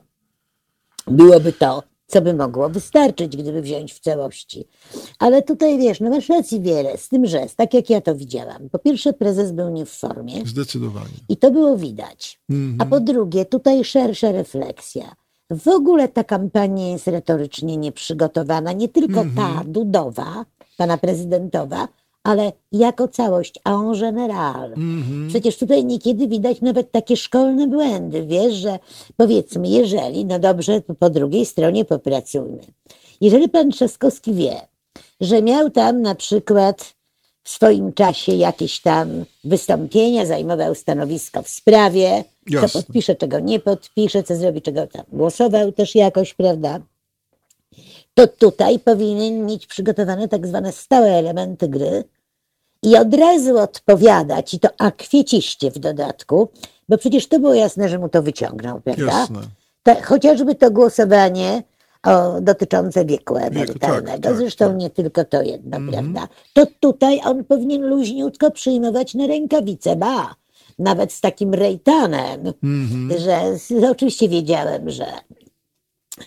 [1.08, 4.66] byłoby to, co by mogło wystarczyć, gdyby wziąć w całości.
[5.20, 8.70] Ale tutaj wiesz, no masz racji wiele, z tym, że tak jak ja to widziałam.
[8.70, 11.14] Po pierwsze, prezes był nie w formie Zdecydowanie.
[11.30, 12.40] i to było widać.
[12.50, 12.82] Mhm.
[12.82, 15.16] A po drugie, tutaj szersza refleksja.
[15.54, 19.36] W ogóle ta kampania jest retorycznie nieprzygotowana, nie tylko Mhm.
[19.36, 20.46] ta Dudowa,
[20.78, 21.88] pana prezydentowa,
[22.24, 24.66] ale jako całość, a en general.
[24.74, 25.28] Mhm.
[25.30, 28.80] Przecież tutaj niekiedy widać nawet takie szkolne błędy, wiesz, że
[29.18, 32.60] powiedzmy, jeżeli, no dobrze, to po drugiej stronie popracujmy.
[33.22, 34.56] jeżeli pan Trzaskowski wie,
[35.22, 36.94] że miał tam na przykład
[37.44, 42.70] w swoim czasie jakieś tam wystąpienia, zajmował stanowisko w sprawie, Jasne.
[42.70, 46.80] co podpisze, czego nie podpisze, co zrobi, czego tam głosował też jakoś, prawda?
[48.14, 52.04] To tutaj powinien mieć przygotowane tak zwane stałe elementy gry
[52.84, 56.50] i od razu odpowiadać, i to akwieciście w dodatku,
[56.90, 59.20] bo przecież to było jasne, że mu to wyciągnął, prawda?
[59.20, 59.42] Jasne.
[59.84, 61.64] Ta, chociażby to głosowanie
[62.04, 64.08] o, dotyczące wieku emerytalnego.
[64.08, 64.78] tak, tak, Zresztą tak.
[64.78, 66.14] nie tylko to jedno, Mhm.
[66.14, 66.34] prawda?
[66.54, 70.36] To tutaj on powinien luźniutko przyjmować na rękawice, ba,
[70.80, 73.20] nawet z takim rejtanem, Mhm.
[73.20, 75.06] że z, oczywiście wiedziałem, że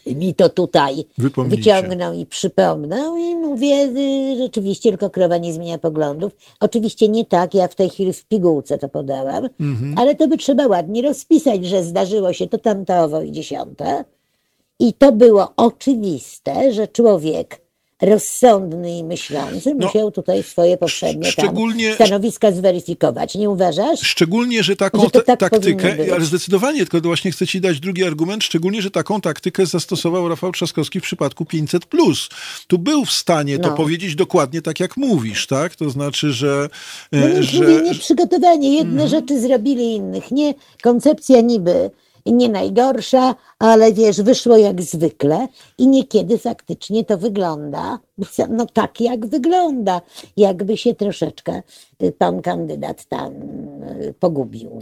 [0.07, 1.05] mi to tutaj
[1.49, 6.33] wyciągnął i przypomnął i mówię, y, rzeczywiście tylko krowa nie zmienia poglądów.
[6.61, 9.95] Oczywiście nie tak, ja w tej chwili w pigułce to podałam, Mhm.
[9.99, 14.05] ale to by trzeba ładnie rozpisać, że zdarzyło się to tamto, owo i dziesiąte.
[14.81, 17.61] I to było oczywiste, że człowiek
[18.03, 21.33] rozsądny i myślący No, musiał tutaj swoje poprzednie
[21.95, 23.35] stanowiska zweryfikować.
[23.35, 24.01] Nie uważasz?
[24.01, 27.61] Szczególnie, że taką Że to ta- tak taktykę, ale zdecydowanie, tylko to właśnie chcę ci
[27.61, 32.29] dać drugi argument, szczególnie, że taką taktykę zastosował Rafał Trzaskowski w przypadku 500+.
[32.67, 33.77] Tu był w stanie to No.
[33.77, 35.77] powiedzieć dokładnie tak, jak mówisz, tak?
[35.77, 36.69] To znaczy, że...
[37.13, 38.75] e, No już że mówię, nieprzygotowanie.
[38.77, 39.09] Jedne Mhm.
[39.09, 40.31] rzeczy zrobili innych.
[40.31, 41.91] Nie, koncepcja niby
[42.27, 47.99] nie najgorsza, ale wiesz, wyszło jak zwykle i niekiedy faktycznie to wygląda,
[48.51, 50.01] no tak jak wygląda,
[50.37, 51.63] jakby się troszeczkę
[52.03, 54.71] y, pan kandydat tam y, pogubił.
[54.75, 54.81] No.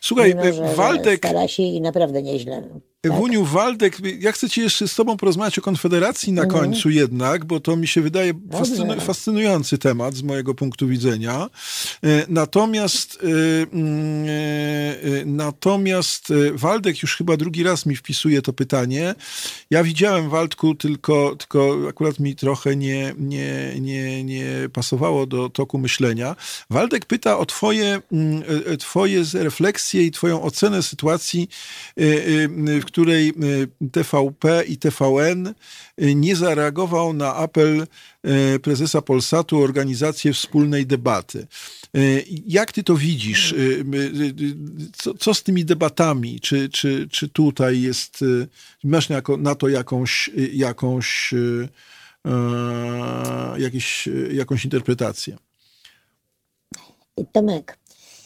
[0.00, 2.62] Słuchaj, Mimo, że, Waldek- Że stara się i naprawdę nieźle.
[3.00, 3.12] Tak?
[3.12, 6.60] Wuniu, Waldek, ja chcę ci jeszcze z tobą porozmawiać o Konfederacji na Mhm.
[6.64, 11.50] końcu jednak, bo to mi się wydaje fascynu, fascynujący temat z mojego punktu widzenia.
[12.28, 13.18] Natomiast
[13.72, 14.26] mm,
[15.26, 19.14] natomiast Waldek już chyba drugi raz mi wpisuje to pytanie.
[19.70, 25.78] Ja widziałem Waldku, tylko, tylko akurat mi trochę nie, nie, nie, nie pasowało do toku
[25.78, 26.36] myślenia.
[26.70, 31.48] Waldek pyta o twoje, mm, e, twoje refleksje i twoją ocenę sytuacji,
[31.96, 33.32] e, e, w której
[33.92, 35.54] TVP i TVN
[35.98, 37.86] nie zareagował na apel
[38.62, 41.46] prezesa Polsatu o organizację wspólnej debaty.
[41.94, 41.98] E,
[42.46, 43.52] Jak ty to widzisz?
[43.52, 46.40] E, e, Co, co z tymi debatami?
[46.40, 48.24] Czy, czy, czy tutaj jest,
[48.84, 49.08] masz
[49.38, 51.34] na to jakąś, jakąś,
[53.58, 55.36] jakieś, e, jakąś interpretację?
[57.32, 57.78] Tomek,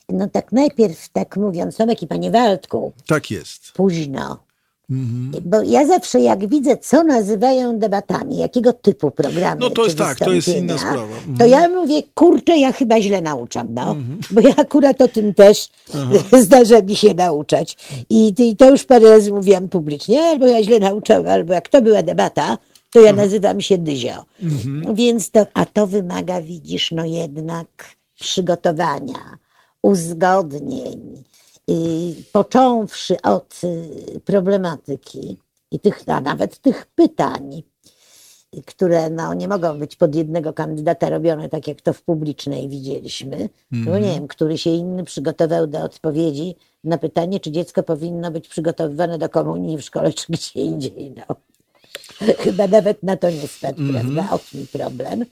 [0.08, 3.72] no tak najpierw, tak mówiąc, Tomek i panie Waldku, Tak jest.
[3.72, 4.45] późno.
[4.90, 5.42] Mhm.
[5.44, 9.60] Bo ja zawsze jak widzę, co nazywają debatami, jakiego typu programy.
[9.60, 11.02] No to jest tak, to jest inna sprawa.
[11.02, 11.36] Mhm.
[11.38, 13.96] To ja mówię, kurczę, ja chyba źle nauczam, no.
[14.30, 15.68] Bo ja akurat o tym też
[16.46, 17.76] zdarza mi się nauczać.
[18.10, 21.82] I, I to już parę razy mówiłam publicznie, albo ja źle nauczam, albo jak to
[21.82, 22.58] była debata,
[22.90, 24.24] to ja nazywam się Dyzio.
[24.94, 27.66] Więc to, a to wymaga, widzisz, no jednak
[28.20, 29.38] przygotowania,
[29.82, 31.24] uzgodnień,
[32.32, 35.36] począwszy od y, problematyki
[35.70, 37.62] i tych, a nawet tych pytań,
[38.66, 43.48] które no, nie mogą być pod jednego kandydata robione, tak jak to w publicznej widzieliśmy.
[43.84, 48.48] Bo nie wiem, który się inny przygotował do odpowiedzi na pytanie, czy dziecko powinno być
[48.48, 51.14] przygotowywane do komunii w szkole, czy gdzie indziej.
[51.16, 51.36] No.
[52.38, 54.28] Chyba nawet na to nie stać, prawda?
[54.30, 55.24] O mi problem.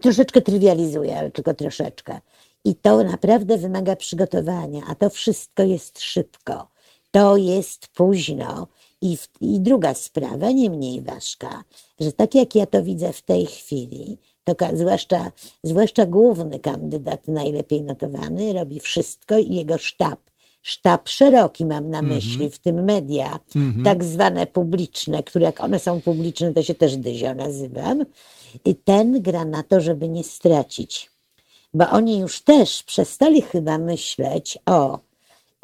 [0.00, 2.20] Troszeczkę trywializuję, ale tylko troszeczkę.
[2.64, 6.68] I to naprawdę wymaga przygotowania, a to wszystko jest szybko.
[7.10, 8.66] To jest późno.
[9.00, 11.64] I, w, I druga sprawa, nie mniej ważka,
[12.00, 15.32] że tak jak ja to widzę w tej chwili, to zwłaszcza,
[15.62, 20.20] zwłaszcza główny kandydat, najlepiej notowany, robi wszystko i jego sztab.
[20.62, 23.38] Sztab szeroki mam na myśli, w tym media,
[23.84, 28.04] tak zwane publiczne, które jak one są publiczne, to się też dyzio nazywam.
[28.64, 31.11] I ten gra na to, żeby nie stracić
[31.74, 34.98] bo oni już też przestali chyba myśleć o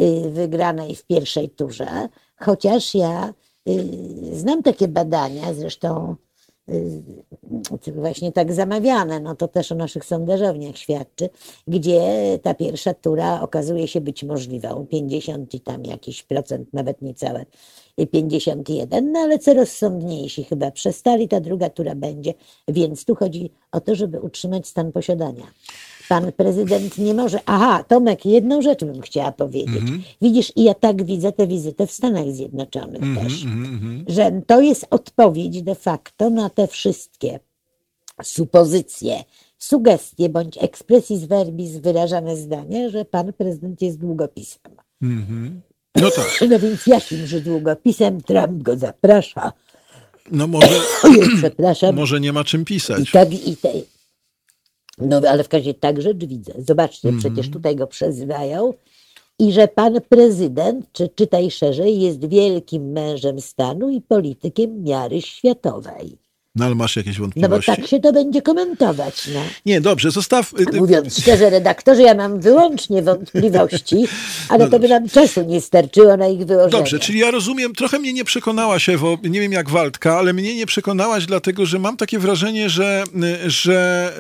[0.01, 3.35] y, wygranej w pierwszej turze, chociaż ja
[3.69, 3.85] y,
[4.33, 6.17] znam takie badania, zresztą
[6.69, 7.03] y,
[7.97, 11.29] właśnie tak zamawiane, no to też o naszych sondażowniach świadczy,
[11.69, 12.03] gdzie
[12.43, 17.45] ta pierwsza tura okazuje się być możliwą, 50 i tam jakiś procent, nawet niecałe
[18.01, 22.35] y, 51, no ale co rozsądniejsi chyba przestali, ta druga tura będzie,
[22.69, 25.47] więc tu chodzi o to, żeby utrzymać stan posiadania.
[26.09, 27.39] Pan prezydent nie może.
[27.47, 29.83] Aha, Tomek, jedną rzecz bym chciała powiedzieć.
[30.23, 33.33] Widzisz, i ja tak widzę tę wizytę w Stanach Zjednoczonych też,
[34.07, 37.41] że to jest odpowiedź de facto na te wszystkie
[38.23, 39.25] supozycje,
[39.59, 44.73] sugestie bądź expressis verbis wyrażane zdania, że pan prezydent jest długopisem.
[45.97, 46.45] No tak.
[46.51, 49.53] No więc jakimże długopisem Trump go zaprasza
[50.33, 50.81] No może,
[51.39, 51.95] przepraszam.
[51.95, 53.11] może nie ma czym I pisać.
[53.11, 53.73] tak, i te,
[55.01, 56.53] no ale w każdym razie tak rzecz widzę.
[56.59, 57.19] Zobaczcie, Mhm.
[57.35, 58.75] przecież tutaj go przezywają
[59.39, 66.19] i że pan prezydent, czy czytaj szerzej, jest wielkim mężem stanu i politykiem miary światowej.
[66.59, 67.67] No ale masz jakieś No bo wątpliwości?
[67.77, 69.29] tak się to będzie komentować.
[69.35, 69.41] No.
[69.67, 70.55] Nie, dobrze, zostaw...
[70.61, 74.07] y, y, Mówiąc szczerze, redaktorze, ja mam wyłącznie wątpliwości,
[74.49, 76.71] ale No to by nam czasu nie starczyło na ich wyłożenie.
[76.71, 80.57] Dobrze, czyli ja rozumiem, trochę mnie nie przekonałaś, Ewo, nie wiem jak Waldka, ale mnie
[80.57, 83.05] nie przekonałaś, dlatego że mam takie wrażenie, że,
[83.47, 84.13] y, że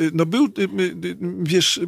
[0.00, 0.62] y, no był, y,
[1.04, 1.86] y, wiesz, y,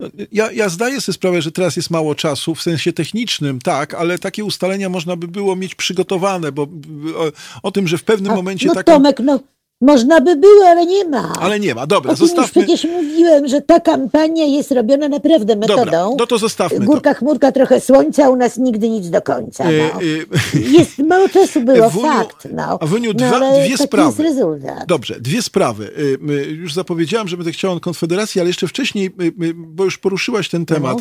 [0.00, 3.94] no, ja, ja zdaję sobie sprawę, że teraz jest mało czasu, w sensie technicznym, tak,
[3.94, 6.62] ale takie ustalenia można by było mieć przygotowane, bo
[7.10, 7.32] y, o,
[7.62, 9.01] o tym, że w pewnym A, momencie no taką...
[9.02, 9.40] Tomek, no
[9.82, 11.32] można by było, ale nie ma.
[11.40, 12.62] Ale nie ma, dobra, zostawmy...
[12.62, 15.84] przecież mówiłem, że ta kampania jest robiona naprawdę metodą.
[15.84, 16.84] Dobra, no to zostawmy to.
[16.84, 19.64] Górka, chmurka, trochę słońca, u nas nigdy nic do końca.
[19.64, 20.02] No.
[20.02, 22.48] Y, y, Jest mało czasu było, Wuniu- fakt.
[22.52, 22.78] No.
[22.80, 24.08] a Wuniu, no, dwa- ale dwie taki sprawy.
[24.08, 24.86] jest rezultat.
[24.88, 25.90] Dobrze, dwie sprawy.
[26.30, 30.48] Y, Już zapowiedziałem, że będę chciał o Konfederacji, ale jeszcze wcześniej, y, bo już poruszyłaś
[30.48, 30.98] ten temat.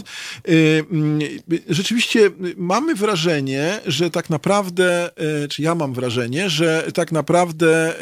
[0.50, 0.86] Y,
[1.70, 5.10] Rzeczywiście mamy wrażenie, że tak naprawdę,
[5.50, 7.94] czy ja mam wrażenie, że tak naprawdę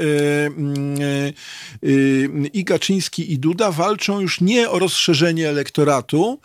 [2.54, 6.40] i Gaczyński i Duda walczą już nie o rozszerzenie elektoratu,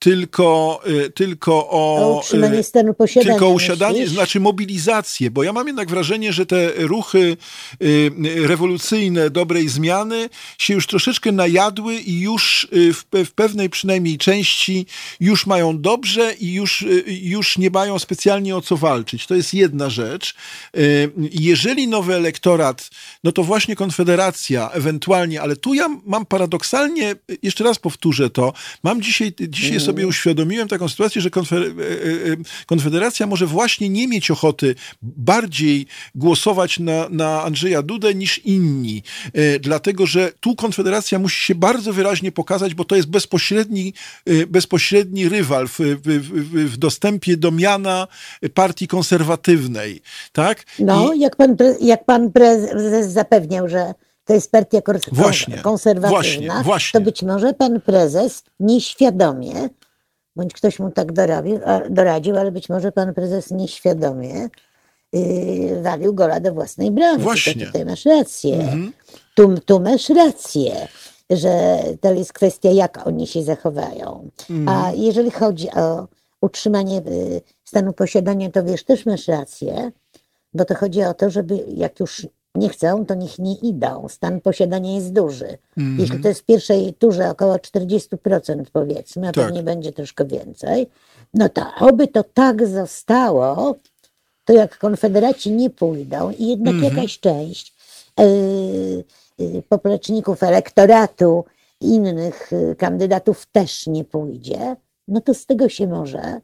[0.00, 1.96] tylko, y, tylko o...
[1.96, 3.32] O utrzymanie y, stanu posiadania.
[3.32, 4.14] tylko usiadanie, myślisz?
[4.14, 7.36] znaczy mobilizację, bo ja mam jednak wrażenie, że te ruchy
[7.82, 8.10] y,
[8.46, 10.28] rewolucyjne, dobrej zmiany
[10.58, 14.86] się już troszeczkę najadły i już w, w pewnej przynajmniej części
[15.20, 19.26] już mają dobrze i już, już nie mają specjalnie o co walczyć.
[19.26, 20.34] To jest jedna rzecz.
[21.32, 22.90] Jeżeli nowy elektorat,
[23.24, 28.52] no to właśnie Konfederacja ewentualnie, ale tu ja mam paradoksalnie, jeszcze raz powtórzę to,
[28.82, 32.36] mam dzisiaj, dzisiaj sobie uświadomiłem taką sytuację, że e, e, e,
[32.66, 39.02] Konfederacja może właśnie nie mieć ochoty bardziej głosować na, na Andrzeja Dudę niż inni,
[39.60, 43.94] dlatego że tu Konfederacja musi się bardzo wyraźnie pokazać, bo to jest bezpośredni,
[44.48, 48.06] bezpośredni rywal w, w, w, dostępie do miana
[48.54, 50.02] partii konserwatywnej,
[50.32, 50.64] tak?
[50.78, 53.94] No, I- jak, pan, jak pan prezes zapewniał, że
[54.24, 57.00] to jest partia kor- Właśnie, konserwatywna, właśnie, właśnie.
[57.00, 59.68] to być może pan prezes nieświadomie,
[60.36, 64.48] bądź ktoś mu tak doradził, a- doradził ale być może pan prezes nieświadomie
[65.12, 67.18] yy, walił gola do własnej bramy.
[67.18, 67.52] Właśnie.
[67.52, 68.54] Tutaj, tutaj masz rację.
[68.54, 68.92] Mhm.
[69.34, 70.88] Tu, tu masz rację,
[71.30, 74.30] że to jest kwestia, jak oni się zachowają.
[74.50, 74.68] Mhm.
[74.68, 76.08] A jeżeli chodzi o
[76.40, 79.92] utrzymanie y, stanu posiadania, to wiesz, też masz rację,
[80.54, 84.08] bo to chodzi o to, żeby jak już nie chcą, to niech nie idą.
[84.08, 85.58] Stan posiadania jest duży.
[85.78, 85.96] Mhm.
[86.00, 89.44] Jeśli to jest w pierwszej turze około 40% powiedzmy, a Tak.
[89.44, 90.86] pewnie będzie troszkę więcej,
[91.34, 93.74] no to oby to tak zostało,
[94.44, 96.96] to jak konfederaci nie pójdą i jednak Mhm.
[96.96, 97.74] jakaś część
[98.18, 99.04] yy,
[99.38, 101.44] yy, popleczników elektoratu
[101.80, 104.76] i innych yy, kandydatów też nie pójdzie,
[105.08, 106.40] no to z tego się może,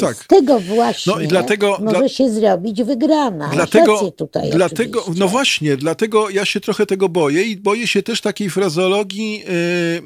[0.00, 0.16] Tak.
[0.16, 3.48] z tego właśnie No i dlatego- może dla- się zrobić wygrana.
[3.52, 5.20] Dlatego, tutaj dlatego oczywiście.
[5.24, 9.44] no właśnie, dlatego ja się trochę tego boję i boję się też takiej frazologii,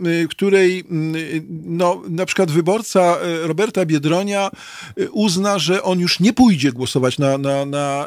[0.05, 4.51] y, y, której y, no, na przykład wyborca y, Roberta Biedronia
[4.99, 8.07] y, uzna, że on już nie pójdzie głosować na, na, na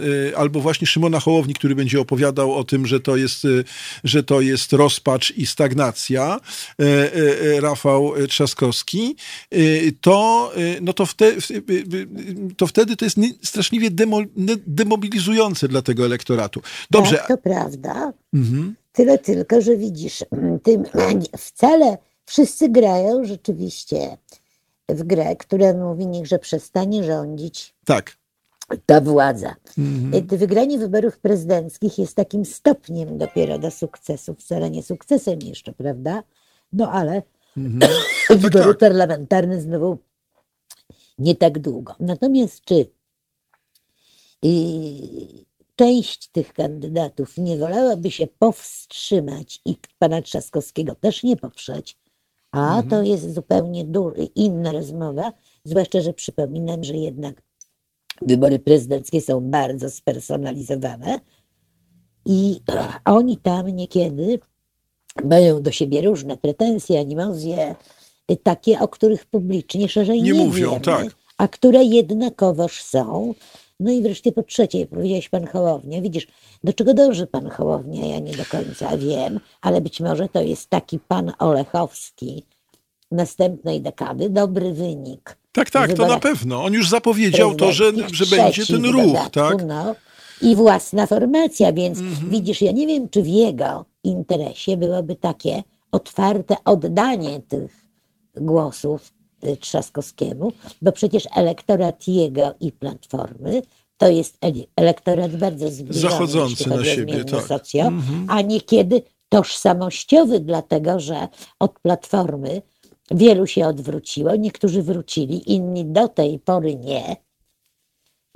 [0.00, 3.64] y, y, albo właśnie Szymona Hołowni, który będzie opowiadał o tym, że to jest, y,
[4.04, 6.40] że to jest rozpacz i stagnacja,
[6.80, 9.16] y, y, y, Rafał Trzaskowski,
[9.54, 12.06] y, to, y, no to, wte, w- y, y,
[12.56, 14.18] to wtedy to jest straszliwie demo,
[14.66, 16.60] demobilizujące dla tego elektoratu.
[16.90, 18.12] Dobrze, Tak, to prawda.
[18.34, 18.74] mhm.
[18.92, 20.24] Tyle tylko, że widzisz,
[20.62, 20.84] tym
[21.38, 24.16] wcale wszyscy grają rzeczywiście
[24.88, 28.16] w grę, która mówi niechże przestanie rządzić tak.
[28.86, 29.54] ta władza.
[29.78, 30.24] Mhm.
[30.32, 36.22] Y, Wygranie wyborów prezydenckich jest takim stopniem dopiero do sukcesu, wcale nie sukcesem jeszcze, prawda?
[36.72, 37.22] No ale
[38.30, 38.78] wybory tak.
[38.78, 39.98] parlamentarne znowu
[41.22, 41.94] nie tak długo.
[42.00, 42.86] Natomiast czy
[44.44, 44.48] y,
[45.76, 51.98] część tych kandydatów nie wolałaby się powstrzymać i pana Trzaskowskiego też nie poprzeć,
[52.50, 53.84] a to jest zupełnie
[54.34, 55.32] inna rozmowa,
[55.64, 57.42] zwłaszcza, że przypominam, że jednak
[58.22, 61.20] wybory prezydenckie są bardzo spersonalizowane
[62.26, 62.60] i
[63.04, 64.38] oni tam niekiedy
[65.24, 67.74] mają do siebie różne pretensje, animozje,
[68.36, 71.06] takie, o których publicznie szerzej Nie nie, mówią, wiemy, tak.
[71.38, 73.34] a które jednakowoż są.
[73.80, 76.26] No i wreszcie po trzecie, powiedziałeś pan Hołownia, widzisz,
[76.64, 80.70] do czego dąży pan Hołownia, ja nie do końca wiem, ale być może to jest
[80.70, 82.44] taki pan Olechowski
[83.10, 85.36] następnej dekady, dobry wynik.
[85.52, 86.64] Tak, tak, to na pewno.
[86.64, 89.66] On już zapowiedział to, że, że będzie ten ruch, dodatku, tak?
[89.66, 89.94] No.
[90.42, 91.98] i własna formacja, więc
[92.28, 97.81] widzisz, ja nie wiem, czy w jego interesie byłoby takie otwarte oddanie tych
[98.34, 99.12] głosów
[99.44, 100.52] y, Trzaskowskiemu,
[100.82, 103.62] bo przecież elektorat jego i Platformy
[103.96, 107.44] to jest ele- elektorat bardzo zbliżony, Zachodzący na siebie, tak.
[107.46, 107.92] socjo,
[108.28, 111.28] a niekiedy tożsamościowy, dlatego że
[111.58, 112.62] od Platformy
[113.10, 117.16] wielu się odwróciło, niektórzy wrócili, inni do tej pory nie,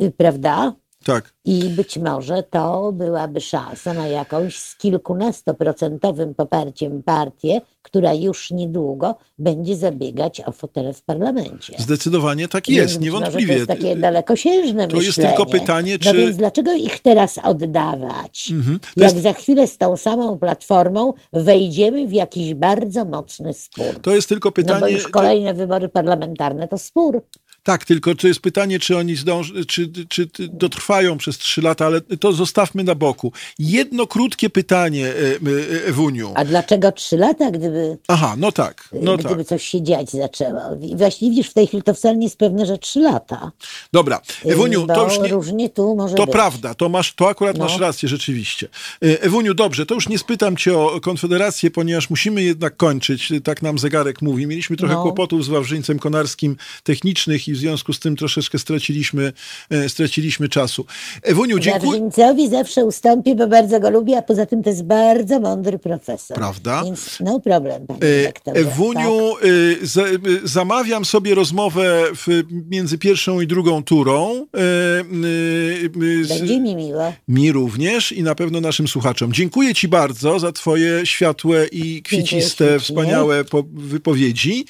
[0.03, 0.73] Y, prawda?
[1.07, 1.35] Tak.
[1.45, 9.15] I być może to byłaby szansa na jakąś z kilkunastoprocentowym poparciem partię, która już niedługo
[9.39, 11.75] będzie zabiegać o fotele w parlamencie.
[11.79, 13.47] Zdecydowanie tak jest, niewątpliwie.
[13.47, 15.31] To jest takie dalekosiężne To jest myślenie.
[15.31, 18.49] tylko pytanie, No czy- więc dlaczego ich teraz oddawać?
[18.53, 18.79] Mhm.
[18.97, 24.01] Jak jest- za chwilę z tą samą platformą wejdziemy w jakiś bardzo mocny spór.
[24.03, 24.93] To jest tylko No bo pytanie.
[24.93, 27.23] już kolejne wybory parlamentarne to spór.
[27.67, 32.01] Tak, tylko to jest pytanie, czy oni zdążą, czy, czy dotrwają przez trzy lata, ale
[32.01, 33.33] to zostawmy na boku.
[33.59, 36.33] Jedno krótkie pytanie, e, e, Ewuniu.
[36.35, 39.47] A dlaczego trzy lata, gdyby Aha, no tak, no gdyby tak.
[39.47, 40.61] coś się dziać zaczęło.
[40.83, 43.53] I Właśnie widzisz, w tej chwili to wcale nie jest pewne, że trzy lata.
[43.93, 46.33] Dobra, Ewuniu, to już nie, różnie tu może To być.
[46.33, 47.65] prawda, to, masz, to akurat No.
[47.65, 48.69] masz rację, rzeczywiście.
[49.05, 53.63] E, Ewuniu, dobrze, to już nie spytam cię o Konfederację, ponieważ musimy jednak kończyć, tak
[53.63, 54.47] nam zegarek mówi.
[54.47, 55.03] Mieliśmy trochę No.
[55.03, 59.33] kłopotów z Wawrzyńcem Konarskim technicznych i w związku z tym troszeczkę straciliśmy,
[59.71, 60.87] e, straciliśmy czasu.
[61.23, 61.93] Ewuniu, dziękuję.
[61.93, 66.37] Zawrzyńcowi zawsze ustąpię, bo bardzo go lubię, a poza tym to jest bardzo mądry profesor.
[66.37, 66.83] Prawda?
[66.85, 68.53] Więc no problem, E.
[68.53, 69.37] Ewuniu,
[69.83, 70.07] e, za, e,
[70.45, 74.47] zamawiam sobie rozmowę w, między pierwszą i drugą turą.
[74.53, 76.39] Z- Tak.
[76.39, 77.13] Będzie mi miło.
[77.29, 79.33] Mi również i na pewno naszym słuchaczom.
[79.33, 84.65] Dziękuję Ci bardzo za Twoje światłe i kwieciste, wspaniałe po- wypowiedzi.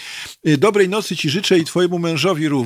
[0.59, 2.66] Dobrej nocy Ci życzę i Twojemu mężowi również.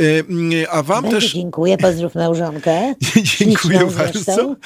[0.00, 2.94] Y, y, A Wam Bardzo też dziękuję, pozdrów małżonkę.
[3.38, 4.20] dziękuję Śliczną bardzo.
[4.24, 4.56] zresztą.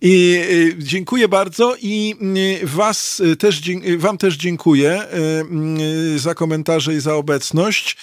[0.00, 2.14] I y, dziękuję bardzo i
[2.62, 7.96] y, was y, też, y, Wam też dziękuję y, y, za komentarze i za obecność.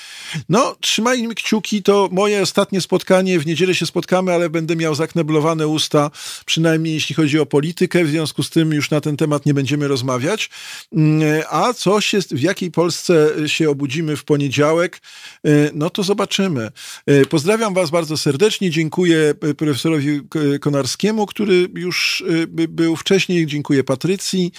[0.50, 3.40] No, trzymajmy kciuki, to moje ostatnie spotkanie.
[3.40, 6.12] W niedzielę się spotkamy, ale będę miał zakneblowane usta,
[6.46, 8.04] przynajmniej jeśli chodzi o politykę.
[8.04, 10.50] W związku z tym już na ten temat nie będziemy rozmawiać.
[10.94, 15.02] Y, A co się, w jakiej Polsce się obudzimy w poniedziałek,
[15.48, 16.70] y, no to zobaczymy.
[17.10, 18.70] Y, Pozdrawiam Was bardzo serdecznie.
[18.70, 20.22] Dziękuję y, profesorowi
[20.62, 23.46] Konarskiemu, który już by- był wcześniej.
[23.46, 24.52] Dziękuję Patrycji,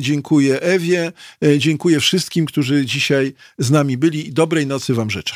[0.00, 1.12] dziękuję Ewie,
[1.58, 5.34] dziękuję wszystkim, którzy dzisiaj z nami byli i dobrej nocy Wam życzę.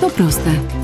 [0.00, 0.83] To proste.